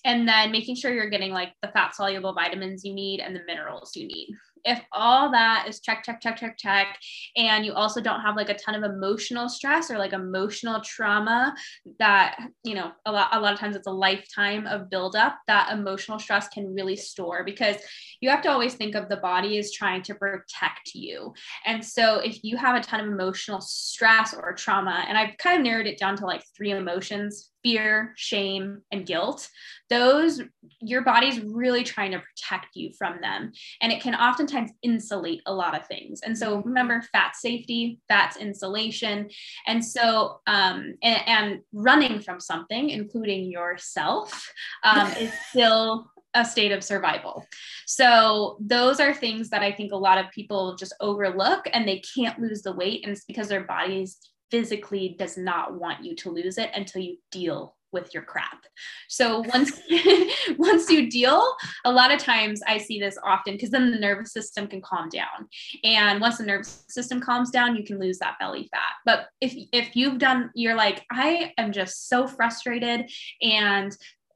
And 0.05 0.27
then 0.27 0.51
making 0.51 0.75
sure 0.75 0.93
you're 0.93 1.09
getting 1.09 1.31
like 1.31 1.53
the 1.61 1.69
fat 1.69 1.95
soluble 1.95 2.33
vitamins 2.33 2.83
you 2.83 2.93
need 2.93 3.19
and 3.19 3.35
the 3.35 3.43
minerals 3.45 3.95
you 3.95 4.07
need 4.07 4.35
if 4.65 4.81
all 4.91 5.31
that 5.31 5.65
is 5.67 5.79
check, 5.79 6.03
check, 6.03 6.21
check, 6.21 6.37
check, 6.37 6.57
check, 6.57 6.97
and 7.35 7.65
you 7.65 7.73
also 7.73 8.01
don't 8.01 8.21
have 8.21 8.35
like 8.35 8.49
a 8.49 8.53
ton 8.53 8.75
of 8.75 8.83
emotional 8.83 9.49
stress 9.49 9.89
or 9.91 9.97
like 9.97 10.13
emotional 10.13 10.81
trauma 10.81 11.53
that, 11.99 12.37
you 12.63 12.75
know, 12.75 12.91
a 13.05 13.11
lot, 13.11 13.29
a 13.31 13.39
lot 13.39 13.53
of 13.53 13.59
times 13.59 13.75
it's 13.75 13.87
a 13.87 13.91
lifetime 13.91 14.65
of 14.67 14.89
buildup, 14.89 15.37
that 15.47 15.71
emotional 15.71 16.19
stress 16.19 16.47
can 16.49 16.73
really 16.73 16.95
store 16.95 17.43
because 17.43 17.77
you 18.21 18.29
have 18.29 18.41
to 18.41 18.49
always 18.49 18.75
think 18.75 18.95
of 18.95 19.09
the 19.09 19.17
body 19.17 19.57
as 19.57 19.71
trying 19.71 20.01
to 20.03 20.15
protect 20.15 20.93
you. 20.93 21.33
And 21.65 21.83
so 21.83 22.19
if 22.19 22.43
you 22.43 22.57
have 22.57 22.75
a 22.75 22.81
ton 22.81 23.01
of 23.01 23.07
emotional 23.07 23.61
stress 23.61 24.33
or 24.33 24.53
trauma, 24.53 25.05
and 25.07 25.17
I've 25.17 25.37
kind 25.37 25.57
of 25.57 25.63
narrowed 25.63 25.87
it 25.87 25.97
down 25.97 26.17
to 26.17 26.25
like 26.25 26.43
three 26.55 26.71
emotions 26.71 27.49
fear, 27.63 28.13
shame, 28.15 28.81
and 28.91 29.05
guilt, 29.05 29.49
those 29.89 30.41
your 30.79 31.01
body's 31.01 31.39
really 31.39 31.83
trying 31.83 32.11
to 32.11 32.19
protect 32.19 32.75
you 32.75 32.91
from 32.97 33.21
them. 33.21 33.51
And 33.81 33.91
it 33.91 34.01
can 34.01 34.15
oftentimes 34.15 34.71
insulate 34.81 35.41
a 35.45 35.53
lot 35.53 35.79
of 35.79 35.87
things. 35.87 36.21
And 36.21 36.37
so 36.37 36.61
remember 36.61 37.01
fat 37.11 37.35
safety, 37.35 37.99
fat's 38.07 38.37
insulation. 38.37 39.29
And 39.67 39.83
so, 39.83 40.41
um, 40.47 40.95
and, 41.01 41.21
and 41.27 41.59
running 41.71 42.19
from 42.19 42.39
something, 42.39 42.89
including 42.89 43.49
yourself, 43.49 44.51
um, 44.83 45.07
is 45.13 45.31
still 45.49 46.07
a 46.33 46.43
state 46.43 46.71
of 46.71 46.83
survival. 46.83 47.45
So 47.85 48.57
those 48.59 48.99
are 48.99 49.13
things 49.13 49.49
that 49.49 49.61
I 49.61 49.71
think 49.71 49.91
a 49.91 49.97
lot 49.97 50.17
of 50.17 50.31
people 50.31 50.75
just 50.75 50.95
overlook 50.99 51.67
and 51.71 51.87
they 51.87 52.01
can't 52.15 52.39
lose 52.39 52.63
the 52.63 52.73
weight. 52.73 53.03
And 53.03 53.11
it's 53.11 53.25
because 53.25 53.47
their 53.47 53.65
bodies 53.65 54.17
physically 54.53 55.15
does 55.17 55.35
not 55.35 55.73
want 55.73 56.05
you 56.05 56.15
to 56.15 56.29
lose 56.29 56.59
it 56.59 56.69
until 56.75 57.01
you 57.01 57.17
deal 57.31 57.75
with 57.91 58.13
your 58.13 58.21
crap. 58.21 58.63
So 59.09 59.39
once 59.51 59.71
once 60.59 60.91
you 60.91 61.09
deal, 61.09 61.43
a 61.85 61.91
lot 61.91 62.11
of 62.11 62.19
times 62.19 62.61
I 62.67 62.77
see 62.77 62.99
this 62.99 63.17
often 63.23 63.55
because 63.55 63.71
then 63.71 63.89
the 63.89 63.97
nervous 63.97 64.31
system 64.31 64.67
can 64.67 64.79
calm 64.79 65.09
down. 65.09 65.47
And 65.83 66.21
once 66.21 66.37
the 66.37 66.45
nervous 66.45 66.85
system 66.87 67.19
calms 67.19 67.49
down, 67.49 67.75
you 67.75 67.83
can 67.83 67.99
lose 67.99 68.19
that 68.19 68.37
belly 68.39 68.69
fat. 68.71 68.93
But 69.05 69.25
if 69.41 69.55
if 69.71 69.95
you've 69.95 70.19
done 70.19 70.51
you're 70.53 70.75
like 70.75 71.03
I 71.11 71.51
am 71.57 71.71
just 71.71 72.09
so 72.09 72.27
frustrated 72.27 73.09
and 73.41 73.91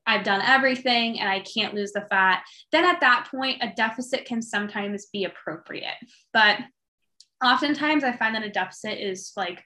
I've 0.08 0.24
done 0.24 0.42
everything 0.42 1.20
and 1.20 1.30
I 1.30 1.42
can't 1.42 1.76
lose 1.76 1.92
the 1.92 2.08
fat, 2.10 2.42
then 2.72 2.86
at 2.86 3.02
that 3.02 3.28
point 3.30 3.62
a 3.62 3.72
deficit 3.76 4.26
can 4.26 4.42
sometimes 4.42 5.08
be 5.14 5.26
appropriate. 5.26 5.98
But 6.34 6.58
oftentimes 7.44 8.04
I 8.04 8.14
find 8.14 8.34
that 8.36 8.44
a 8.44 8.50
deficit 8.50 9.00
is 9.00 9.32
like 9.36 9.64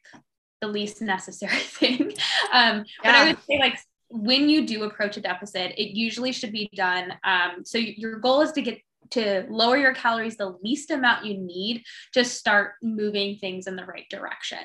the 0.62 0.68
least 0.68 1.02
necessary 1.02 1.56
thing. 1.60 2.14
Um, 2.54 2.78
yeah. 2.78 2.84
But 3.04 3.16
I 3.16 3.26
would 3.28 3.38
say, 3.50 3.60
like, 3.60 3.78
when 4.10 4.50
you 4.50 4.66
do 4.68 4.84
approach 4.84 5.18
a 5.18 5.22
deficit, 5.22 5.74
it 5.78 5.96
usually 5.96 6.32
should 6.32 6.52
be 6.52 6.70
done. 6.76 7.14
Um, 7.24 7.64
so 7.64 7.78
your 7.78 8.20
goal 8.20 8.42
is 8.42 8.52
to 8.54 8.62
get 8.62 8.80
to 9.12 9.46
lower 9.50 9.78
your 9.78 9.94
calories 9.94 10.38
the 10.38 10.58
least 10.64 10.90
amount 10.90 11.26
you 11.26 11.38
need 11.38 11.84
to 12.14 12.24
start 12.24 12.74
moving 12.82 13.38
things 13.38 13.68
in 13.68 13.76
the 13.76 13.86
right 13.86 14.10
direction. 14.10 14.60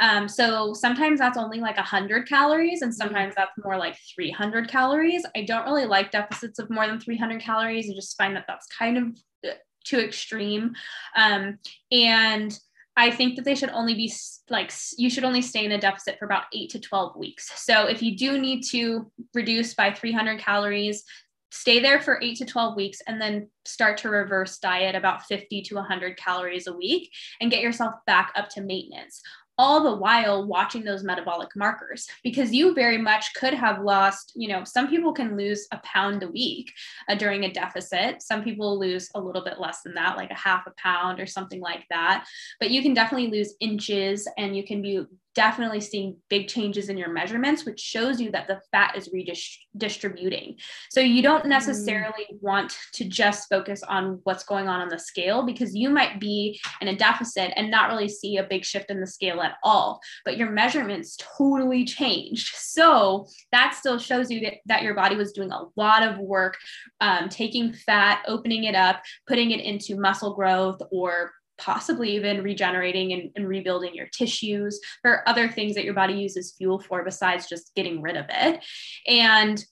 Um, 0.00 0.28
so 0.28 0.74
sometimes 0.74 1.18
that's 1.18 1.38
only 1.38 1.60
like 1.60 1.76
100 1.76 2.28
calories, 2.28 2.82
and 2.82 2.94
sometimes 2.94 3.34
that's 3.36 3.52
more 3.62 3.76
like 3.76 3.96
300 4.14 4.68
calories. 4.68 5.24
I 5.34 5.42
don't 5.42 5.64
really 5.64 5.86
like 5.86 6.10
deficits 6.10 6.58
of 6.58 6.70
more 6.70 6.86
than 6.86 7.00
300 7.00 7.40
calories. 7.40 7.90
I 7.90 7.94
just 7.94 8.16
find 8.16 8.36
that 8.36 8.44
that's 8.46 8.66
kind 8.66 8.98
of 8.98 9.04
uh, 9.48 9.54
too 9.84 9.98
extreme. 9.98 10.74
Um, 11.16 11.58
and 11.90 12.58
I 12.96 13.10
think 13.10 13.36
that 13.36 13.44
they 13.44 13.54
should 13.54 13.70
only 13.70 13.94
be 13.94 14.12
like, 14.48 14.72
you 14.96 15.10
should 15.10 15.24
only 15.24 15.42
stay 15.42 15.64
in 15.64 15.72
a 15.72 15.78
deficit 15.78 16.18
for 16.18 16.24
about 16.24 16.44
eight 16.54 16.70
to 16.70 16.80
12 16.80 17.16
weeks. 17.16 17.50
So 17.62 17.86
if 17.86 18.02
you 18.02 18.16
do 18.16 18.38
need 18.38 18.62
to 18.70 19.10
reduce 19.34 19.74
by 19.74 19.92
300 19.92 20.38
calories, 20.38 21.04
stay 21.50 21.78
there 21.78 22.00
for 22.00 22.18
eight 22.22 22.38
to 22.38 22.46
12 22.46 22.74
weeks 22.74 22.98
and 23.06 23.20
then 23.20 23.50
start 23.64 23.98
to 23.98 24.08
reverse 24.08 24.58
diet 24.58 24.94
about 24.94 25.24
50 25.26 25.62
to 25.62 25.74
100 25.74 26.16
calories 26.16 26.66
a 26.66 26.72
week 26.72 27.10
and 27.40 27.50
get 27.50 27.60
yourself 27.60 27.94
back 28.06 28.32
up 28.34 28.48
to 28.50 28.62
maintenance 28.62 29.20
all 29.58 29.82
the 29.82 29.96
while 29.96 30.46
watching 30.46 30.84
those 30.84 31.02
metabolic 31.02 31.48
markers 31.56 32.06
because 32.22 32.52
you 32.52 32.74
very 32.74 32.98
much 32.98 33.32
could 33.34 33.54
have 33.54 33.82
lost 33.82 34.32
you 34.34 34.48
know 34.48 34.64
some 34.64 34.88
people 34.88 35.12
can 35.12 35.36
lose 35.36 35.66
a 35.72 35.78
pound 35.78 36.22
a 36.22 36.28
week 36.28 36.72
uh, 37.08 37.14
during 37.14 37.44
a 37.44 37.52
deficit. 37.52 38.22
Some 38.22 38.42
people 38.42 38.78
lose 38.78 39.10
a 39.14 39.20
little 39.20 39.42
bit 39.42 39.60
less 39.60 39.82
than 39.82 39.94
that 39.94 40.16
like 40.16 40.30
a 40.30 40.34
half 40.34 40.66
a 40.66 40.72
pound 40.76 41.20
or 41.20 41.26
something 41.26 41.60
like 41.60 41.84
that. 41.90 42.26
But 42.60 42.70
you 42.70 42.82
can 42.82 42.94
definitely 42.94 43.30
lose 43.30 43.54
inches 43.60 44.28
and 44.36 44.56
you 44.56 44.64
can 44.64 44.82
be 44.82 45.04
definitely 45.36 45.80
seeing 45.80 46.16
big 46.30 46.48
changes 46.48 46.88
in 46.88 46.96
your 46.96 47.12
measurements, 47.12 47.66
which 47.66 47.78
shows 47.78 48.20
you 48.20 48.30
that 48.32 48.48
the 48.48 48.58
fat 48.72 48.96
is 48.96 49.10
redistributing. 49.12 50.56
So 50.90 51.00
you 51.00 51.22
don't 51.22 51.44
mm. 51.44 51.48
necessarily 51.48 52.24
mm. 52.32 52.40
want 52.40 52.76
to 52.94 53.04
just 53.04 53.48
focus 53.48 53.82
on 53.82 54.20
what's 54.24 54.44
going 54.44 54.66
on 54.66 54.80
on 54.80 54.88
the 54.88 54.98
scale 54.98 55.44
because 55.44 55.76
you 55.76 55.90
might 55.90 56.18
be 56.18 56.58
in 56.80 56.88
a 56.88 56.96
deficit 56.96 57.52
and 57.54 57.70
not 57.70 57.90
really 57.90 58.08
see 58.08 58.38
a 58.38 58.42
big 58.42 58.64
shift 58.64 58.90
in 58.90 59.00
the 59.00 59.06
scale 59.06 59.42
at 59.42 59.56
all, 59.62 60.00
but 60.24 60.38
your 60.38 60.50
measurements 60.50 61.18
totally 61.36 61.84
changed. 61.84 62.54
So 62.56 63.26
that 63.52 63.74
still 63.74 63.98
shows 63.98 64.30
you 64.30 64.40
that, 64.40 64.54
that 64.66 64.82
your 64.82 64.94
body 64.94 65.16
was 65.16 65.32
doing 65.32 65.52
a 65.52 65.64
lot 65.76 66.02
of 66.02 66.18
work 66.18 66.56
um, 67.00 67.28
taking 67.28 67.74
fat, 67.74 68.22
opening 68.26 68.64
it 68.64 68.74
up, 68.74 69.02
putting 69.26 69.50
it 69.50 69.60
into 69.60 70.00
muscle 70.00 70.34
growth 70.34 70.80
or 70.90 71.32
possibly 71.58 72.14
even 72.16 72.42
regenerating 72.42 73.12
and, 73.12 73.30
and, 73.36 73.48
rebuilding 73.48 73.94
your 73.94 74.08
tissues. 74.08 74.80
or 75.04 75.28
other 75.28 75.48
things 75.48 75.74
that 75.74 75.84
your 75.84 75.94
body 75.94 76.14
uses 76.14 76.54
fuel 76.56 76.78
for 76.78 77.04
besides 77.04 77.48
just 77.48 77.74
getting 77.74 78.02
rid 78.02 78.16
of 78.16 78.26
it. 78.28 78.64
And 79.06 79.64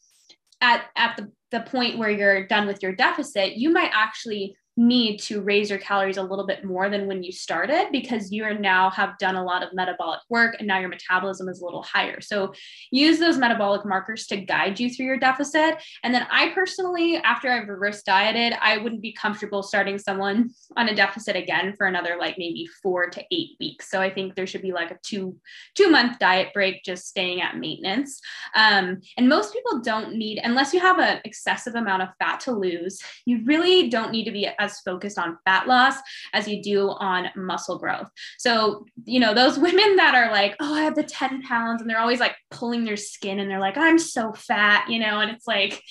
at, 0.61 0.87
at 0.97 1.17
the, 1.17 1.31
the 1.51 1.61
point 1.61 1.99
where 1.99 2.11
you're 2.11 2.47
done 2.47 2.67
with 2.67 2.83
your 2.83 2.95
deficit, 2.95 3.57
you 3.57 3.71
might 3.71 3.91
actually 3.93 4.57
need 4.77 5.19
to 5.19 5.41
raise 5.41 5.71
your 5.71 5.79
calories 5.79 6.17
a 6.17 6.23
little 6.23 6.47
bit 6.47 6.65
more 6.65 6.89
than 6.89 7.07
when 7.07 7.23
you 7.23 7.31
started 7.31 7.89
because 7.93 8.33
you 8.33 8.45
are 8.45 8.55
now 8.55 8.91
have 8.91 9.17
done 9.19 9.37
a 9.37 9.45
lot 9.45 9.63
of 9.63 9.73
metabolic 9.73 10.21
work 10.29 10.57
and 10.59 10.67
now 10.67 10.79
your 10.79 10.89
metabolism 10.89 11.49
is 11.49 11.61
a 11.61 11.65
little 11.65 11.83
higher. 11.83 12.21
So 12.21 12.53
use 12.91 13.19
those 13.19 13.39
metabolic 13.39 13.87
markers 13.87 14.27
to 14.29 14.37
guide 14.37 14.81
you 14.81 14.91
through 14.91 15.07
your 15.07 15.19
deficit. 15.19 15.83
And 16.03 16.13
then 16.13 16.27
I 16.31 16.51
personally, 16.55 17.17
after 17.19 17.51
I've 17.51 17.69
reverse 17.69 18.03
dieted, 18.03 18.55
I 18.61 18.79
wouldn't 18.79 19.03
be 19.03 19.13
comfortable 19.13 19.63
starting 19.63 19.99
someone 19.99 20.51
on 20.77 20.89
a 20.89 20.95
deficit 20.95 21.37
again 21.37 21.75
for 21.77 21.87
another 21.87 22.17
like 22.19 22.37
maybe 22.37 22.69
four 22.83 23.09
to 23.11 23.25
eight 23.31 23.51
weeks. 23.61 23.91
So 23.91 24.01
I 24.01 24.11
think 24.11 24.35
there 24.35 24.47
should 24.47 24.63
be 24.63 24.73
like 24.73 24.91
a 24.91 24.99
two 25.03 25.37
two 25.75 25.91
month 25.91 26.19
diet 26.19 26.53
break, 26.53 26.83
just 26.83 27.07
staying 27.07 27.41
at 27.41 27.59
maintenance. 27.59 28.21
Um, 28.55 29.01
and 29.17 29.29
most 29.29 29.53
people 29.53 29.81
don't 29.81 30.17
need, 30.17 30.41
unless 30.43 30.75
you 30.75 30.81
have 30.81 30.99
an 30.99 31.21
excessive 31.25 31.75
amount 31.75 32.03
of 32.03 32.09
fat 32.19 32.41
to 32.41 32.53
lose, 32.53 33.01
you 33.25 33.45
really 33.45 33.89
don't 33.89 34.11
need 34.11 34.25
to 34.25 34.33
be 34.33 34.49
as 34.65 34.81
focused 34.81 35.19
on 35.19 35.39
fat 35.45 35.67
loss 35.67 35.97
as 36.33 36.49
you 36.49 36.63
do 36.63 36.91
on 36.91 37.29
muscle 37.37 37.79
growth. 37.79 38.11
So, 38.39 38.87
you 39.05 39.21
know, 39.21 39.35
those 39.35 39.59
women 39.65 39.97
that 39.97 40.15
are 40.15 40.31
like, 40.31 40.57
oh, 40.61 40.75
I 40.75 40.83
have 40.83 40.95
the 40.95 41.03
10 41.03 41.43
pounds, 41.43 41.81
and 41.81 41.89
they're 41.89 42.01
always 42.01 42.21
like 42.21 42.37
pulling 42.51 42.85
their 42.85 42.97
skin 42.97 43.39
and 43.39 43.51
they're 43.51 43.61
like, 43.61 43.77
I'm 43.77 43.99
so 43.99 44.33
fat, 44.33 44.89
you 44.89 44.99
know, 44.99 45.21
and 45.21 45.31
it's 45.31 45.47
like, 45.47 45.83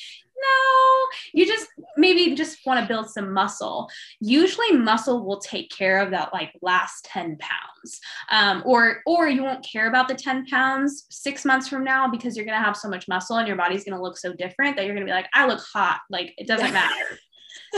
no, 0.44 1.06
you 1.34 1.46
just 1.46 1.68
maybe 1.98 2.36
just 2.36 2.60
want 2.66 2.80
to 2.80 2.88
build 2.88 3.10
some 3.10 3.32
muscle. 3.34 3.90
Usually, 4.20 4.72
muscle 4.72 5.26
will 5.26 5.40
take 5.40 5.70
care 5.70 6.02
of 6.02 6.12
that 6.12 6.34
like 6.34 6.52
last 6.62 7.06
10 7.06 7.38
pounds. 7.38 8.00
Um, 8.32 8.64
or, 8.66 9.02
or 9.06 9.28
you 9.28 9.44
won't 9.44 9.66
care 9.66 9.88
about 9.88 10.08
the 10.08 10.16
10 10.16 10.46
pounds 10.48 11.06
six 11.10 11.46
months 11.46 11.68
from 11.68 11.84
now 11.84 12.08
because 12.10 12.36
you're 12.36 12.46
going 12.46 12.58
to 12.58 12.64
have 12.64 12.78
so 12.78 12.90
much 12.90 13.08
muscle 13.08 13.38
and 13.38 13.48
your 13.48 13.58
body's 13.58 13.84
going 13.84 13.96
to 13.96 14.04
look 14.04 14.18
so 14.18 14.34
different 14.34 14.76
that 14.76 14.86
you're 14.86 14.96
going 14.96 15.06
to 15.06 15.10
be 15.10 15.16
like, 15.16 15.30
I 15.34 15.48
look 15.48 15.62
hot. 15.62 16.02
Like, 16.10 16.34
it 16.38 16.48
doesn't 16.48 16.74
matter 16.74 17.18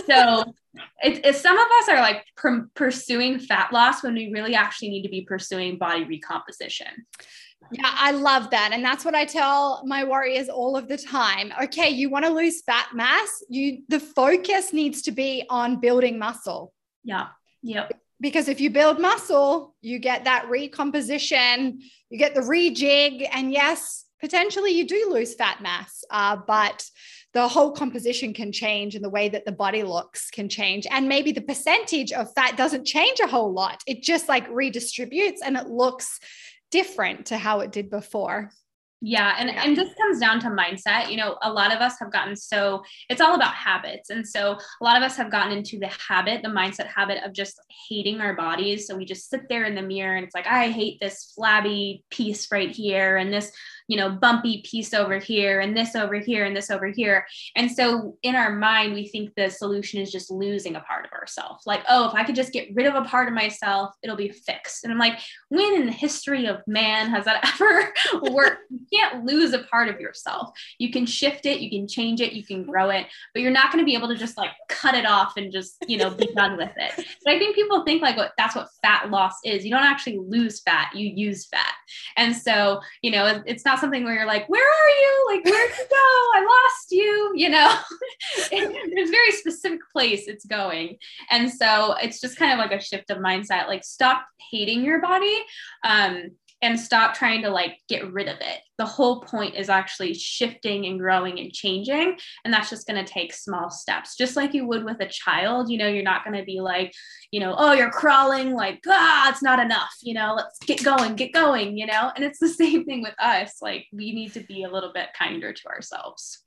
so 0.08 0.54
it's 1.02 1.20
it, 1.28 1.36
some 1.36 1.58
of 1.58 1.68
us 1.80 1.90
are 1.90 2.02
like 2.02 2.26
pr- 2.36 2.68
pursuing 2.74 3.40
fat 3.40 3.72
loss 3.72 4.04
when 4.04 4.14
we 4.14 4.32
really 4.32 4.56
actually 4.56 4.90
need 4.90 5.04
to 5.04 5.10
be 5.10 5.22
pursuing 5.22 5.78
body 5.78 6.04
recomposition. 6.04 6.88
Yeah, 7.72 7.92
I 7.94 8.12
love 8.12 8.52
that. 8.52 8.72
And 8.74 8.84
that's 8.84 9.04
what 9.04 9.16
I 9.16 9.26
tell 9.26 9.84
my 9.86 10.04
warriors 10.04 10.50
all 10.50 10.78
of 10.78 10.88
the 10.88 10.98
time. 10.98 11.52
Okay, 11.64 11.90
you 11.90 12.10
want 12.10 12.26
to 12.26 12.32
lose 12.32 12.62
fat 12.62 12.90
mass, 12.94 13.44
you 13.50 13.84
the 13.88 14.00
focus 14.00 14.72
needs 14.72 15.02
to 15.04 15.12
be 15.12 15.46
on 15.50 15.80
building 15.80 16.20
muscle. 16.20 16.74
Yeah. 17.04 17.28
Yep. 17.64 17.94
Because 18.22 18.48
if 18.48 18.62
you 18.62 18.70
build 18.70 19.00
muscle, 19.00 19.76
you 19.82 20.00
get 20.00 20.24
that 20.26 20.50
recomposition, 20.50 21.82
you 22.10 22.18
get 22.18 22.34
the 22.34 22.42
rejig, 22.42 23.28
and 23.32 23.52
yes, 23.52 24.06
potentially 24.22 24.72
you 24.72 24.88
do 24.88 25.10
lose 25.12 25.34
fat 25.36 25.62
mass. 25.62 26.04
Uh, 26.10 26.38
but 26.48 26.88
the 27.36 27.50
whole 27.50 27.74
composition 27.74 28.34
can 28.34 28.50
change 28.50 28.96
and 28.96 29.04
the 29.04 29.10
way 29.10 29.28
that 29.28 29.44
the 29.44 29.52
body 29.52 29.84
looks 29.84 30.32
can 30.32 30.48
change. 30.48 30.88
And 30.90 31.10
maybe 31.10 31.34
the 31.34 31.42
percentage 31.42 32.14
of 32.14 32.34
fat 32.34 32.56
doesn't 32.56 32.86
change 32.86 33.20
a 33.20 33.28
whole 33.28 33.52
lot. 33.52 33.84
It 33.86 34.02
just 34.02 34.30
like 34.30 34.50
redistributes 34.50 35.40
and 35.46 35.58
it 35.58 35.68
looks 35.68 36.22
different 36.72 37.26
to 37.28 37.38
how 37.38 37.60
it 37.60 37.74
did 37.74 37.90
before. 37.90 38.52
Yeah. 39.02 39.36
And, 39.38 39.50
and 39.50 39.76
this 39.76 39.94
comes 40.02 40.18
down 40.20 40.40
to 40.40 40.48
mindset. 40.48 41.12
You 41.12 41.18
know, 41.18 41.38
a 41.42 41.52
lot 41.52 41.76
of 41.76 41.80
us 41.80 42.00
have 42.00 42.10
gotten 42.10 42.38
so 42.38 42.82
it's 43.10 43.20
all 43.20 43.36
about 43.36 43.54
habits. 43.54 44.10
And 44.10 44.26
so 44.26 44.54
a 44.54 44.84
lot 44.84 44.96
of 44.96 45.04
us 45.04 45.18
have 45.18 45.30
gotten 45.30 45.56
into 45.56 45.78
the 45.78 45.92
habit, 46.08 46.42
the 46.42 46.48
mindset 46.48 46.88
habit 46.88 47.22
of 47.26 47.34
just 47.34 47.60
hating 47.90 48.22
our 48.22 48.34
bodies. 48.34 48.88
So 48.88 48.96
we 48.96 49.04
just 49.04 49.30
sit 49.30 49.42
there 49.50 49.66
in 49.66 49.76
the 49.76 49.82
mirror 49.82 50.16
and 50.16 50.26
it's 50.26 50.34
like, 50.34 50.48
I 50.48 50.70
hate 50.70 51.00
this 51.02 51.34
flabby 51.36 52.06
piece 52.10 52.50
right 52.50 52.72
here 52.72 53.18
and 53.18 53.34
this 53.34 53.52
you 53.88 53.98
know, 53.98 54.10
bumpy 54.10 54.64
piece 54.66 54.94
over 54.94 55.18
here 55.18 55.60
and 55.60 55.76
this 55.76 55.96
over 55.96 56.16
here 56.16 56.46
and 56.46 56.56
this 56.56 56.72
over 56.72 56.88
here. 56.88 57.26
And 57.56 57.72
so 57.72 58.18
in 58.24 58.36
our 58.36 58.52
mind, 58.52 58.94
we 58.94 59.08
think 59.08 59.32
the 59.36 59.50
solution 59.50 60.02
is 60.02 60.12
just 60.12 60.32
losing 60.32 60.76
a 60.76 60.82
part 60.82 61.06
of 61.06 61.12
ourselves. 61.12 61.66
Like, 61.66 61.84
oh, 61.88 62.08
if 62.08 62.16
I 62.16 62.24
could 62.24 62.36
just 62.36 62.54
get 62.54 62.74
rid 62.74 62.88
of 62.88 62.96
a 62.96 63.08
part 63.08 63.28
of 63.28 63.34
myself, 63.34 63.94
it'll 64.04 64.16
be 64.16 64.30
fixed. 64.30 64.84
And 64.84 64.92
I'm 64.92 65.00
like, 65.00 65.20
when 65.50 65.76
in 65.76 65.86
the 65.86 65.92
history 65.92 66.46
of 66.48 66.62
man 66.68 67.10
has 67.10 67.26
that 67.26 67.54
ever 67.62 67.94
worked? 68.32 68.64
you 68.70 68.80
can't 68.92 69.26
lose 69.26 69.54
a 69.54 69.60
part 69.64 69.90
of 69.90 70.00
yourself. 70.00 70.52
You 70.80 70.92
can 70.92 71.06
shift 71.06 71.46
it, 71.46 71.60
you 71.60 71.70
can 71.70 71.88
change 71.88 72.22
it, 72.22 72.34
you 72.34 72.44
can 72.44 72.64
grow 72.64 72.90
it, 72.90 73.08
but 73.34 73.42
you're 73.42 73.52
not 73.52 73.72
going 73.72 73.84
to 73.84 73.86
be 73.86 73.96
able 73.96 74.08
to 74.08 74.16
just 74.16 74.38
like 74.38 74.52
cut 74.70 74.96
it 74.96 75.06
off 75.06 75.38
and 75.38 75.52
just, 75.52 75.78
you 75.88 75.98
know, 75.98 76.10
be 76.10 76.28
done 76.36 76.58
with 76.58 76.72
it. 76.76 77.06
But 77.24 77.34
I 77.34 77.40
think 77.40 77.56
people 77.56 77.84
think 77.84 78.02
like 78.02 78.18
what 78.18 78.34
that's 78.38 78.56
what 78.56 78.70
fat 78.82 79.10
loss 79.10 79.34
is. 79.44 79.64
You 79.64 79.72
don't 79.72 79.84
actually 79.84 80.18
lose 80.18 80.62
fat, 80.62 80.92
you 80.96 81.08
use 81.08 81.46
fat. 81.46 81.74
And 82.18 82.36
so, 82.36 82.82
you 83.02 83.12
know, 83.12 83.44
it's 83.46 83.66
not 83.66 83.75
not 83.76 83.82
something 83.82 84.04
where 84.04 84.16
you're 84.16 84.26
like, 84.26 84.48
where 84.48 84.64
are 84.66 84.90
you? 84.90 85.26
Like, 85.28 85.46
where'd 85.46 85.72
you 85.78 85.86
go? 85.90 85.96
I 85.96 86.46
lost 86.48 86.92
you, 86.92 87.32
you 87.36 87.50
know? 87.50 87.76
There's 88.96 89.10
very 89.10 89.32
specific 89.32 89.80
place 89.92 90.28
it's 90.28 90.46
going. 90.46 90.98
And 91.30 91.52
so 91.52 91.96
it's 92.02 92.22
just 92.22 92.38
kind 92.38 92.54
of 92.54 92.60
like 92.60 92.72
a 92.72 92.84
shift 92.84 93.10
of 93.10 93.18
mindset. 93.18 93.68
Like, 93.68 93.84
stop 93.84 94.26
hating 94.50 94.84
your 94.86 95.02
body. 95.02 95.38
Um, 95.84 96.32
and 96.62 96.80
stop 96.80 97.14
trying 97.14 97.42
to 97.44 97.50
like 97.50 97.78
get 97.88 98.12
rid 98.12 98.28
of 98.28 98.38
it. 98.40 98.60
The 98.78 98.86
whole 98.86 99.22
point 99.22 99.56
is 99.56 99.70
actually 99.70 100.14
shifting 100.14 100.86
and 100.86 101.00
growing 101.00 101.40
and 101.40 101.52
changing. 101.52 102.18
And 102.44 102.54
that's 102.54 102.70
just 102.70 102.88
going 102.88 103.04
to 103.04 103.12
take 103.12 103.34
small 103.34 103.70
steps, 103.70 104.16
just 104.16 104.36
like 104.36 104.54
you 104.54 104.66
would 104.66 104.84
with 104.84 105.00
a 105.02 105.08
child. 105.08 105.70
You 105.70 105.78
know, 105.78 105.88
you're 105.88 106.04
not 106.04 106.24
going 106.24 106.38
to 106.38 106.46
be 106.46 106.62
like, 106.62 106.94
you 107.32 107.40
know, 107.40 107.54
oh, 107.58 107.74
you're 107.74 107.92
crawling, 107.92 108.54
like, 108.54 108.82
ah, 108.88 109.30
it's 109.30 109.44
not 109.44 109.60
enough. 109.60 109.94
You 110.02 110.16
know, 110.16 110.34
let's 110.36 110.58
get 110.60 110.84
going, 110.84 111.16
get 111.16 111.34
going, 111.34 111.78
you 111.78 111.86
know? 111.86 112.12
And 112.16 112.24
it's 112.24 112.40
the 112.40 112.50
same 112.64 112.86
thing 112.86 113.02
with 113.02 113.16
us. 113.20 113.58
Like, 113.62 113.86
we 113.92 114.14
need 114.14 114.34
to 114.34 114.40
be 114.40 114.64
a 114.64 114.72
little 114.72 114.92
bit 114.94 115.10
kinder 115.18 115.54
to 115.54 115.68
ourselves 115.68 116.42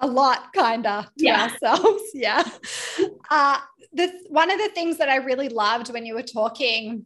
a 0.00 0.06
lot 0.06 0.52
kinder 0.52 1.04
to 1.18 1.24
yeah. 1.24 1.42
ourselves. 1.42 2.02
Yeah. 2.14 2.48
Uh, 3.30 3.58
this 3.92 4.12
one 4.28 4.50
of 4.50 4.58
the 4.58 4.68
things 4.68 4.98
that 4.98 5.08
I 5.08 5.16
really 5.16 5.48
loved 5.48 5.92
when 5.92 6.06
you 6.06 6.14
were 6.14 6.22
talking 6.22 7.04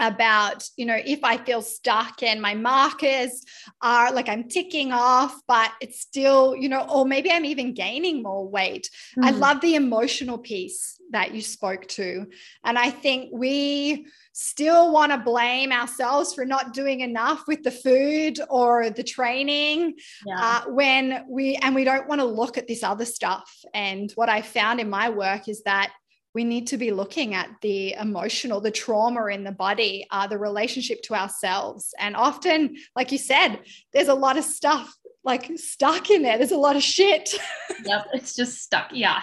about 0.00 0.68
you 0.76 0.84
know 0.84 0.98
if 1.04 1.22
i 1.22 1.36
feel 1.36 1.62
stuck 1.62 2.22
and 2.22 2.42
my 2.42 2.54
markers 2.54 3.44
are 3.80 4.12
like 4.12 4.28
i'm 4.28 4.48
ticking 4.48 4.92
off 4.92 5.40
but 5.46 5.70
it's 5.80 6.00
still 6.00 6.56
you 6.56 6.68
know 6.68 6.86
or 6.92 7.04
maybe 7.06 7.30
i'm 7.30 7.44
even 7.44 7.72
gaining 7.72 8.22
more 8.22 8.48
weight 8.48 8.90
mm. 9.16 9.24
i 9.24 9.30
love 9.30 9.60
the 9.60 9.76
emotional 9.76 10.38
piece 10.38 10.98
that 11.10 11.32
you 11.32 11.40
spoke 11.40 11.86
to 11.86 12.26
and 12.64 12.78
i 12.78 12.90
think 12.90 13.30
we 13.32 14.06
still 14.32 14.92
want 14.92 15.12
to 15.12 15.18
blame 15.18 15.70
ourselves 15.70 16.34
for 16.34 16.44
not 16.44 16.72
doing 16.72 17.00
enough 17.00 17.46
with 17.46 17.62
the 17.62 17.70
food 17.70 18.40
or 18.50 18.90
the 18.90 19.02
training 19.02 19.94
yeah. 20.26 20.36
uh, 20.40 20.70
when 20.70 21.24
we 21.28 21.54
and 21.56 21.72
we 21.72 21.84
don't 21.84 22.08
want 22.08 22.20
to 22.20 22.26
look 22.26 22.58
at 22.58 22.66
this 22.66 22.82
other 22.82 23.04
stuff 23.04 23.48
and 23.72 24.10
what 24.16 24.28
i 24.28 24.42
found 24.42 24.80
in 24.80 24.90
my 24.90 25.08
work 25.08 25.48
is 25.48 25.62
that 25.62 25.92
we 26.34 26.44
need 26.44 26.66
to 26.66 26.76
be 26.76 26.90
looking 26.90 27.34
at 27.34 27.48
the 27.62 27.92
emotional, 27.94 28.60
the 28.60 28.70
trauma 28.70 29.26
in 29.26 29.44
the 29.44 29.52
body, 29.52 30.06
uh, 30.10 30.26
the 30.26 30.38
relationship 30.38 31.00
to 31.02 31.14
ourselves. 31.14 31.94
And 31.98 32.16
often, 32.16 32.76
like 32.96 33.12
you 33.12 33.18
said, 33.18 33.60
there's 33.92 34.08
a 34.08 34.14
lot 34.14 34.36
of 34.36 34.44
stuff 34.44 34.94
like 35.22 35.50
stuck 35.56 36.10
in 36.10 36.22
there. 36.22 36.36
There's 36.36 36.50
a 36.50 36.56
lot 36.56 36.76
of 36.76 36.82
shit. 36.82 37.34
yep, 37.84 38.06
it's 38.12 38.34
just 38.34 38.58
stuck. 38.58 38.88
Yeah. 38.92 39.22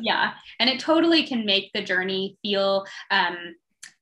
Yeah. 0.00 0.32
And 0.60 0.68
it 0.68 0.80
totally 0.80 1.22
can 1.22 1.46
make 1.46 1.72
the 1.72 1.82
journey 1.82 2.36
feel 2.42 2.84
um, 3.10 3.54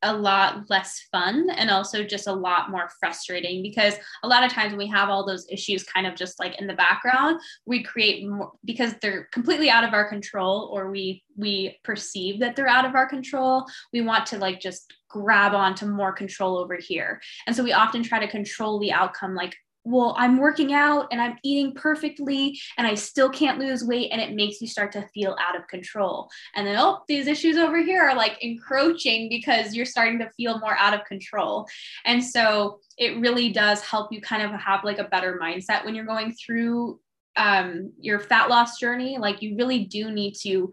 a 0.02 0.14
lot 0.14 0.68
less 0.68 1.06
fun 1.10 1.48
and 1.50 1.70
also 1.70 2.04
just 2.04 2.26
a 2.26 2.32
lot 2.32 2.70
more 2.70 2.90
frustrating 3.00 3.62
because 3.62 3.94
a 4.22 4.28
lot 4.28 4.44
of 4.44 4.52
times 4.52 4.70
when 4.70 4.78
we 4.78 4.86
have 4.86 5.08
all 5.08 5.26
those 5.26 5.46
issues 5.50 5.84
kind 5.84 6.06
of 6.06 6.14
just 6.14 6.38
like 6.38 6.60
in 6.60 6.66
the 6.66 6.74
background 6.74 7.40
we 7.64 7.82
create 7.82 8.28
more 8.28 8.52
because 8.64 8.94
they're 9.00 9.28
completely 9.32 9.70
out 9.70 9.84
of 9.84 9.94
our 9.94 10.08
control 10.08 10.70
or 10.72 10.90
we 10.90 11.24
we 11.36 11.78
perceive 11.82 12.40
that 12.40 12.54
they're 12.56 12.68
out 12.68 12.84
of 12.84 12.94
our 12.94 13.08
control 13.08 13.64
we 13.92 14.02
want 14.02 14.26
to 14.26 14.38
like 14.38 14.60
just 14.60 14.92
grab 15.08 15.54
onto 15.54 15.86
more 15.86 16.12
control 16.12 16.58
over 16.58 16.76
here. 16.76 17.20
And 17.46 17.54
so 17.54 17.62
we 17.62 17.72
often 17.72 18.02
try 18.02 18.18
to 18.18 18.28
control 18.28 18.78
the 18.78 18.92
outcome 18.92 19.34
like 19.34 19.56
well, 19.86 20.16
I'm 20.18 20.38
working 20.38 20.72
out 20.72 21.06
and 21.12 21.20
I'm 21.20 21.38
eating 21.44 21.72
perfectly 21.72 22.58
and 22.76 22.86
I 22.86 22.94
still 22.94 23.30
can't 23.30 23.60
lose 23.60 23.84
weight. 23.84 24.10
And 24.10 24.20
it 24.20 24.34
makes 24.34 24.60
you 24.60 24.66
start 24.66 24.90
to 24.92 25.06
feel 25.14 25.36
out 25.40 25.56
of 25.56 25.68
control. 25.68 26.28
And 26.56 26.66
then, 26.66 26.76
oh, 26.76 27.02
these 27.06 27.28
issues 27.28 27.56
over 27.56 27.78
here 27.78 28.02
are 28.02 28.16
like 28.16 28.36
encroaching 28.42 29.28
because 29.28 29.74
you're 29.74 29.86
starting 29.86 30.18
to 30.18 30.30
feel 30.36 30.58
more 30.58 30.76
out 30.76 30.92
of 30.92 31.04
control. 31.04 31.68
And 32.04 32.22
so 32.22 32.80
it 32.98 33.20
really 33.20 33.50
does 33.52 33.80
help 33.80 34.12
you 34.12 34.20
kind 34.20 34.42
of 34.42 34.50
have 34.60 34.82
like 34.82 34.98
a 34.98 35.04
better 35.04 35.38
mindset 35.40 35.84
when 35.84 35.94
you're 35.94 36.04
going 36.04 36.34
through 36.34 36.98
um, 37.36 37.92
your 38.00 38.18
fat 38.18 38.50
loss 38.50 38.80
journey. 38.80 39.18
Like 39.18 39.40
you 39.40 39.56
really 39.56 39.84
do 39.84 40.10
need 40.10 40.34
to 40.42 40.72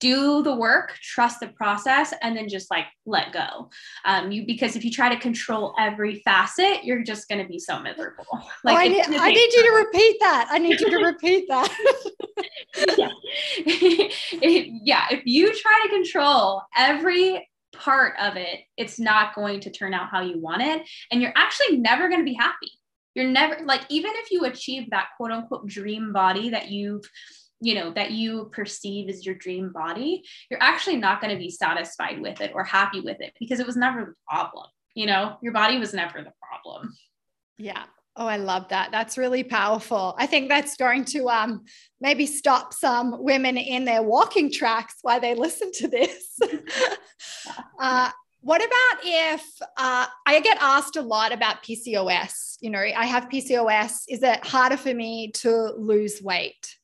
do 0.00 0.42
the 0.42 0.54
work, 0.54 0.96
trust 1.02 1.40
the 1.40 1.48
process, 1.48 2.12
and 2.22 2.36
then 2.36 2.48
just 2.48 2.70
like 2.70 2.86
let 3.06 3.32
go. 3.32 3.70
Um, 4.04 4.32
you 4.32 4.46
because 4.46 4.74
if 4.74 4.84
you 4.84 4.90
try 4.90 5.14
to 5.14 5.20
control 5.20 5.74
every 5.78 6.20
facet, 6.24 6.84
you're 6.84 7.04
just 7.04 7.28
going 7.28 7.42
to 7.42 7.48
be 7.48 7.58
so 7.58 7.78
miserable. 7.80 8.26
Like 8.62 8.76
oh, 8.76 8.80
I, 8.80 8.88
need, 8.88 9.04
I 9.06 9.28
need 9.30 9.52
you 9.52 9.62
to 9.62 9.76
repeat 9.76 10.16
that. 10.20 10.48
I 10.50 10.58
need 10.58 10.80
you 10.80 10.90
to 10.90 10.96
repeat 11.04 11.46
that. 11.48 11.72
yeah. 12.98 13.08
yeah. 14.42 15.06
If 15.10 15.22
you 15.24 15.52
try 15.54 15.80
to 15.84 15.88
control 15.88 16.62
every 16.76 17.48
part 17.74 18.14
of 18.20 18.36
it, 18.36 18.60
it's 18.76 18.98
not 18.98 19.34
going 19.34 19.60
to 19.60 19.70
turn 19.70 19.94
out 19.94 20.10
how 20.10 20.20
you 20.20 20.38
want 20.38 20.62
it, 20.62 20.82
and 21.10 21.22
you're 21.22 21.32
actually 21.36 21.78
never 21.78 22.08
going 22.08 22.20
to 22.20 22.24
be 22.24 22.34
happy. 22.34 22.70
You're 23.14 23.28
never 23.28 23.64
like 23.64 23.82
even 23.88 24.12
if 24.16 24.30
you 24.30 24.44
achieve 24.44 24.90
that 24.90 25.08
quote 25.16 25.32
unquote 25.32 25.66
dream 25.66 26.12
body 26.12 26.50
that 26.50 26.70
you've 26.70 27.08
you 27.60 27.74
know 27.74 27.90
that 27.92 28.10
you 28.10 28.50
perceive 28.52 29.08
as 29.08 29.24
your 29.24 29.34
dream 29.34 29.70
body 29.72 30.22
you're 30.50 30.62
actually 30.62 30.96
not 30.96 31.20
going 31.20 31.32
to 31.32 31.38
be 31.38 31.50
satisfied 31.50 32.20
with 32.20 32.40
it 32.40 32.52
or 32.54 32.64
happy 32.64 33.00
with 33.00 33.20
it 33.20 33.32
because 33.38 33.60
it 33.60 33.66
was 33.66 33.76
never 33.76 34.04
the 34.04 34.14
problem 34.28 34.66
you 34.94 35.06
know 35.06 35.36
your 35.42 35.52
body 35.52 35.78
was 35.78 35.94
never 35.94 36.22
the 36.22 36.32
problem 36.40 36.94
yeah 37.58 37.84
Oh, 38.16 38.26
I 38.26 38.36
love 38.36 38.68
that. 38.68 38.90
That's 38.90 39.16
really 39.16 39.44
powerful. 39.44 40.14
I 40.18 40.26
think 40.26 40.48
that's 40.48 40.76
going 40.76 41.04
to 41.06 41.28
um, 41.30 41.64
maybe 42.00 42.26
stop 42.26 42.74
some 42.74 43.22
women 43.22 43.56
in 43.56 43.84
their 43.84 44.02
walking 44.02 44.52
tracks 44.52 44.96
while 45.02 45.20
they 45.20 45.34
listen 45.34 45.70
to 45.74 45.88
this. 45.88 46.38
uh, 47.80 48.10
what 48.40 48.60
about 48.62 49.04
if 49.04 49.42
uh, 49.76 50.06
I 50.26 50.40
get 50.40 50.58
asked 50.60 50.96
a 50.96 51.02
lot 51.02 51.32
about 51.32 51.62
PCOS? 51.62 52.56
You 52.60 52.70
know, 52.70 52.80
I 52.80 53.06
have 53.06 53.28
PCOS. 53.28 54.02
Is 54.08 54.22
it 54.22 54.44
harder 54.44 54.76
for 54.76 54.92
me 54.92 55.30
to 55.36 55.72
lose 55.78 56.20
weight? 56.20 56.76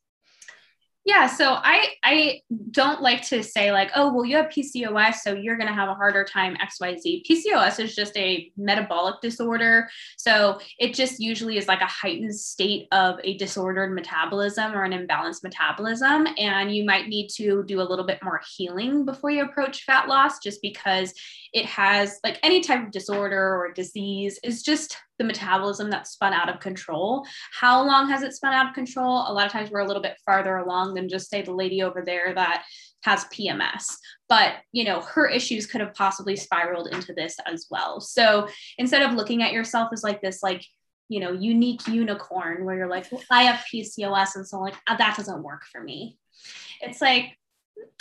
Yeah, 1.06 1.28
so 1.28 1.52
I 1.62 1.90
I 2.02 2.40
don't 2.72 3.00
like 3.00 3.22
to 3.28 3.40
say 3.40 3.70
like, 3.70 3.92
oh, 3.94 4.12
well, 4.12 4.24
you 4.24 4.34
have 4.36 4.46
PCOS, 4.46 5.18
so 5.22 5.34
you're 5.34 5.56
going 5.56 5.68
to 5.68 5.72
have 5.72 5.88
a 5.88 5.94
harder 5.94 6.24
time 6.24 6.56
XYZ. 6.56 7.22
PCOS 7.24 7.78
is 7.78 7.94
just 7.94 8.16
a 8.16 8.50
metabolic 8.56 9.20
disorder. 9.20 9.88
So 10.16 10.58
it 10.80 10.94
just 10.94 11.20
usually 11.20 11.58
is 11.58 11.68
like 11.68 11.80
a 11.80 11.86
heightened 11.86 12.34
state 12.34 12.88
of 12.90 13.20
a 13.22 13.36
disordered 13.38 13.94
metabolism 13.94 14.72
or 14.72 14.82
an 14.82 14.90
imbalanced 14.90 15.44
metabolism 15.44 16.26
and 16.38 16.74
you 16.74 16.84
might 16.84 17.06
need 17.06 17.28
to 17.36 17.62
do 17.68 17.80
a 17.80 17.86
little 17.88 18.04
bit 18.04 18.18
more 18.24 18.40
healing 18.56 19.04
before 19.04 19.30
you 19.30 19.44
approach 19.44 19.84
fat 19.84 20.08
loss 20.08 20.40
just 20.40 20.60
because 20.60 21.14
it 21.52 21.66
has 21.66 22.18
like 22.24 22.40
any 22.42 22.60
type 22.60 22.84
of 22.84 22.90
disorder 22.90 23.56
or 23.56 23.72
disease 23.72 24.40
is 24.42 24.64
just 24.64 24.98
the 25.18 25.24
metabolism 25.24 25.90
that's 25.90 26.10
spun 26.10 26.32
out 26.32 26.48
of 26.48 26.60
control. 26.60 27.26
How 27.52 27.82
long 27.82 28.08
has 28.08 28.22
it 28.22 28.34
spun 28.34 28.52
out 28.52 28.68
of 28.68 28.74
control? 28.74 29.24
A 29.26 29.32
lot 29.32 29.46
of 29.46 29.52
times 29.52 29.70
we're 29.70 29.80
a 29.80 29.86
little 29.86 30.02
bit 30.02 30.18
farther 30.24 30.56
along 30.56 30.94
than 30.94 31.08
just 31.08 31.30
say 31.30 31.42
the 31.42 31.52
lady 31.52 31.82
over 31.82 32.02
there 32.04 32.34
that 32.34 32.64
has 33.02 33.24
PMS. 33.26 33.96
But, 34.28 34.54
you 34.72 34.84
know, 34.84 35.00
her 35.00 35.28
issues 35.28 35.66
could 35.66 35.80
have 35.80 35.94
possibly 35.94 36.36
spiraled 36.36 36.88
into 36.88 37.12
this 37.14 37.36
as 37.46 37.66
well. 37.70 38.00
So 38.00 38.48
instead 38.78 39.02
of 39.02 39.14
looking 39.14 39.42
at 39.42 39.52
yourself 39.52 39.90
as 39.92 40.02
like 40.02 40.20
this, 40.20 40.42
like, 40.42 40.64
you 41.08 41.20
know, 41.20 41.32
unique 41.32 41.86
unicorn 41.86 42.64
where 42.64 42.76
you're 42.76 42.88
like, 42.88 43.10
well, 43.12 43.22
I 43.30 43.44
have 43.44 43.64
PCOS. 43.72 44.34
And 44.34 44.46
so, 44.46 44.58
like, 44.58 44.74
ah, 44.88 44.96
that 44.96 45.16
doesn't 45.16 45.42
work 45.42 45.62
for 45.70 45.80
me. 45.80 46.18
It's 46.80 47.00
like, 47.00 47.36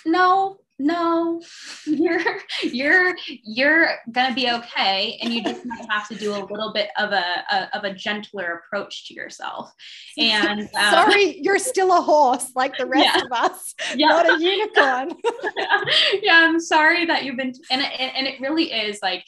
no, 0.05 0.57
no 0.78 1.41
you're 1.86 2.21
you're 2.63 3.15
you're 3.28 3.89
gonna 4.11 4.36
be 4.36 4.49
okay 4.49 5.17
and 5.21 5.34
you 5.34 5.41
just 5.43 5.65
might 5.65 5.86
have 5.89 6.07
to 6.07 6.15
do 6.15 6.34
a 6.36 6.43
little 6.51 6.73
bit 6.73 6.89
of 6.97 7.11
a, 7.11 7.23
a 7.49 7.78
of 7.78 7.84
a 7.86 7.93
gentler 7.93 8.61
approach 8.65 9.07
to 9.07 9.13
yourself 9.13 9.71
and 10.17 10.61
um, 10.61 10.91
sorry 10.91 11.39
you're 11.41 11.59
still 11.59 11.97
a 11.97 12.01
horse 12.01 12.51
like 12.55 12.78
the 12.78 12.86
rest 12.86 13.05
yeah. 13.05 13.21
of 13.21 13.32
us 13.32 13.76
yeah. 13.95 14.07
not 14.07 14.30
a 14.30 14.43
unicorn 14.43 15.11
yeah 16.21 16.41
i'm 16.43 16.59
sorry 16.59 17.05
that 17.05 17.23
you've 17.23 17.38
been 17.38 17.53
and, 17.71 17.82
and 17.82 18.11
and 18.15 18.28
it 18.28 18.39
really 18.41 18.71
is 18.71 18.99
like 19.01 19.23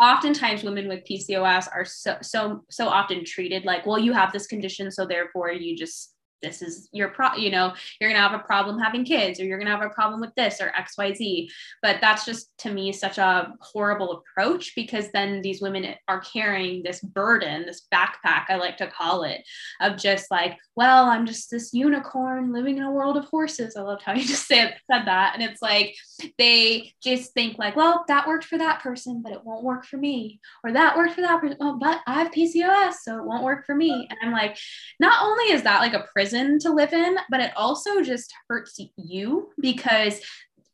oftentimes 0.00 0.62
women 0.64 0.88
with 0.88 1.04
PCOS 1.04 1.68
are 1.70 1.84
so 1.84 2.16
so 2.22 2.64
so 2.70 2.88
often 2.88 3.22
treated 3.22 3.66
like 3.66 3.84
well 3.84 3.98
you 3.98 4.14
have 4.14 4.32
this 4.32 4.46
condition 4.46 4.90
so 4.90 5.04
therefore 5.04 5.52
you 5.52 5.76
just 5.76 6.14
this 6.42 6.62
is 6.62 6.88
your 6.92 7.08
pro 7.08 7.34
you 7.34 7.50
know 7.50 7.72
you're 8.00 8.10
gonna 8.10 8.20
have 8.20 8.38
a 8.38 8.44
problem 8.44 8.78
having 8.78 9.04
kids 9.04 9.40
or 9.40 9.44
you're 9.44 9.58
gonna 9.58 9.70
have 9.70 9.82
a 9.82 9.94
problem 9.94 10.20
with 10.20 10.34
this 10.36 10.60
or 10.60 10.72
xyz 10.98 11.48
but 11.82 11.96
that's 12.00 12.24
just 12.24 12.56
to 12.58 12.70
me 12.70 12.92
such 12.92 13.18
a 13.18 13.52
horrible 13.60 14.22
approach 14.22 14.74
because 14.74 15.10
then 15.12 15.42
these 15.42 15.60
women 15.60 15.94
are 16.08 16.20
carrying 16.20 16.82
this 16.82 17.00
burden 17.00 17.64
this 17.66 17.86
backpack 17.92 18.44
i 18.48 18.56
like 18.56 18.76
to 18.76 18.86
call 18.86 19.22
it 19.22 19.42
of 19.80 19.96
just 19.96 20.30
like 20.30 20.56
well 20.76 21.06
i'm 21.06 21.26
just 21.26 21.50
this 21.50 21.72
unicorn 21.72 22.52
living 22.52 22.78
in 22.78 22.84
a 22.84 22.90
world 22.90 23.16
of 23.16 23.24
horses. 23.26 23.76
I 23.76 23.82
loved 23.82 24.02
how 24.02 24.12
you 24.12 24.24
just 24.26 24.46
said, 24.46 24.76
said 24.90 25.06
that. 25.06 25.34
And 25.34 25.42
it's 25.42 25.62
like 25.62 25.94
they 26.38 26.92
just 27.02 27.32
think 27.32 27.58
like 27.58 27.76
well 27.76 28.04
that 28.08 28.26
worked 28.26 28.44
for 28.44 28.58
that 28.58 28.80
person 28.80 29.22
but 29.22 29.32
it 29.32 29.44
won't 29.44 29.64
work 29.64 29.84
for 29.84 29.96
me. 29.96 30.40
Or 30.64 30.72
that 30.72 30.96
worked 30.96 31.14
for 31.14 31.20
that 31.22 31.40
person 31.40 31.56
well 31.60 31.78
but 31.78 32.00
i 32.06 32.22
have 32.22 32.32
pcos 32.32 32.94
so 33.02 33.18
it 33.18 33.24
won't 33.24 33.44
work 33.44 33.64
for 33.66 33.74
me. 33.74 34.06
And 34.10 34.18
i'm 34.22 34.32
like 34.32 34.58
not 34.98 35.22
only 35.24 35.52
is 35.52 35.62
that 35.62 35.80
like 35.80 35.94
a 35.94 36.06
prison 36.12 36.29
prison 36.30 36.58
to 36.60 36.72
live 36.72 36.92
in, 36.92 37.16
but 37.30 37.40
it 37.40 37.52
also 37.56 38.02
just 38.02 38.32
hurts 38.48 38.78
you 38.96 39.50
because 39.60 40.20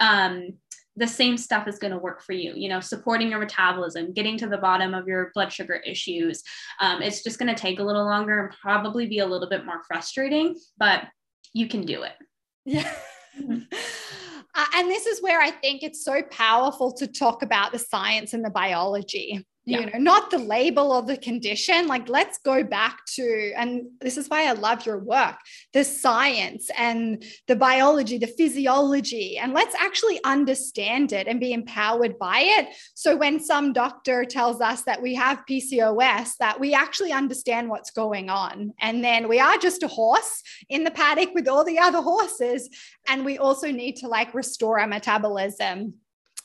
um, 0.00 0.48
the 0.96 1.06
same 1.06 1.36
stuff 1.36 1.68
is 1.68 1.78
going 1.78 1.92
to 1.92 1.98
work 1.98 2.22
for 2.22 2.32
you. 2.32 2.52
You 2.54 2.68
know, 2.68 2.80
supporting 2.80 3.30
your 3.30 3.38
metabolism, 3.38 4.12
getting 4.12 4.38
to 4.38 4.46
the 4.46 4.58
bottom 4.58 4.94
of 4.94 5.06
your 5.06 5.30
blood 5.34 5.52
sugar 5.52 5.74
issues. 5.74 6.42
Um, 6.80 7.02
it's 7.02 7.22
just 7.22 7.38
going 7.38 7.54
to 7.54 7.60
take 7.60 7.78
a 7.78 7.82
little 7.82 8.04
longer 8.04 8.46
and 8.46 8.56
probably 8.60 9.06
be 9.06 9.20
a 9.20 9.26
little 9.26 9.48
bit 9.48 9.64
more 9.64 9.82
frustrating, 9.86 10.56
but 10.78 11.04
you 11.52 11.68
can 11.68 11.82
do 11.82 12.02
it. 12.02 12.14
Yeah. 12.64 12.90
Mm-hmm. 13.40 13.60
Uh, 14.54 14.64
and 14.74 14.90
this 14.90 15.04
is 15.04 15.22
where 15.22 15.40
I 15.40 15.50
think 15.50 15.82
it's 15.82 16.02
so 16.02 16.22
powerful 16.30 16.90
to 16.94 17.06
talk 17.06 17.42
about 17.42 17.72
the 17.72 17.78
science 17.78 18.32
and 18.32 18.42
the 18.42 18.50
biology 18.50 19.44
yeah. 19.66 19.80
you 19.80 19.86
know 19.86 19.98
not 19.98 20.30
the 20.30 20.38
label 20.38 20.92
or 20.92 21.02
the 21.02 21.16
condition. 21.16 21.88
Like 21.88 22.08
let's 22.08 22.38
go 22.38 22.62
back 22.62 23.04
to 23.16 23.52
and 23.56 23.86
this 24.00 24.16
is 24.16 24.28
why 24.28 24.46
i 24.46 24.52
love 24.52 24.86
your 24.86 24.98
work 24.98 25.36
the 25.72 25.82
science 25.82 26.70
and 26.76 27.24
the 27.48 27.56
biology 27.56 28.16
the 28.16 28.26
physiology 28.26 29.38
and 29.38 29.52
let's 29.52 29.74
actually 29.74 30.22
understand 30.24 31.12
it 31.12 31.26
and 31.26 31.40
be 31.40 31.52
empowered 31.52 32.18
by 32.18 32.40
it. 32.40 32.68
So 32.94 33.16
when 33.16 33.40
some 33.40 33.72
doctor 33.72 34.24
tells 34.24 34.60
us 34.60 34.82
that 34.82 35.02
we 35.02 35.14
have 35.14 35.44
pcos 35.50 36.36
that 36.38 36.60
we 36.60 36.72
actually 36.72 37.12
understand 37.12 37.68
what's 37.68 37.90
going 37.90 38.30
on. 38.30 38.72
And 38.80 39.02
then 39.02 39.28
we 39.28 39.40
are 39.40 39.58
just 39.58 39.82
a 39.82 39.88
horse 39.88 40.42
in 40.68 40.84
the 40.84 40.90
paddock 40.90 41.34
with 41.34 41.48
all 41.48 41.64
the 41.64 41.78
other 41.78 42.00
horses 42.00 42.70
and 43.08 43.24
we 43.24 43.38
also 43.38 43.70
need 43.70 43.96
to 43.96 44.08
like 44.08 44.32
restore 44.32 44.78
our 44.78 44.86
metabolism 44.86 45.94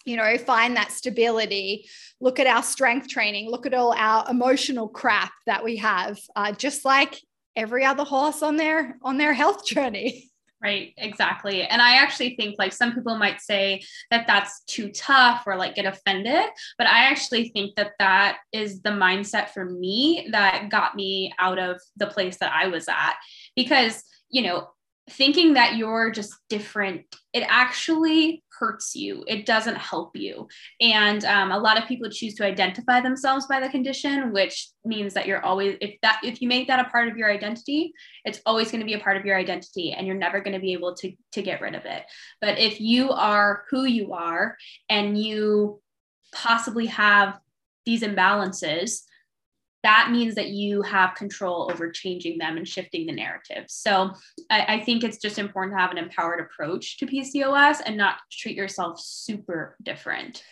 you 0.06 0.18
know, 0.18 0.38
find 0.38 0.76
that 0.76 0.92
stability, 0.92 1.86
look 2.20 2.40
at 2.40 2.48
our 2.48 2.64
strength 2.64 3.08
training, 3.08 3.50
look 3.50 3.66
at 3.66 3.74
all 3.74 3.94
our 3.94 4.30
emotional 4.30 4.88
crap 4.88 5.32
that 5.46 5.64
we 5.64 5.78
have, 5.78 6.20
uh, 6.36 6.52
just 6.52 6.86
like 6.86 7.20
every 7.56 7.84
other 7.86 8.04
horse 8.04 8.42
on 8.42 8.58
their 8.58 8.98
on 9.02 9.18
their 9.18 9.34
health 9.34 9.66
journey. 9.66 10.28
Right, 10.64 10.94
exactly. 10.96 11.64
And 11.64 11.82
I 11.82 11.96
actually 11.96 12.36
think 12.36 12.58
like 12.60 12.72
some 12.72 12.94
people 12.94 13.18
might 13.18 13.42
say 13.42 13.82
that 14.12 14.28
that's 14.28 14.64
too 14.66 14.92
tough 14.92 15.42
or 15.48 15.56
like 15.56 15.74
get 15.74 15.88
offended, 15.88 16.46
but 16.78 16.86
I 16.86 17.06
actually 17.06 17.50
think 17.50 17.76
that 17.78 17.94
that 17.98 18.38
is 18.54 18.80
the 18.84 18.92
mindset 18.92 19.50
for 19.50 19.66
me 19.66 20.28
that 20.32 20.70
got 20.70 20.96
me 20.96 21.34
out 21.40 21.58
of 21.58 21.82
the 21.98 22.06
place 22.06 22.38
that 22.38 22.54
I 22.54 22.68
was 22.68 22.88
at 22.88 23.16
because, 23.56 24.04
you 24.30 24.44
know, 24.44 24.68
thinking 25.10 25.56
that 25.56 25.78
you're 25.78 26.12
just 26.12 26.36
different, 26.48 27.06
it 27.34 27.44
actually 27.48 28.44
hurts 28.62 28.96
you. 28.96 29.24
It 29.28 29.48
doesn't 29.48 29.76
help 29.76 30.16
you. 30.16 30.48
And 30.80 31.26
um, 31.26 31.52
a 31.52 31.58
lot 31.58 31.80
of 31.82 31.88
people 31.88 32.10
choose 32.12 32.36
to 32.36 32.46
identify 32.46 33.02
themselves 33.02 33.48
by 33.48 33.60
the 33.60 33.70
condition, 33.70 34.32
which 34.32 34.70
means 34.86 35.16
that 35.16 35.26
you're 35.26 35.44
always, 35.44 35.78
if 35.82 35.96
that, 36.04 36.22
if 36.24 36.42
you 36.42 36.48
make 36.48 36.68
that 36.68 36.86
a 36.86 36.90
part 36.90 37.08
of 37.10 37.18
your 37.18 37.32
identity, 37.32 37.92
it's 38.24 38.40
always 38.46 38.70
going 38.70 38.82
to 38.82 38.86
be 38.86 38.94
a 38.94 39.00
part 39.00 39.18
of 39.18 39.26
your 39.26 39.36
identity 39.36 39.94
and 39.94 40.06
you're 40.06 40.16
never 40.16 40.42
going 40.42 40.54
to 40.54 40.60
be 40.60 40.74
able 40.74 40.94
to, 40.94 41.12
to 41.32 41.42
get 41.42 41.60
rid 41.60 41.74
of 41.74 41.86
it. 41.86 42.04
But 42.40 42.60
if 42.60 42.80
you 42.80 43.10
are 43.10 43.64
who 43.72 43.86
you 43.86 44.14
are 44.14 44.56
and 44.90 45.18
you 45.18 45.82
possibly 46.32 46.86
have 46.86 47.40
these 47.84 48.04
imbalances, 48.04 49.02
that 49.84 50.10
means 50.12 50.36
that 50.36 50.50
you 50.50 50.82
have 50.84 51.16
control 51.16 51.70
over 51.72 51.90
changing 51.90 52.38
them 52.38 52.58
and 52.58 52.68
shifting 52.68 53.06
the 53.06 53.14
narrative. 53.14 53.66
So 53.68 54.12
I, 54.50 54.76
I, 54.76 54.80
think 54.80 55.04
it's 55.04 55.18
just 55.18 55.40
important 55.40 55.76
to 55.76 55.82
have 55.82 55.92
an 55.92 55.98
empowered 55.98 56.40
approach 56.40 56.98
to 56.98 57.08
PCOS 57.08 57.82
and 57.86 57.98
not 57.98 58.18
treat 58.32 58.56
yourself 58.56 59.00
super 59.00 59.76
different. 59.82 60.44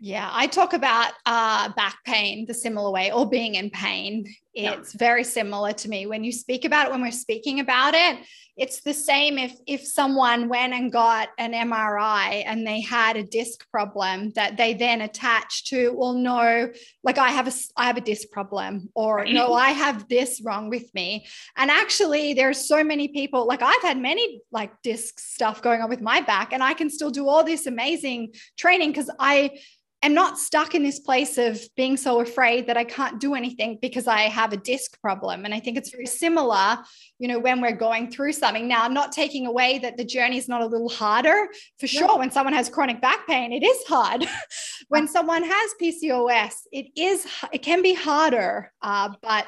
Yeah, 0.00 0.30
I 0.32 0.46
talk 0.46 0.74
about 0.74 1.12
uh, 1.26 1.70
back 1.72 1.96
pain 2.04 2.46
the 2.46 2.54
similar 2.54 2.92
way 2.92 3.10
or 3.10 3.28
being 3.28 3.56
in 3.56 3.70
pain. 3.70 4.32
It's 4.54 4.94
yeah. 4.94 4.98
very 4.98 5.24
similar 5.24 5.72
to 5.72 5.88
me. 5.88 6.06
When 6.06 6.24
you 6.24 6.32
speak 6.32 6.64
about 6.64 6.86
it, 6.86 6.90
when 6.90 7.02
we're 7.02 7.10
speaking 7.10 7.60
about 7.60 7.94
it, 7.94 8.18
it's 8.56 8.80
the 8.80 8.92
same 8.92 9.38
if 9.38 9.54
if 9.66 9.86
someone 9.86 10.48
went 10.48 10.74
and 10.74 10.90
got 10.90 11.28
an 11.38 11.52
MRI 11.52 12.42
and 12.44 12.66
they 12.66 12.80
had 12.80 13.16
a 13.16 13.22
disc 13.22 13.64
problem 13.70 14.30
that 14.30 14.56
they 14.56 14.74
then 14.74 15.00
attach 15.00 15.66
to, 15.66 15.92
well, 15.96 16.12
no, 16.12 16.68
like 17.04 17.18
I 17.18 17.28
have 17.28 17.46
a 17.46 17.52
I 17.76 17.86
have 17.86 17.96
a 17.96 18.00
disc 18.02 18.30
problem, 18.32 18.90
or 18.94 19.24
no, 19.26 19.52
I 19.52 19.70
have 19.70 20.08
this 20.08 20.42
wrong 20.44 20.70
with 20.70 20.92
me. 20.92 21.26
And 21.56 21.70
actually, 21.70 22.34
there's 22.34 22.66
so 22.66 22.82
many 22.82 23.08
people, 23.08 23.46
like 23.46 23.62
I've 23.62 23.82
had 23.82 23.96
many 23.96 24.40
like 24.50 24.72
disc 24.82 25.20
stuff 25.20 25.62
going 25.62 25.80
on 25.80 25.88
with 25.88 26.00
my 26.00 26.20
back, 26.20 26.52
and 26.52 26.62
I 26.62 26.74
can 26.74 26.90
still 26.90 27.10
do 27.10 27.28
all 27.28 27.44
this 27.44 27.66
amazing 27.66 28.34
training 28.56 28.90
because 28.90 29.10
I 29.20 29.60
am 30.02 30.14
not 30.14 30.38
stuck 30.38 30.74
in 30.74 30.82
this 30.82 31.00
place 31.00 31.38
of 31.38 31.60
being 31.76 31.96
so 31.96 32.20
afraid 32.20 32.68
that 32.68 32.76
I 32.76 32.84
can't 32.84 33.20
do 33.20 33.34
anything 33.34 33.78
because 33.82 34.06
I 34.06 34.22
have 34.22 34.52
a 34.52 34.56
disc 34.56 35.00
problem. 35.00 35.44
And 35.44 35.52
I 35.52 35.60
think 35.60 35.76
it's 35.76 35.90
very 35.90 36.06
similar, 36.06 36.78
you 37.18 37.26
know, 37.26 37.38
when 37.38 37.60
we're 37.60 37.76
going 37.76 38.10
through 38.10 38.32
something. 38.32 38.68
Now, 38.68 38.84
I'm 38.84 38.94
not 38.94 39.12
taking 39.12 39.46
away 39.46 39.78
that 39.80 39.96
the 39.96 40.04
journey 40.04 40.38
is 40.38 40.48
not 40.48 40.62
a 40.62 40.66
little 40.66 40.88
harder 40.88 41.48
for 41.80 41.86
sure. 41.86 42.18
When 42.18 42.30
someone 42.30 42.54
has 42.54 42.68
chronic 42.68 43.00
back 43.00 43.26
pain, 43.26 43.52
it 43.52 43.64
is 43.64 43.84
hard. 43.86 44.24
when 44.88 45.08
someone 45.08 45.42
has 45.42 45.70
PCOS, 45.80 46.54
it 46.70 46.86
is, 46.96 47.26
it 47.52 47.62
can 47.62 47.82
be 47.82 47.94
harder. 47.94 48.72
Uh, 48.80 49.10
but 49.20 49.46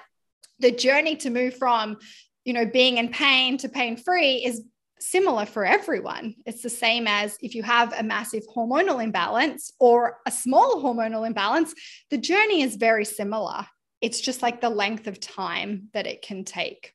the 0.58 0.72
journey 0.72 1.16
to 1.16 1.30
move 1.30 1.56
from, 1.56 1.96
you 2.44 2.52
know, 2.52 2.66
being 2.66 2.98
in 2.98 3.08
pain 3.08 3.56
to 3.58 3.68
pain 3.68 3.96
free 3.96 4.44
is 4.44 4.62
similar 5.00 5.46
for 5.46 5.64
everyone. 5.64 6.34
It's 6.46 6.62
the 6.62 6.70
same 6.70 7.06
as 7.06 7.36
if 7.40 7.54
you 7.54 7.62
have 7.62 7.92
a 7.92 8.02
massive 8.02 8.44
hormonal 8.54 9.02
imbalance 9.02 9.72
or 9.78 10.18
a 10.26 10.30
small 10.30 10.82
hormonal 10.82 11.26
imbalance, 11.26 11.74
the 12.10 12.18
journey 12.18 12.62
is 12.62 12.76
very 12.76 13.04
similar. 13.04 13.66
It's 14.00 14.20
just 14.20 14.42
like 14.42 14.60
the 14.60 14.70
length 14.70 15.06
of 15.06 15.20
time 15.20 15.88
that 15.92 16.06
it 16.06 16.22
can 16.22 16.44
take. 16.44 16.94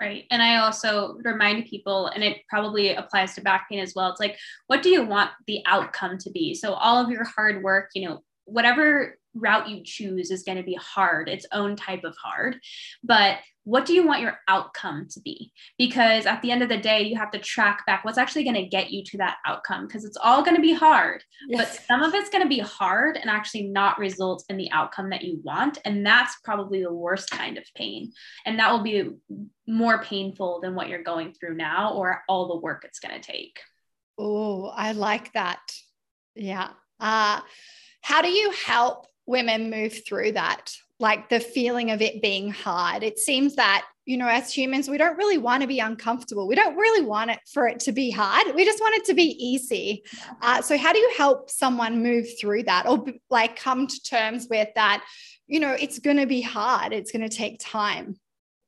Right. 0.00 0.24
And 0.32 0.42
I 0.42 0.56
also 0.56 1.16
remind 1.22 1.66
people, 1.66 2.08
and 2.08 2.24
it 2.24 2.38
probably 2.48 2.96
applies 2.96 3.36
to 3.36 3.40
back 3.40 3.68
pain 3.68 3.78
as 3.78 3.94
well. 3.94 4.10
It's 4.10 4.18
like, 4.18 4.36
what 4.66 4.82
do 4.82 4.88
you 4.88 5.04
want 5.04 5.30
the 5.46 5.62
outcome 5.64 6.18
to 6.18 6.30
be? 6.30 6.56
So, 6.56 6.72
all 6.72 6.96
of 7.00 7.08
your 7.08 7.22
hard 7.22 7.62
work, 7.62 7.90
you 7.94 8.08
know, 8.08 8.24
whatever 8.44 9.18
route 9.34 9.68
you 9.68 9.82
choose 9.84 10.30
is 10.30 10.42
going 10.42 10.58
to 10.58 10.64
be 10.64 10.74
hard, 10.74 11.28
its 11.28 11.46
own 11.52 11.76
type 11.76 12.04
of 12.04 12.14
hard. 12.22 12.56
But 13.02 13.38
what 13.64 13.86
do 13.86 13.94
you 13.94 14.04
want 14.04 14.20
your 14.20 14.38
outcome 14.48 15.06
to 15.10 15.20
be? 15.20 15.52
Because 15.78 16.26
at 16.26 16.42
the 16.42 16.50
end 16.50 16.62
of 16.62 16.68
the 16.68 16.76
day, 16.76 17.02
you 17.02 17.16
have 17.16 17.30
to 17.30 17.38
track 17.38 17.86
back 17.86 18.04
what's 18.04 18.18
actually 18.18 18.42
going 18.42 18.56
to 18.56 18.66
get 18.66 18.90
you 18.90 19.04
to 19.04 19.18
that 19.18 19.36
outcome 19.46 19.86
because 19.86 20.04
it's 20.04 20.18
all 20.20 20.42
going 20.42 20.56
to 20.56 20.62
be 20.62 20.74
hard. 20.74 21.22
Yes. 21.48 21.60
But 21.60 21.86
some 21.86 22.02
of 22.02 22.12
it's 22.14 22.28
going 22.28 22.42
to 22.42 22.48
be 22.48 22.58
hard 22.58 23.16
and 23.16 23.30
actually 23.30 23.68
not 23.68 23.98
result 23.98 24.44
in 24.48 24.56
the 24.56 24.70
outcome 24.72 25.10
that 25.10 25.22
you 25.22 25.40
want. 25.44 25.78
And 25.84 26.04
that's 26.04 26.36
probably 26.42 26.82
the 26.82 26.92
worst 26.92 27.30
kind 27.30 27.56
of 27.56 27.64
pain. 27.76 28.12
And 28.44 28.58
that 28.58 28.72
will 28.72 28.82
be 28.82 29.10
more 29.66 30.02
painful 30.02 30.60
than 30.60 30.74
what 30.74 30.88
you're 30.88 31.02
going 31.02 31.32
through 31.32 31.54
now 31.54 31.94
or 31.94 32.22
all 32.28 32.48
the 32.48 32.60
work 32.60 32.84
it's 32.84 32.98
going 32.98 33.14
to 33.14 33.32
take. 33.32 33.60
Oh, 34.18 34.66
I 34.66 34.92
like 34.92 35.32
that. 35.34 35.60
Yeah. 36.34 36.70
Uh, 36.98 37.40
how 38.02 38.20
do 38.22 38.28
you 38.28 38.50
help 38.52 39.06
women 39.26 39.70
move 39.70 40.04
through 40.06 40.32
that? 40.32 40.74
Like 40.98 41.28
the 41.28 41.40
feeling 41.40 41.90
of 41.90 42.00
it 42.02 42.22
being 42.22 42.50
hard. 42.50 43.02
It 43.02 43.18
seems 43.18 43.56
that, 43.56 43.84
you 44.04 44.16
know, 44.16 44.28
as 44.28 44.52
humans, 44.52 44.88
we 44.88 44.98
don't 44.98 45.16
really 45.16 45.38
want 45.38 45.62
to 45.62 45.66
be 45.66 45.80
uncomfortable. 45.80 46.46
We 46.46 46.54
don't 46.54 46.76
really 46.76 47.04
want 47.04 47.30
it 47.30 47.40
for 47.52 47.66
it 47.66 47.80
to 47.80 47.92
be 47.92 48.10
hard. 48.10 48.54
We 48.54 48.64
just 48.64 48.80
want 48.80 48.96
it 48.96 49.04
to 49.06 49.14
be 49.14 49.36
easy. 49.44 50.04
Uh, 50.40 50.62
so, 50.62 50.76
how 50.76 50.92
do 50.92 50.98
you 50.98 51.12
help 51.16 51.50
someone 51.50 52.02
move 52.02 52.26
through 52.40 52.64
that 52.64 52.86
or 52.86 53.04
like 53.30 53.56
come 53.56 53.86
to 53.86 54.02
terms 54.02 54.46
with 54.48 54.68
that? 54.74 55.04
You 55.46 55.60
know, 55.60 55.72
it's 55.72 55.98
going 55.98 56.18
to 56.18 56.26
be 56.26 56.40
hard, 56.40 56.92
it's 56.92 57.10
going 57.10 57.28
to 57.28 57.36
take 57.36 57.60
time. 57.60 58.16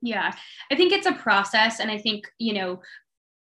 Yeah, 0.03 0.35
I 0.71 0.77
think 0.77 0.93
it's 0.93 1.07
a 1.07 1.13
process. 1.13 1.81
And 1.81 1.91
I 1.91 1.97
think, 1.97 2.31
you 2.39 2.53
know, 2.53 2.83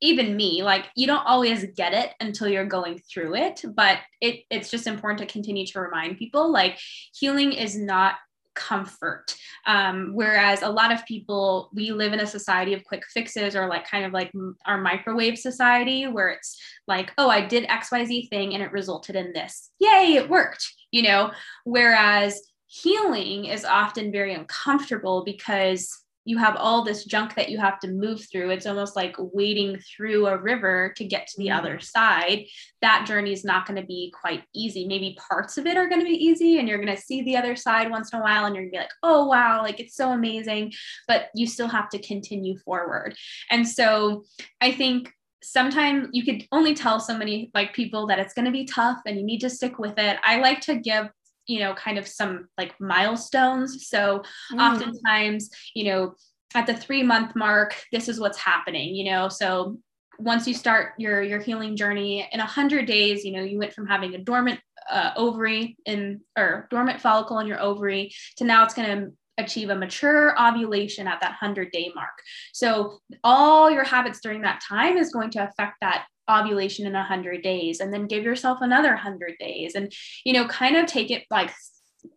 even 0.03 0.37
me 0.37 0.63
like 0.63 0.87
you 0.95 1.07
don't 1.07 1.27
always 1.27 1.65
get 1.77 1.95
it 1.95 2.11
until 2.21 2.49
you're 2.49 2.67
going 2.67 3.01
through 3.11 3.35
it 3.35 3.63
but 3.75 3.99
it 4.21 4.41
it's 4.51 4.71
just 4.71 4.87
important 4.87 5.19
to 5.19 5.33
continue 5.33 5.65
to 5.65 5.81
remind 5.81 6.19
people 6.19 6.53
like 6.53 6.79
healing 7.15 7.53
is 7.53 7.77
not 7.77 8.17
comfort. 8.55 9.35
Um, 9.67 10.11
whereas 10.13 10.61
a 10.61 10.69
lot 10.69 10.93
of 10.93 11.07
people 11.07 11.71
we 11.73 11.91
live 11.91 12.13
in 12.13 12.21
a 12.21 12.27
society 12.27 12.75
of 12.75 12.85
quick 12.85 13.03
fixes 13.07 13.57
or 13.57 13.67
like 13.67 13.89
kind 13.89 14.05
of 14.05 14.13
like 14.13 14.31
our 14.67 14.79
microwave 14.79 15.39
society 15.39 16.07
where 16.07 16.29
it's 16.29 16.61
like 16.87 17.13
oh 17.17 17.31
i 17.31 17.41
did 17.41 17.67
xyz 17.67 18.29
thing 18.29 18.53
and 18.53 18.63
it 18.63 18.71
resulted 18.71 19.17
in 19.17 19.33
this. 19.33 19.71
Yay 19.81 20.17
it 20.17 20.29
worked 20.29 20.71
you 20.93 21.03
know? 21.03 21.33
Whereas 21.65 22.41
healing 22.67 23.47
is 23.47 23.65
often 23.65 24.13
very 24.13 24.35
uncomfortable 24.35 25.25
because 25.25 25.91
you 26.25 26.39
have 26.39 26.57
all 26.57 26.85
this 26.85 27.05
junk 27.05 27.35
that 27.35 27.49
you 27.49 27.59
have 27.59 27.79
to 27.81 27.89
move 27.89 28.27
through. 28.31 28.51
It's 28.51 28.66
almost 28.66 28.95
like 28.95 29.16
wading 29.18 29.81
through 29.81 30.27
a 30.27 30.39
river 30.39 30.93
to 30.97 31.05
get 31.05 31.27
to 31.27 31.35
the 31.39 31.49
mm-hmm. 31.49 31.59
other 31.59 31.81
side. 31.81 32.47
That 32.81 33.07
journey 33.07 33.33
is 33.33 33.45
not 33.45 33.66
going 33.66 33.81
to 33.81 33.87
be 33.87 34.12
quite 34.18 34.45
easy. 34.55 34.87
Maybe 34.87 35.16
parts 35.29 35.59
of 35.59 35.66
it 35.66 35.77
are 35.77 35.89
going 35.89 36.01
to 36.01 36.07
be 36.07 36.25
easy 36.25 36.59
and 36.59 36.68
you're 36.68 36.83
going 36.83 36.95
to 36.95 37.03
see 37.03 37.23
the 37.23 37.37
other 37.37 37.57
side 37.57 37.91
once 37.91 38.12
in 38.12 38.20
a 38.20 38.23
while 38.23 38.45
and 38.45 38.55
you're 38.55 38.64
going 38.64 38.73
to 38.73 38.79
be 38.79 38.83
like, 38.83 38.93
oh, 39.03 39.27
wow, 39.27 39.62
like 39.62 39.81
it's 39.81 39.97
so 39.97 40.12
amazing. 40.12 40.73
But 41.09 41.29
you 41.35 41.47
still 41.47 41.68
have 41.68 41.89
to 41.91 41.99
continue 42.01 42.59
forward. 42.59 43.16
And 43.51 43.66
so 43.66 44.25
I 44.61 44.73
think 44.73 45.12
sometimes 45.43 46.09
you 46.12 46.25
could 46.25 46.47
only 46.53 46.75
tell 46.75 47.01
so 47.01 47.16
many 47.18 47.51
like 47.53 47.75
people 47.75 48.07
that 48.07 48.20
it's 48.20 48.35
going 48.35 48.45
to 48.45 48.53
be 48.53 48.64
tough 48.64 48.99
and 49.07 49.18
you 49.18 49.25
need 49.25 49.41
to 49.41 49.51
stick 49.51 49.79
with 49.79 49.99
it. 49.99 50.18
I 50.23 50.39
like 50.39 50.61
to 50.62 50.77
give 50.77 51.09
you 51.47 51.61
know 51.61 51.74
kind 51.74 51.99
of 51.99 52.07
some 52.07 52.49
like 52.57 52.74
milestones 52.80 53.88
so 53.88 54.22
mm. 54.53 54.61
oftentimes 54.61 55.51
you 55.74 55.84
know 55.84 56.14
at 56.55 56.66
the 56.66 56.74
3 56.74 57.03
month 57.03 57.34
mark 57.34 57.74
this 57.93 58.09
is 58.09 58.20
what's 58.20 58.38
happening 58.38 58.95
you 58.95 59.11
know 59.11 59.28
so 59.28 59.78
once 60.18 60.47
you 60.47 60.55
start 60.55 60.93
your 60.99 61.22
your 61.22 61.40
healing 61.40 61.76
journey 61.76 62.28
in 62.32 62.38
100 62.38 62.86
days 62.86 63.24
you 63.24 63.32
know 63.32 63.43
you 63.43 63.59
went 63.59 63.72
from 63.72 63.86
having 63.86 64.14
a 64.14 64.18
dormant 64.18 64.61
uh, 64.90 65.12
ovary 65.16 65.76
in 65.86 66.20
or 66.36 66.66
dormant 66.70 67.01
follicle 67.01 67.38
in 67.38 67.47
your 67.47 67.61
ovary 67.61 68.12
to 68.36 68.45
now 68.45 68.64
it's 68.64 68.74
going 68.74 68.88
to 68.88 69.12
achieve 69.38 69.70
a 69.70 69.74
mature 69.74 70.40
ovulation 70.40 71.07
at 71.07 71.20
that 71.20 71.36
100 71.40 71.70
day 71.72 71.90
mark. 71.95 72.11
So, 72.53 72.99
all 73.24 73.70
your 73.70 73.84
habits 73.84 74.20
during 74.20 74.43
that 74.43 74.62
time 74.66 74.97
is 74.97 75.12
going 75.12 75.30
to 75.30 75.45
affect 75.45 75.76
that 75.80 76.07
ovulation 76.33 76.87
in 76.87 76.93
100 76.93 77.43
days 77.43 77.80
and 77.80 77.93
then 77.93 78.07
give 78.07 78.24
yourself 78.24 78.59
another 78.61 78.91
100 78.91 79.35
days 79.39 79.74
and 79.74 79.93
you 80.24 80.33
know 80.33 80.47
kind 80.47 80.76
of 80.76 80.87
take 80.87 81.11
it 81.11 81.24
like 81.30 81.53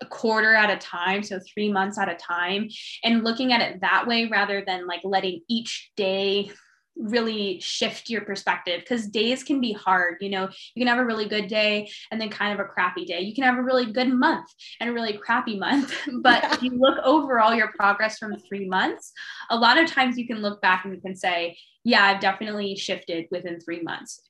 a 0.01 0.05
quarter 0.07 0.55
at 0.55 0.71
a 0.71 0.77
time 0.77 1.21
so 1.21 1.39
3 1.53 1.71
months 1.71 1.99
at 1.99 2.09
a 2.09 2.15
time 2.15 2.67
and 3.03 3.23
looking 3.23 3.53
at 3.53 3.61
it 3.61 3.81
that 3.81 4.07
way 4.07 4.25
rather 4.25 4.63
than 4.65 4.87
like 4.87 5.01
letting 5.03 5.41
each 5.47 5.91
day 5.95 6.49
really 6.97 7.59
shift 7.59 8.09
your 8.09 8.21
perspective 8.21 8.79
because 8.79 9.07
days 9.07 9.43
can 9.43 9.59
be 9.59 9.73
hard. 9.73 10.17
You 10.21 10.29
know, 10.29 10.49
you 10.73 10.79
can 10.79 10.87
have 10.87 10.97
a 10.97 11.05
really 11.05 11.27
good 11.27 11.47
day 11.47 11.89
and 12.11 12.19
then 12.19 12.29
kind 12.29 12.53
of 12.53 12.59
a 12.59 12.67
crappy 12.67 13.05
day. 13.05 13.21
You 13.21 13.33
can 13.33 13.43
have 13.43 13.57
a 13.57 13.63
really 13.63 13.91
good 13.91 14.11
month 14.13 14.47
and 14.79 14.89
a 14.89 14.93
really 14.93 15.13
crappy 15.13 15.57
month. 15.57 15.93
but 16.21 16.43
yeah. 16.43 16.53
if 16.53 16.63
you 16.63 16.71
look 16.71 16.97
over 17.03 17.39
all 17.39 17.53
your 17.53 17.71
progress 17.73 18.17
from 18.17 18.37
three 18.37 18.67
months, 18.67 19.11
a 19.49 19.57
lot 19.57 19.77
of 19.77 19.89
times 19.89 20.17
you 20.17 20.27
can 20.27 20.41
look 20.41 20.61
back 20.61 20.85
and 20.85 20.95
you 20.95 21.01
can 21.01 21.15
say, 21.15 21.57
yeah, 21.85 22.03
I've 22.03 22.19
definitely 22.19 22.75
shifted 22.75 23.27
within 23.31 23.61
three 23.61 23.81
months 23.81 24.21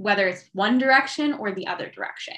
whether 0.00 0.26
it's 0.26 0.48
one 0.54 0.78
direction 0.78 1.34
or 1.34 1.52
the 1.52 1.66
other 1.66 1.90
direction. 1.90 2.34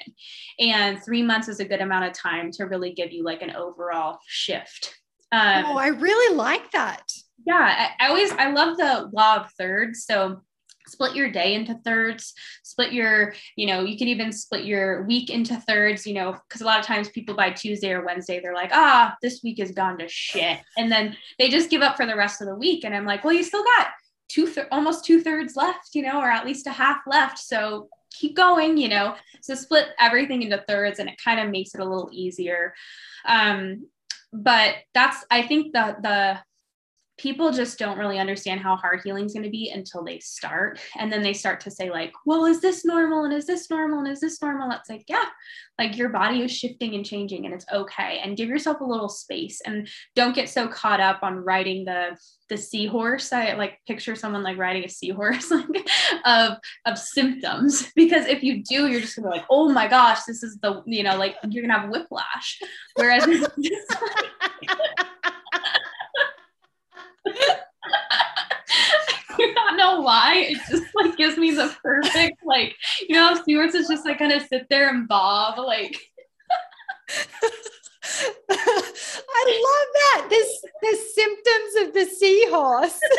And 0.59 1.01
three 1.01 1.23
months 1.23 1.47
is 1.47 1.61
a 1.61 1.65
good 1.65 1.79
amount 1.79 2.05
of 2.05 2.13
time 2.13 2.51
to 2.51 2.65
really 2.65 2.91
give 2.91 3.13
you 3.13 3.23
like 3.23 3.41
an 3.41 3.55
overall 3.55 4.19
shift. 4.27 4.93
Um, 5.31 5.63
oh, 5.67 5.77
I 5.77 5.87
really 5.87 6.35
like 6.35 6.71
that. 6.71 7.03
Yeah, 7.47 7.89
I, 7.99 8.05
I 8.05 8.09
always 8.09 8.31
I 8.33 8.51
love 8.51 8.75
the 8.75 9.09
law 9.13 9.37
of 9.37 9.51
thirds. 9.57 10.05
So 10.05 10.41
split 10.85 11.15
your 11.15 11.31
day 11.31 11.53
into 11.53 11.73
thirds 11.85 12.33
split 12.61 12.91
your 12.91 13.33
you 13.55 13.65
know 13.65 13.85
you 13.85 13.97
can 13.97 14.09
even 14.09 14.33
split 14.33 14.65
your 14.65 15.03
week 15.03 15.29
into 15.29 15.55
thirds 15.61 16.05
you 16.05 16.13
know 16.13 16.37
because 16.47 16.59
a 16.59 16.65
lot 16.65 16.77
of 16.77 16.85
times 16.85 17.07
people 17.07 17.33
by 17.33 17.49
tuesday 17.49 17.93
or 17.93 18.05
wednesday 18.05 18.41
they're 18.41 18.53
like 18.53 18.71
ah 18.73 19.15
this 19.21 19.39
week 19.45 19.59
has 19.59 19.71
gone 19.71 19.97
to 19.97 20.05
shit 20.09 20.59
and 20.77 20.91
then 20.91 21.15
they 21.39 21.47
just 21.47 21.69
give 21.69 21.81
up 21.81 21.95
for 21.95 22.05
the 22.05 22.17
rest 22.17 22.41
of 22.41 22.49
the 22.49 22.55
week 22.55 22.83
and 22.83 22.93
i'm 22.93 23.05
like 23.05 23.23
well 23.23 23.33
you 23.33 23.43
still 23.43 23.63
got 23.77 23.87
two 24.33 24.47
th- 24.51 24.67
almost 24.71 25.05
two 25.05 25.21
thirds 25.21 25.55
left, 25.55 25.93
you 25.93 26.01
know, 26.01 26.19
or 26.19 26.29
at 26.29 26.45
least 26.45 26.67
a 26.67 26.71
half 26.71 27.01
left. 27.05 27.37
So 27.37 27.87
keep 28.11 28.35
going, 28.35 28.77
you 28.77 28.89
know. 28.89 29.15
So 29.41 29.53
split 29.53 29.89
everything 29.99 30.41
into 30.41 30.63
thirds, 30.67 30.99
and 30.99 31.07
it 31.09 31.21
kind 31.23 31.39
of 31.39 31.49
makes 31.49 31.75
it 31.75 31.81
a 31.81 31.85
little 31.85 32.09
easier. 32.11 32.73
Um, 33.25 33.87
but 34.31 34.75
that's 34.93 35.23
I 35.29 35.43
think 35.43 35.73
the 35.73 35.95
the 36.01 36.39
people 37.23 37.51
just 37.51 37.79
don't 37.79 37.97
really 37.97 38.19
understand 38.19 38.59
how 38.59 38.75
hard 38.75 38.99
healing 39.01 39.23
is 39.25 39.33
going 39.33 39.43
to 39.43 39.49
be 39.49 39.71
until 39.71 40.03
they 40.03 40.19
start. 40.19 40.77
And 40.99 41.11
then 41.11 41.23
they 41.23 41.31
start 41.31 41.61
to 41.61 41.71
say 41.71 41.89
like 41.89 42.11
well 42.25 42.43
is 42.43 42.59
this 42.59 42.83
normal? 42.83 43.23
And 43.23 43.33
is 43.33 43.47
this 43.47 43.69
normal? 43.69 43.99
And 43.99 44.09
is 44.09 44.19
this 44.19 44.41
normal? 44.41 44.69
It's 44.71 44.89
like 44.89 45.05
yeah 45.07 45.25
like 45.79 45.97
your 45.97 46.09
body 46.09 46.41
is 46.41 46.51
shifting 46.51 46.93
and 46.93 47.05
changing 47.05 47.45
and 47.45 47.53
it's 47.53 47.65
okay. 47.73 48.19
And 48.21 48.35
give 48.35 48.49
yourself 48.49 48.81
a 48.81 48.85
little 48.85 49.07
space 49.07 49.61
and 49.65 49.87
don't 50.15 50.35
get 50.35 50.49
so 50.49 50.67
caught 50.67 50.99
up 50.99 51.23
on 51.23 51.37
riding 51.37 51.85
the 51.85 52.17
the 52.49 52.57
seahorse. 52.57 53.31
I 53.31 53.53
like 53.53 53.79
picture 53.87 54.15
someone 54.15 54.43
like 54.43 54.57
riding 54.57 54.83
a 54.83 54.89
seahorse 54.89 55.49
like 55.51 55.87
of 56.25 56.57
of 56.85 56.99
symptoms. 56.99 57.89
Because 57.95 58.27
if 58.27 58.43
you 58.43 58.61
do 58.63 58.87
you're 58.87 58.99
just 58.99 59.15
gonna 59.15 59.29
be 59.29 59.37
like 59.37 59.47
oh 59.49 59.69
my 59.69 59.87
gosh 59.87 60.25
this 60.25 60.43
is 60.43 60.57
the 60.57 60.83
you 60.85 61.03
know 61.03 61.15
like 61.15 61.37
you're 61.49 61.65
gonna 61.65 61.79
have 61.79 61.89
whiplash. 61.89 62.59
Whereas 62.95 63.25
I 67.25 67.57
don't 69.55 69.77
know 69.77 70.01
why. 70.01 70.47
It 70.49 70.59
just 70.69 70.83
like 70.95 71.15
gives 71.17 71.37
me 71.37 71.51
the 71.51 71.75
perfect 71.81 72.37
like 72.45 72.75
you 73.07 73.15
know 73.15 73.35
Stewart's 73.41 73.75
is 73.75 73.87
just 73.87 74.05
like 74.05 74.19
kind 74.19 74.31
of 74.31 74.43
sit 74.43 74.67
there 74.69 74.89
and 74.89 75.07
bob 75.07 75.57
like. 75.59 75.99
I 78.49 79.45
love 79.45 79.87
that. 79.93 80.27
This 80.29 80.65
the 80.81 80.97
symptoms 81.13 81.75
of 81.87 81.93
the 81.93 82.05
seahorse. 82.05 82.99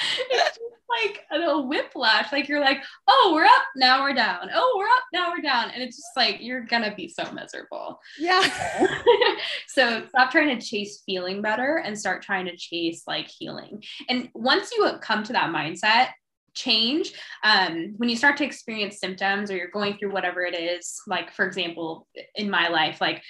like 1.02 1.20
a 1.30 1.38
little 1.38 1.68
whiplash. 1.68 2.32
Like 2.32 2.48
you're 2.48 2.60
like, 2.60 2.82
oh, 3.08 3.32
we're 3.34 3.44
up, 3.44 3.64
now 3.76 4.02
we're 4.02 4.14
down. 4.14 4.50
Oh, 4.54 4.74
we're 4.78 4.86
up, 4.86 5.04
now 5.12 5.30
we're 5.30 5.42
down. 5.42 5.70
And 5.70 5.82
it's 5.82 5.96
just 5.96 6.16
like 6.16 6.38
you're 6.40 6.62
gonna 6.64 6.94
be 6.94 7.08
so 7.08 7.30
miserable. 7.32 8.00
Yeah. 8.18 8.42
so 9.68 10.06
stop 10.08 10.30
trying 10.30 10.58
to 10.58 10.64
chase 10.64 11.02
feeling 11.06 11.42
better 11.42 11.82
and 11.84 11.98
start 11.98 12.22
trying 12.22 12.46
to 12.46 12.56
chase 12.56 13.02
like 13.06 13.28
healing. 13.28 13.82
And 14.08 14.28
once 14.34 14.70
you 14.72 14.90
come 15.00 15.22
to 15.24 15.32
that 15.32 15.50
mindset, 15.50 16.08
change 16.54 17.12
um, 17.44 17.94
when 17.96 18.08
you 18.08 18.16
start 18.16 18.36
to 18.36 18.44
experience 18.44 18.98
symptoms 18.98 19.50
or 19.50 19.56
you're 19.56 19.68
going 19.68 19.96
through 19.96 20.12
whatever 20.12 20.42
it 20.42 20.54
is 20.54 21.00
like 21.06 21.32
for 21.32 21.46
example 21.46 22.06
in 22.34 22.50
my 22.50 22.68
life 22.68 23.00
like 23.00 23.22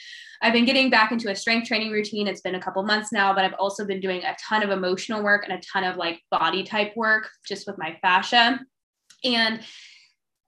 i've 0.42 0.52
been 0.52 0.64
getting 0.64 0.90
back 0.90 1.12
into 1.12 1.30
a 1.30 1.36
strength 1.36 1.68
training 1.68 1.90
routine. 1.90 2.26
It's 2.26 2.40
been 2.40 2.54
a 2.54 2.60
couple 2.60 2.82
months 2.82 3.12
now 3.12 3.34
but 3.34 3.44
i've 3.44 3.54
also 3.58 3.84
been 3.84 4.00
doing 4.00 4.22
a 4.24 4.36
ton 4.48 4.62
of 4.62 4.70
emotional 4.70 5.22
work 5.22 5.44
and 5.44 5.52
a 5.52 5.60
ton 5.60 5.84
of 5.84 5.96
like 5.96 6.20
body 6.30 6.62
type 6.62 6.96
work 6.96 7.28
just 7.46 7.66
with 7.66 7.78
my 7.78 7.96
fascia. 8.02 8.60
And 9.24 9.60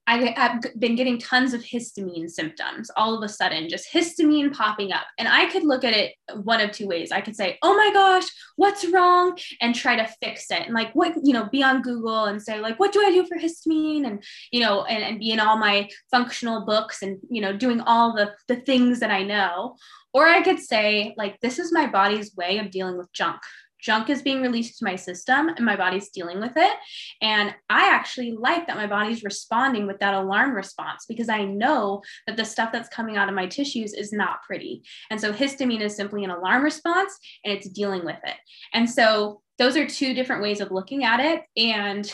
I 0.07 0.35
have 0.37 0.65
been 0.79 0.97
getting 0.97 1.19
tons 1.19 1.55
of 1.55 1.63
histamine 1.63 2.29
symptoms 2.29 2.91
all 2.97 3.17
of 3.17 3.23
a 3.23 3.29
sudden, 3.29 3.69
just 3.69 3.93
histamine 3.93 4.53
popping 4.53 4.93
up. 4.93 5.07
And 5.17 5.29
I 5.29 5.47
could 5.47 5.63
look 5.63 5.85
at 5.85 5.95
it 5.95 6.15
one 6.43 6.61
of 6.61 6.73
two 6.73 6.89
ways. 6.89 7.13
I 7.13 7.21
could 7.21 7.37
say, 7.37 7.59
oh 7.63 7.77
my 7.77 7.93
gosh, 7.93 8.29
what's 8.57 8.85
wrong? 8.89 9.39
And 9.61 9.75
try 9.75 9.97
to 9.97 10.13
fix 10.21 10.51
it. 10.51 10.63
And 10.63 10.75
like, 10.75 10.93
what, 10.95 11.15
you 11.23 11.33
know, 11.33 11.49
be 11.51 11.63
on 11.63 11.83
Google 11.83 12.25
and 12.25 12.43
say, 12.43 12.61
like, 12.61 12.81
what 12.81 12.93
do 12.93 13.01
I 13.05 13.13
do 13.13 13.25
for 13.27 13.39
histamine? 13.39 14.07
And, 14.07 14.25
you 14.51 14.61
know, 14.61 14.85
and, 14.85 15.05
and 15.05 15.21
be 15.21 15.31
in 15.31 15.41
all 15.41 15.57
my 15.57 15.89
functional 16.11 16.67
books 16.67 17.03
and, 17.03 17.19
you 17.31 17.41
know, 17.41 17.57
doing 17.57 17.81
all 17.81 18.15
the, 18.15 18.33
the 18.49 18.57
things 18.57 19.01
that 19.01 19.11
I 19.11 19.23
know. 19.23 19.77
Or 20.13 20.27
I 20.27 20.43
could 20.43 20.59
say, 20.59 21.15
like, 21.17 21.41
this 21.41 21.59
is 21.59 21.73
my 21.73 21.87
body's 21.87 22.35
way 22.35 22.59
of 22.59 22.71
dealing 22.71 22.99
with 22.99 23.13
junk 23.13 23.41
junk 23.83 24.09
is 24.09 24.23
being 24.23 24.41
released 24.41 24.79
to 24.79 24.85
my 24.85 24.97
system 24.97 25.49
and 25.49 25.67
my 25.67 25.77
body's 25.77 26.09
dealing 26.11 26.41
with 26.41 26.57
it. 26.57 26.73
And 27.21 27.55
I 27.69 27.89
actually 27.89 28.33
like 28.33 28.67
that 28.67 28.77
my 28.77 28.87
body's 28.87 29.25
responding 29.25 29.87
with 29.87 29.99
that 29.99 30.15
alarm 30.15 30.55
response 30.55 31.05
because 31.07 31.29
I 31.29 31.45
know 31.45 32.03
that 32.27 32.37
the 32.37 32.45
stuff 32.45 32.73
that's 32.73 32.89
coming 32.89 33.17
out 33.17 33.29
of 33.29 33.35
my 33.35 33.47
tissues 33.47 33.93
is 33.93 34.13
not 34.13 34.43
pretty. 34.43 34.83
And 35.11 35.21
so 35.21 35.33
histamine 35.33 35.81
is 35.81 35.97
simply 35.97 36.25
an 36.25 36.31
alarm 36.31 36.63
response 36.63 37.19
and 37.45 37.53
it's 37.53 37.69
dealing 37.69 38.05
with 38.05 38.19
it. 38.25 38.37
And 38.73 38.89
so 38.89 39.43
those 39.59 39.77
are 39.77 39.87
two 39.87 40.15
different 40.15 40.43
ways 40.43 40.61
of 40.61 40.71
looking 40.71 41.05
at 41.05 41.21
it. 41.21 41.43
And 41.57 42.11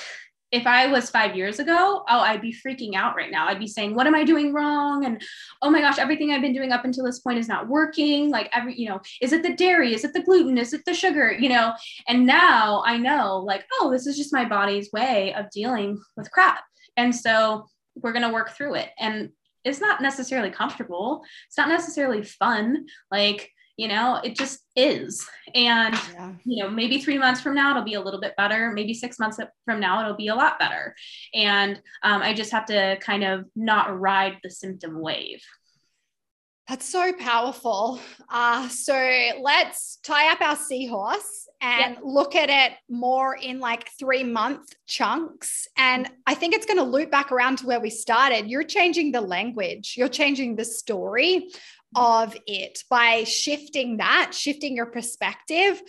if 0.50 0.66
I 0.66 0.86
was 0.86 1.10
five 1.10 1.36
years 1.36 1.58
ago, 1.58 2.04
oh, 2.08 2.20
I'd 2.20 2.40
be 2.40 2.54
freaking 2.54 2.94
out 2.94 3.14
right 3.14 3.30
now. 3.30 3.48
I'd 3.48 3.58
be 3.58 3.66
saying, 3.66 3.94
what 3.94 4.06
am 4.06 4.14
I 4.14 4.24
doing 4.24 4.52
wrong? 4.54 5.04
And 5.04 5.22
oh 5.60 5.68
my 5.68 5.80
gosh, 5.80 5.98
everything 5.98 6.30
I've 6.30 6.40
been 6.40 6.54
doing 6.54 6.72
up 6.72 6.84
until 6.84 7.04
this 7.04 7.18
point 7.18 7.38
is 7.38 7.48
not 7.48 7.68
working. 7.68 8.30
Like 8.30 8.48
every, 8.52 8.78
you 8.78 8.88
know, 8.88 9.00
is 9.20 9.32
it 9.32 9.42
the 9.42 9.54
dairy? 9.54 9.94
Is 9.94 10.04
it 10.04 10.14
the 10.14 10.22
gluten? 10.22 10.56
Is 10.56 10.72
it 10.72 10.84
the 10.86 10.94
sugar? 10.94 11.32
You 11.32 11.50
know, 11.50 11.74
and 12.06 12.24
now 12.24 12.82
I 12.86 12.96
know 12.96 13.42
like, 13.46 13.66
oh, 13.74 13.90
this 13.90 14.06
is 14.06 14.16
just 14.16 14.32
my 14.32 14.46
body's 14.46 14.90
way 14.92 15.34
of 15.34 15.50
dealing 15.50 16.00
with 16.16 16.30
crap. 16.30 16.64
And 16.96 17.14
so 17.14 17.66
we're 17.94 18.12
going 18.12 18.26
to 18.26 18.32
work 18.32 18.50
through 18.50 18.74
it. 18.76 18.88
And 18.98 19.30
it's 19.64 19.80
not 19.80 20.00
necessarily 20.00 20.50
comfortable. 20.50 21.22
It's 21.46 21.58
not 21.58 21.68
necessarily 21.68 22.22
fun. 22.22 22.86
Like, 23.10 23.50
you 23.78 23.88
know 23.88 24.20
it 24.22 24.36
just 24.36 24.60
is 24.76 25.26
and 25.54 25.94
yeah. 26.12 26.32
you 26.44 26.62
know 26.62 26.68
maybe 26.68 26.98
three 27.00 27.16
months 27.16 27.40
from 27.40 27.54
now 27.54 27.70
it'll 27.70 27.82
be 27.82 27.94
a 27.94 28.00
little 28.00 28.20
bit 28.20 28.36
better 28.36 28.72
maybe 28.72 28.92
six 28.92 29.18
months 29.18 29.38
from 29.64 29.80
now 29.80 30.00
it'll 30.00 30.16
be 30.16 30.28
a 30.28 30.34
lot 30.34 30.58
better 30.58 30.94
and 31.32 31.80
um, 32.02 32.20
i 32.20 32.34
just 32.34 32.50
have 32.50 32.66
to 32.66 32.98
kind 33.00 33.24
of 33.24 33.46
not 33.56 33.98
ride 33.98 34.36
the 34.42 34.50
symptom 34.50 35.00
wave 35.00 35.40
that's 36.68 36.86
so 36.86 37.14
powerful. 37.14 37.98
Uh, 38.28 38.68
so 38.68 38.92
let's 39.40 40.00
tie 40.02 40.30
up 40.30 40.42
our 40.42 40.54
seahorse 40.54 41.48
and 41.62 41.94
yep. 41.94 42.02
look 42.04 42.36
at 42.36 42.50
it 42.50 42.76
more 42.90 43.34
in 43.36 43.58
like 43.58 43.88
three 43.98 44.22
month 44.22 44.68
chunks. 44.86 45.66
And 45.78 46.10
I 46.26 46.34
think 46.34 46.54
it's 46.54 46.66
going 46.66 46.76
to 46.76 46.84
loop 46.84 47.10
back 47.10 47.32
around 47.32 47.58
to 47.58 47.66
where 47.66 47.80
we 47.80 47.88
started. 47.88 48.50
You're 48.50 48.64
changing 48.64 49.12
the 49.12 49.22
language, 49.22 49.94
you're 49.96 50.08
changing 50.08 50.56
the 50.56 50.64
story 50.66 51.48
of 51.94 52.36
it 52.46 52.84
by 52.90 53.24
shifting 53.24 53.98
that, 53.98 54.32
shifting 54.34 54.76
your 54.76 54.86
perspective. 54.86 55.80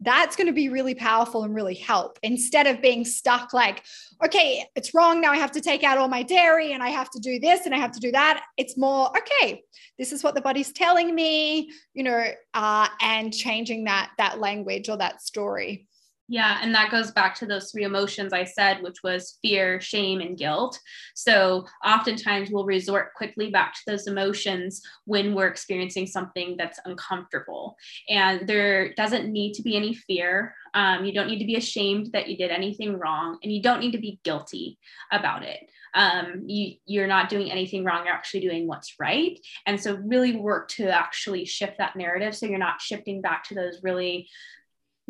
That's 0.00 0.36
going 0.36 0.46
to 0.46 0.52
be 0.52 0.68
really 0.68 0.94
powerful 0.94 1.42
and 1.42 1.52
really 1.52 1.74
help 1.74 2.20
instead 2.22 2.68
of 2.68 2.80
being 2.80 3.04
stuck 3.04 3.52
like, 3.52 3.82
okay, 4.24 4.64
it's 4.76 4.94
wrong. 4.94 5.20
Now 5.20 5.32
I 5.32 5.38
have 5.38 5.50
to 5.52 5.60
take 5.60 5.82
out 5.82 5.98
all 5.98 6.06
my 6.06 6.22
dairy 6.22 6.72
and 6.72 6.84
I 6.84 6.90
have 6.90 7.10
to 7.10 7.18
do 7.18 7.40
this 7.40 7.66
and 7.66 7.74
I 7.74 7.78
have 7.78 7.90
to 7.92 8.00
do 8.00 8.12
that. 8.12 8.44
It's 8.56 8.78
more, 8.78 9.10
okay, 9.16 9.64
this 9.98 10.12
is 10.12 10.22
what 10.22 10.36
the 10.36 10.40
body's 10.40 10.72
telling 10.72 11.12
me, 11.12 11.72
you 11.94 12.04
know, 12.04 12.24
uh, 12.54 12.88
and 13.00 13.34
changing 13.34 13.84
that 13.84 14.12
that 14.18 14.38
language 14.38 14.88
or 14.88 14.98
that 14.98 15.20
story. 15.20 15.87
Yeah, 16.30 16.58
and 16.60 16.74
that 16.74 16.90
goes 16.90 17.10
back 17.10 17.34
to 17.36 17.46
those 17.46 17.70
three 17.72 17.84
emotions 17.84 18.34
I 18.34 18.44
said, 18.44 18.82
which 18.82 19.02
was 19.02 19.38
fear, 19.40 19.80
shame, 19.80 20.20
and 20.20 20.36
guilt. 20.36 20.78
So 21.14 21.66
oftentimes 21.84 22.50
we'll 22.50 22.66
resort 22.66 23.14
quickly 23.14 23.50
back 23.50 23.72
to 23.72 23.80
those 23.86 24.06
emotions 24.06 24.82
when 25.06 25.34
we're 25.34 25.48
experiencing 25.48 26.06
something 26.06 26.56
that's 26.58 26.78
uncomfortable. 26.84 27.76
And 28.10 28.46
there 28.46 28.92
doesn't 28.92 29.32
need 29.32 29.54
to 29.54 29.62
be 29.62 29.74
any 29.74 29.94
fear. 29.94 30.54
Um, 30.74 31.06
you 31.06 31.14
don't 31.14 31.28
need 31.28 31.38
to 31.38 31.46
be 31.46 31.56
ashamed 31.56 32.10
that 32.12 32.28
you 32.28 32.36
did 32.36 32.50
anything 32.50 32.98
wrong, 32.98 33.38
and 33.42 33.50
you 33.50 33.62
don't 33.62 33.80
need 33.80 33.92
to 33.92 33.98
be 33.98 34.20
guilty 34.22 34.78
about 35.10 35.42
it. 35.42 35.60
Um, 35.94 36.42
you, 36.46 36.74
you're 36.84 37.06
not 37.06 37.30
doing 37.30 37.50
anything 37.50 37.84
wrong. 37.84 38.04
You're 38.04 38.14
actually 38.14 38.40
doing 38.40 38.66
what's 38.66 38.96
right. 39.00 39.40
And 39.64 39.80
so, 39.80 39.94
really 39.94 40.36
work 40.36 40.68
to 40.72 40.90
actually 40.90 41.46
shift 41.46 41.78
that 41.78 41.96
narrative 41.96 42.36
so 42.36 42.44
you're 42.44 42.58
not 42.58 42.82
shifting 42.82 43.22
back 43.22 43.44
to 43.44 43.54
those 43.54 43.80
really 43.82 44.28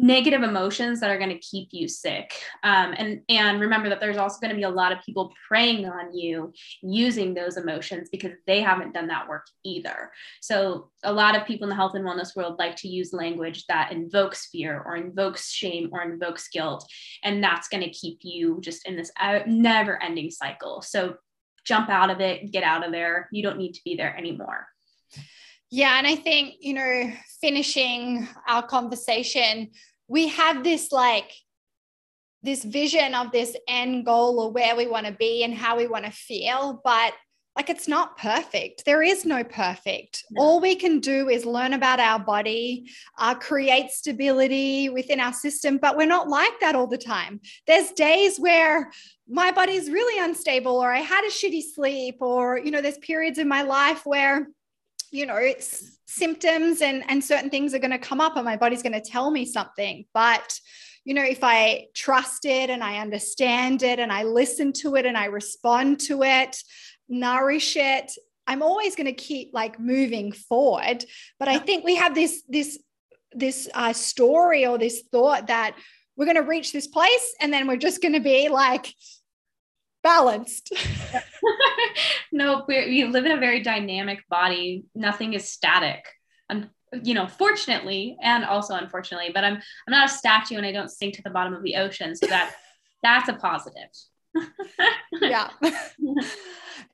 negative 0.00 0.44
emotions 0.44 1.00
that 1.00 1.10
are 1.10 1.18
going 1.18 1.28
to 1.28 1.38
keep 1.40 1.70
you 1.72 1.88
sick. 1.88 2.32
Um, 2.62 2.94
and 2.96 3.20
and 3.28 3.60
remember 3.60 3.88
that 3.88 3.98
there's 3.98 4.16
also 4.16 4.38
going 4.40 4.50
to 4.50 4.56
be 4.56 4.62
a 4.62 4.70
lot 4.70 4.92
of 4.92 5.02
people 5.04 5.32
preying 5.48 5.86
on 5.86 6.16
you 6.16 6.52
using 6.82 7.34
those 7.34 7.56
emotions 7.56 8.08
because 8.08 8.30
they 8.46 8.60
haven't 8.60 8.94
done 8.94 9.08
that 9.08 9.28
work 9.28 9.46
either. 9.64 10.12
So 10.40 10.90
a 11.02 11.12
lot 11.12 11.36
of 11.36 11.46
people 11.46 11.64
in 11.64 11.70
the 11.70 11.74
health 11.74 11.96
and 11.96 12.04
wellness 12.04 12.36
world 12.36 12.60
like 12.60 12.76
to 12.76 12.88
use 12.88 13.12
language 13.12 13.66
that 13.66 13.90
invokes 13.90 14.46
fear 14.46 14.80
or 14.86 14.96
invokes 14.96 15.50
shame 15.50 15.90
or 15.92 16.02
invokes 16.02 16.48
guilt 16.48 16.88
and 17.24 17.42
that's 17.42 17.68
going 17.68 17.82
to 17.82 17.90
keep 17.90 18.20
you 18.22 18.58
just 18.60 18.86
in 18.86 18.96
this 18.96 19.10
never 19.46 20.00
ending 20.00 20.30
cycle. 20.30 20.80
So 20.80 21.16
jump 21.64 21.90
out 21.90 22.10
of 22.10 22.20
it 22.20 22.52
get 22.52 22.62
out 22.62 22.86
of 22.86 22.92
there. 22.92 23.28
You 23.32 23.42
don't 23.42 23.58
need 23.58 23.74
to 23.74 23.80
be 23.84 23.96
there 23.96 24.16
anymore 24.16 24.68
yeah. 25.70 25.98
And 25.98 26.06
I 26.06 26.16
think, 26.16 26.56
you 26.60 26.74
know, 26.74 27.12
finishing 27.40 28.28
our 28.46 28.62
conversation, 28.62 29.70
we 30.08 30.28
have 30.28 30.64
this 30.64 30.92
like, 30.92 31.30
this 32.42 32.64
vision 32.64 33.14
of 33.14 33.32
this 33.32 33.56
end 33.66 34.06
goal 34.06 34.38
or 34.38 34.52
where 34.52 34.76
we 34.76 34.86
want 34.86 35.06
to 35.06 35.12
be 35.12 35.42
and 35.42 35.52
how 35.52 35.76
we 35.76 35.88
want 35.88 36.04
to 36.04 36.10
feel, 36.10 36.80
but 36.84 37.12
like 37.56 37.68
it's 37.68 37.88
not 37.88 38.16
perfect. 38.16 38.84
There 38.84 39.02
is 39.02 39.26
no 39.26 39.42
perfect. 39.42 40.22
No. 40.30 40.42
All 40.42 40.60
we 40.60 40.76
can 40.76 41.00
do 41.00 41.28
is 41.28 41.44
learn 41.44 41.72
about 41.72 41.98
our 41.98 42.20
body, 42.20 42.88
uh, 43.18 43.34
create 43.34 43.90
stability 43.90 44.88
within 44.88 45.18
our 45.18 45.32
system, 45.32 45.78
but 45.78 45.96
we're 45.96 46.06
not 46.06 46.28
like 46.28 46.60
that 46.60 46.76
all 46.76 46.86
the 46.86 46.96
time. 46.96 47.40
There's 47.66 47.90
days 47.90 48.38
where 48.38 48.92
my 49.28 49.50
body's 49.50 49.90
really 49.90 50.24
unstable, 50.24 50.76
or 50.78 50.92
I 50.92 51.00
had 51.00 51.24
a 51.24 51.30
shitty 51.30 51.62
sleep, 51.74 52.18
or, 52.20 52.58
you 52.58 52.70
know, 52.70 52.80
there's 52.80 52.98
periods 52.98 53.38
in 53.40 53.48
my 53.48 53.62
life 53.62 54.06
where 54.06 54.46
you 55.10 55.26
know 55.26 55.36
it's 55.36 55.98
symptoms 56.06 56.82
and 56.82 57.04
and 57.08 57.22
certain 57.22 57.50
things 57.50 57.74
are 57.74 57.78
going 57.78 57.90
to 57.90 57.98
come 57.98 58.20
up 58.20 58.36
and 58.36 58.44
my 58.44 58.56
body's 58.56 58.82
going 58.82 58.92
to 58.92 59.00
tell 59.00 59.30
me 59.30 59.44
something. 59.44 60.04
But 60.14 60.58
you 61.04 61.14
know 61.14 61.24
if 61.24 61.42
i 61.42 61.86
trust 61.94 62.44
it 62.44 62.68
and 62.68 62.84
i 62.84 62.98
understand 62.98 63.82
it 63.82 63.98
and 63.98 64.12
i 64.12 64.24
listen 64.24 64.74
to 64.74 64.94
it 64.96 65.06
and 65.06 65.16
i 65.16 65.24
respond 65.24 65.98
to 65.98 66.22
it 66.22 66.54
nourish 67.08 67.76
it 67.76 68.12
i'm 68.46 68.62
always 68.62 68.94
going 68.94 69.06
to 69.06 69.12
keep 69.12 69.50
like 69.54 69.80
moving 69.80 70.32
forward. 70.32 71.04
But 71.38 71.48
i 71.48 71.58
think 71.58 71.84
we 71.84 71.96
have 71.96 72.14
this 72.14 72.42
this 72.48 72.78
this 73.32 73.68
uh, 73.74 73.92
story 73.92 74.66
or 74.66 74.78
this 74.78 75.02
thought 75.12 75.46
that 75.48 75.76
we're 76.16 76.24
going 76.24 76.36
to 76.36 76.42
reach 76.42 76.72
this 76.72 76.86
place 76.86 77.34
and 77.40 77.52
then 77.52 77.66
we're 77.66 77.76
just 77.76 78.02
going 78.02 78.14
to 78.14 78.20
be 78.20 78.48
like 78.48 78.92
balanced. 80.02 80.72
no, 82.32 82.64
we 82.66 83.04
live 83.04 83.26
in 83.26 83.32
a 83.32 83.40
very 83.40 83.62
dynamic 83.62 84.26
body. 84.28 84.84
Nothing 84.94 85.34
is 85.34 85.48
static. 85.48 86.04
And 86.48 86.70
you 87.02 87.14
know, 87.14 87.26
fortunately 87.26 88.16
and 88.22 88.44
also 88.44 88.74
unfortunately, 88.74 89.30
but 89.34 89.44
I'm 89.44 89.54
I'm 89.54 89.90
not 89.90 90.10
a 90.10 90.12
statue 90.12 90.56
and 90.56 90.66
I 90.66 90.72
don't 90.72 90.90
sink 90.90 91.14
to 91.14 91.22
the 91.22 91.30
bottom 91.30 91.54
of 91.54 91.62
the 91.62 91.76
ocean. 91.76 92.16
So 92.16 92.26
that 92.26 92.54
that's 93.02 93.28
a 93.28 93.34
positive. 93.34 93.88
yeah. 95.20 95.50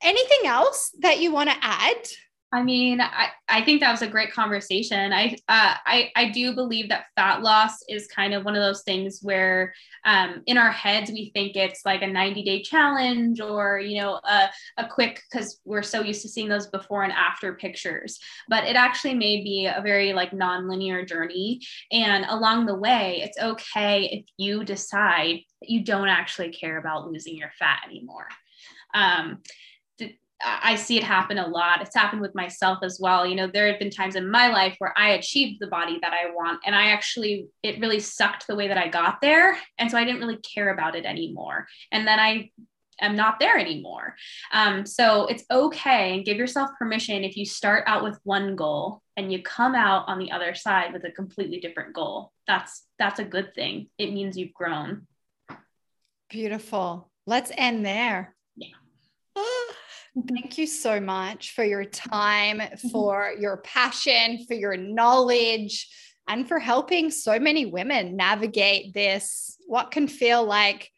Anything 0.01 0.45
else 0.45 0.91
that 0.99 1.19
you 1.19 1.31
want 1.31 1.49
to 1.49 1.55
add? 1.61 2.07
I 2.55 2.63
mean, 2.63 3.01
I, 3.01 3.31
I 3.49 3.65
think 3.65 3.81
that 3.81 3.91
was 3.91 4.01
a 4.01 4.07
great 4.07 4.31
conversation. 4.31 5.11
I, 5.11 5.35
uh, 5.49 5.75
I 5.85 6.09
I 6.15 6.29
do 6.29 6.55
believe 6.55 6.87
that 6.87 7.07
fat 7.17 7.41
loss 7.41 7.83
is 7.89 8.07
kind 8.07 8.33
of 8.33 8.45
one 8.45 8.55
of 8.55 8.61
those 8.61 8.83
things 8.83 9.19
where 9.21 9.73
um, 10.05 10.41
in 10.45 10.57
our 10.57 10.71
heads 10.71 11.11
we 11.11 11.31
think 11.33 11.57
it's 11.57 11.85
like 11.85 12.01
a 12.01 12.07
90 12.07 12.43
day 12.43 12.61
challenge 12.61 13.41
or 13.41 13.79
you 13.79 13.99
know 13.99 14.21
a, 14.23 14.49
a 14.77 14.87
quick 14.87 15.21
because 15.29 15.59
we're 15.65 15.83
so 15.83 15.99
used 15.99 16.21
to 16.21 16.29
seeing 16.29 16.47
those 16.47 16.67
before 16.67 17.03
and 17.03 17.11
after 17.11 17.55
pictures. 17.55 18.19
But 18.47 18.63
it 18.63 18.77
actually 18.77 19.15
may 19.15 19.43
be 19.43 19.65
a 19.65 19.81
very 19.81 20.13
like 20.13 20.31
non-linear 20.31 21.03
journey. 21.05 21.59
And 21.91 22.25
along 22.29 22.67
the 22.67 22.75
way, 22.75 23.19
it's 23.21 23.37
okay 23.37 24.05
if 24.13 24.25
you 24.37 24.63
decide 24.63 25.39
that 25.59 25.69
you 25.69 25.83
don't 25.83 26.07
actually 26.07 26.51
care 26.53 26.77
about 26.77 27.05
losing 27.05 27.35
your 27.35 27.51
fat 27.59 27.81
anymore. 27.85 28.29
Um, 28.93 29.41
I 30.43 30.75
see 30.75 30.97
it 30.97 31.03
happen 31.03 31.37
a 31.37 31.47
lot. 31.47 31.81
It's 31.81 31.95
happened 31.95 32.21
with 32.21 32.35
myself 32.35 32.79
as 32.83 32.99
well. 32.99 33.25
You 33.25 33.35
know, 33.35 33.47
there 33.47 33.67
have 33.67 33.79
been 33.79 33.89
times 33.89 34.15
in 34.15 34.29
my 34.29 34.47
life 34.47 34.75
where 34.79 34.93
I 34.97 35.11
achieved 35.11 35.61
the 35.61 35.67
body 35.67 35.97
that 36.01 36.13
I 36.13 36.31
want, 36.31 36.59
and 36.65 36.75
I 36.75 36.87
actually, 36.87 37.47
it 37.63 37.79
really 37.79 37.99
sucked 37.99 38.45
the 38.47 38.55
way 38.55 38.67
that 38.67 38.77
I 38.77 38.89
got 38.89 39.21
there. 39.21 39.57
And 39.77 39.89
so 39.89 39.97
I 39.97 40.03
didn't 40.03 40.19
really 40.19 40.37
care 40.37 40.73
about 40.73 40.95
it 40.95 41.05
anymore. 41.05 41.67
And 41.91 42.05
then 42.05 42.19
I 42.19 42.51
am 42.99 43.15
not 43.15 43.39
there 43.39 43.57
anymore. 43.57 44.15
Um, 44.51 44.85
so 44.85 45.27
it's 45.27 45.43
okay 45.49 46.13
and 46.13 46.25
give 46.25 46.37
yourself 46.37 46.69
permission 46.77 47.23
if 47.23 47.37
you 47.37 47.45
start 47.45 47.83
out 47.87 48.03
with 48.03 48.19
one 48.23 48.55
goal 48.55 49.01
and 49.17 49.31
you 49.31 49.41
come 49.41 49.75
out 49.75 50.05
on 50.07 50.19
the 50.19 50.31
other 50.31 50.53
side 50.53 50.93
with 50.93 51.05
a 51.05 51.11
completely 51.11 51.59
different 51.59 51.93
goal. 51.93 52.31
That's 52.47 52.85
that's 52.99 53.19
a 53.19 53.25
good 53.25 53.53
thing. 53.55 53.87
It 53.97 54.13
means 54.13 54.37
you've 54.37 54.53
grown. 54.53 55.07
Beautiful. 56.29 57.09
Let's 57.25 57.51
end 57.55 57.85
there. 57.85 58.35
Yeah. 58.55 58.69
Thank 60.27 60.57
you 60.57 60.65
so 60.65 61.01
much 61.01 61.51
for 61.51 61.63
your 61.65 61.83
time, 61.83 62.59
mm-hmm. 62.59 62.87
for 62.87 63.33
your 63.37 63.57
passion, 63.57 64.45
for 64.47 64.53
your 64.53 64.77
knowledge, 64.77 65.89
and 66.27 66.47
for 66.47 66.57
helping 66.57 67.11
so 67.11 67.37
many 67.37 67.65
women 67.65 68.15
navigate 68.15 68.93
this, 68.93 69.57
what 69.67 69.91
can 69.91 70.07
feel 70.07 70.43
like, 70.43 70.89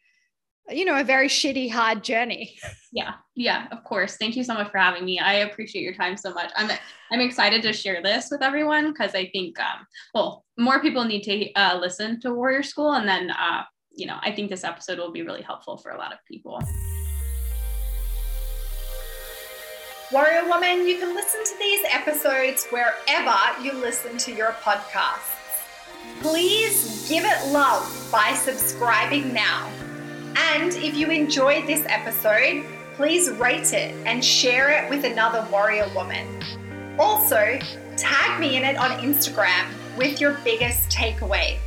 you 0.70 0.84
know, 0.84 0.98
a 0.98 1.04
very 1.04 1.28
shitty, 1.28 1.70
hard 1.70 2.04
journey. 2.04 2.58
Yeah. 2.90 3.16
Yeah. 3.36 3.66
Of 3.70 3.84
course. 3.84 4.16
Thank 4.16 4.34
you 4.34 4.42
so 4.42 4.54
much 4.54 4.70
for 4.70 4.78
having 4.78 5.04
me. 5.04 5.18
I 5.18 5.34
appreciate 5.40 5.82
your 5.82 5.92
time 5.92 6.16
so 6.16 6.32
much. 6.32 6.50
I'm, 6.56 6.70
I'm 7.12 7.20
excited 7.20 7.60
to 7.60 7.72
share 7.74 8.02
this 8.02 8.28
with 8.30 8.42
everyone 8.42 8.92
because 8.92 9.14
I 9.14 9.28
think, 9.28 9.60
um, 9.60 9.86
well, 10.14 10.46
more 10.56 10.80
people 10.80 11.04
need 11.04 11.22
to 11.24 11.52
uh, 11.52 11.78
listen 11.78 12.18
to 12.20 12.32
Warrior 12.32 12.62
School. 12.62 12.94
And 12.94 13.06
then, 13.06 13.30
uh, 13.30 13.64
you 13.90 14.06
know, 14.06 14.16
I 14.22 14.32
think 14.32 14.48
this 14.48 14.64
episode 14.64 14.98
will 14.98 15.12
be 15.12 15.20
really 15.20 15.42
helpful 15.42 15.76
for 15.76 15.90
a 15.90 15.98
lot 15.98 16.14
of 16.14 16.18
people. 16.26 16.62
Warrior 20.10 20.48
Woman, 20.48 20.88
you 20.88 20.98
can 20.98 21.14
listen 21.14 21.44
to 21.44 21.58
these 21.58 21.84
episodes 21.90 22.66
wherever 22.70 23.62
you 23.62 23.74
listen 23.74 24.16
to 24.16 24.32
your 24.32 24.52
podcasts. 24.52 25.36
Please 26.22 27.06
give 27.10 27.24
it 27.26 27.52
love 27.52 28.08
by 28.10 28.32
subscribing 28.32 29.34
now. 29.34 29.70
And 30.34 30.72
if 30.76 30.96
you 30.96 31.08
enjoyed 31.08 31.66
this 31.66 31.84
episode, 31.88 32.64
please 32.96 33.28
rate 33.32 33.74
it 33.74 33.94
and 34.06 34.24
share 34.24 34.70
it 34.70 34.88
with 34.88 35.04
another 35.04 35.46
warrior 35.50 35.90
woman. 35.94 36.42
Also, 36.98 37.58
tag 37.98 38.40
me 38.40 38.56
in 38.56 38.64
it 38.64 38.78
on 38.78 38.92
Instagram 39.00 39.66
with 39.98 40.22
your 40.22 40.38
biggest 40.42 40.88
takeaway. 40.88 41.58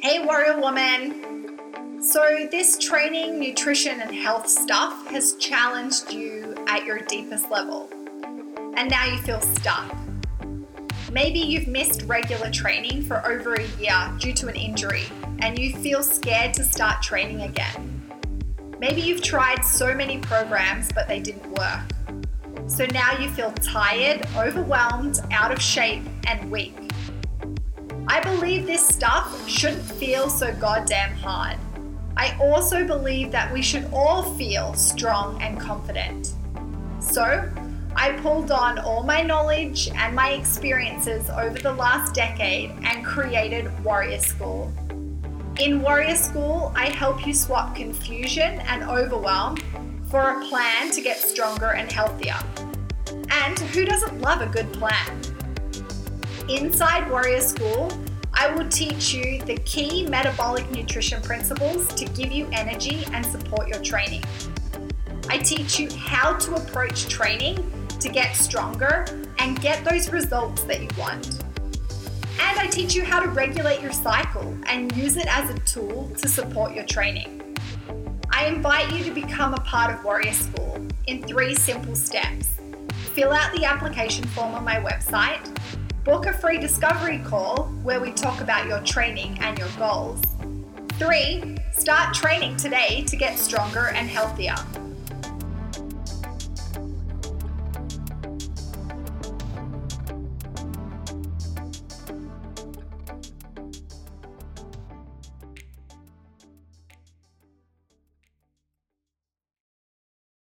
Hey, 0.00 0.24
Warrior 0.24 0.60
Woman. 0.60 2.00
So, 2.00 2.46
this 2.52 2.78
training, 2.78 3.40
nutrition, 3.40 4.00
and 4.00 4.14
health 4.14 4.48
stuff 4.48 5.08
has 5.08 5.34
challenged 5.34 6.12
you 6.12 6.54
at 6.68 6.84
your 6.84 7.00
deepest 7.00 7.50
level, 7.50 7.90
and 8.76 8.88
now 8.88 9.06
you 9.06 9.18
feel 9.18 9.40
stuck. 9.40 9.92
Maybe 11.10 11.40
you've 11.40 11.66
missed 11.66 12.02
regular 12.02 12.48
training 12.48 13.02
for 13.02 13.26
over 13.26 13.54
a 13.54 13.66
year 13.80 14.12
due 14.20 14.32
to 14.34 14.46
an 14.46 14.54
injury, 14.54 15.06
and 15.40 15.58
you 15.58 15.74
feel 15.74 16.04
scared 16.04 16.54
to 16.54 16.62
start 16.62 17.02
training 17.02 17.42
again. 17.42 18.00
Maybe 18.78 19.00
you've 19.00 19.22
tried 19.22 19.64
so 19.64 19.96
many 19.96 20.18
programs, 20.18 20.92
but 20.92 21.08
they 21.08 21.18
didn't 21.18 21.50
work. 21.50 22.68
So 22.68 22.86
now 22.86 23.18
you 23.18 23.28
feel 23.30 23.50
tired, 23.54 24.24
overwhelmed, 24.36 25.18
out 25.32 25.50
of 25.50 25.60
shape, 25.60 26.04
and 26.28 26.48
weak. 26.52 26.87
I 28.10 28.20
believe 28.20 28.66
this 28.66 28.86
stuff 28.88 29.46
shouldn't 29.46 29.84
feel 29.84 30.30
so 30.30 30.54
goddamn 30.54 31.14
hard. 31.14 31.58
I 32.16 32.34
also 32.40 32.86
believe 32.86 33.30
that 33.32 33.52
we 33.52 33.60
should 33.60 33.84
all 33.92 34.34
feel 34.34 34.72
strong 34.72 35.40
and 35.42 35.60
confident. 35.60 36.32
So, 37.00 37.48
I 37.94 38.12
pulled 38.22 38.50
on 38.50 38.78
all 38.78 39.02
my 39.02 39.20
knowledge 39.20 39.90
and 39.94 40.16
my 40.16 40.30
experiences 40.30 41.28
over 41.28 41.58
the 41.58 41.72
last 41.72 42.14
decade 42.14 42.70
and 42.82 43.04
created 43.04 43.68
Warrior 43.84 44.20
School. 44.20 44.72
In 45.60 45.82
Warrior 45.82 46.16
School, 46.16 46.72
I 46.74 46.86
help 46.88 47.26
you 47.26 47.34
swap 47.34 47.76
confusion 47.76 48.60
and 48.60 48.84
overwhelm 48.84 49.58
for 50.10 50.20
a 50.20 50.48
plan 50.48 50.90
to 50.92 51.02
get 51.02 51.18
stronger 51.18 51.74
and 51.74 51.92
healthier. 51.92 52.38
And 53.30 53.58
who 53.58 53.84
doesn't 53.84 54.20
love 54.22 54.40
a 54.40 54.46
good 54.46 54.72
plan? 54.72 55.17
Inside 56.48 57.10
Warrior 57.10 57.42
School, 57.42 57.92
I 58.32 58.50
will 58.54 58.66
teach 58.70 59.12
you 59.12 59.42
the 59.42 59.56
key 59.66 60.06
metabolic 60.06 60.70
nutrition 60.70 61.20
principles 61.20 61.88
to 61.88 62.06
give 62.06 62.32
you 62.32 62.48
energy 62.52 63.04
and 63.12 63.24
support 63.26 63.68
your 63.68 63.82
training. 63.82 64.24
I 65.28 65.36
teach 65.36 65.78
you 65.78 65.90
how 65.94 66.38
to 66.38 66.54
approach 66.54 67.06
training 67.06 67.58
to 68.00 68.08
get 68.08 68.34
stronger 68.34 69.04
and 69.38 69.60
get 69.60 69.84
those 69.84 70.10
results 70.10 70.62
that 70.62 70.80
you 70.80 70.88
want. 70.98 71.28
And 72.40 72.58
I 72.58 72.66
teach 72.66 72.94
you 72.94 73.04
how 73.04 73.20
to 73.20 73.28
regulate 73.28 73.82
your 73.82 73.92
cycle 73.92 74.56
and 74.68 74.90
use 74.96 75.18
it 75.18 75.26
as 75.26 75.50
a 75.50 75.58
tool 75.60 76.10
to 76.16 76.28
support 76.28 76.74
your 76.74 76.86
training. 76.86 77.58
I 78.30 78.46
invite 78.46 78.90
you 78.94 79.04
to 79.04 79.10
become 79.10 79.52
a 79.52 79.60
part 79.60 79.94
of 79.94 80.02
Warrior 80.02 80.32
School 80.32 80.80
in 81.08 81.22
three 81.24 81.54
simple 81.54 81.94
steps. 81.94 82.46
Fill 83.12 83.32
out 83.32 83.54
the 83.54 83.66
application 83.66 84.24
form 84.28 84.54
on 84.54 84.64
my 84.64 84.76
website 84.76 85.44
Book 86.08 86.24
a 86.24 86.32
free 86.32 86.56
discovery 86.56 87.18
call 87.18 87.64
where 87.82 88.00
we 88.00 88.12
talk 88.12 88.40
about 88.40 88.66
your 88.66 88.80
training 88.80 89.36
and 89.42 89.58
your 89.58 89.68
goals. 89.78 90.18
Three, 90.94 91.58
start 91.70 92.14
training 92.14 92.56
today 92.56 93.04
to 93.08 93.14
get 93.14 93.38
stronger 93.38 93.88
and 93.88 94.08
healthier. 94.08 94.54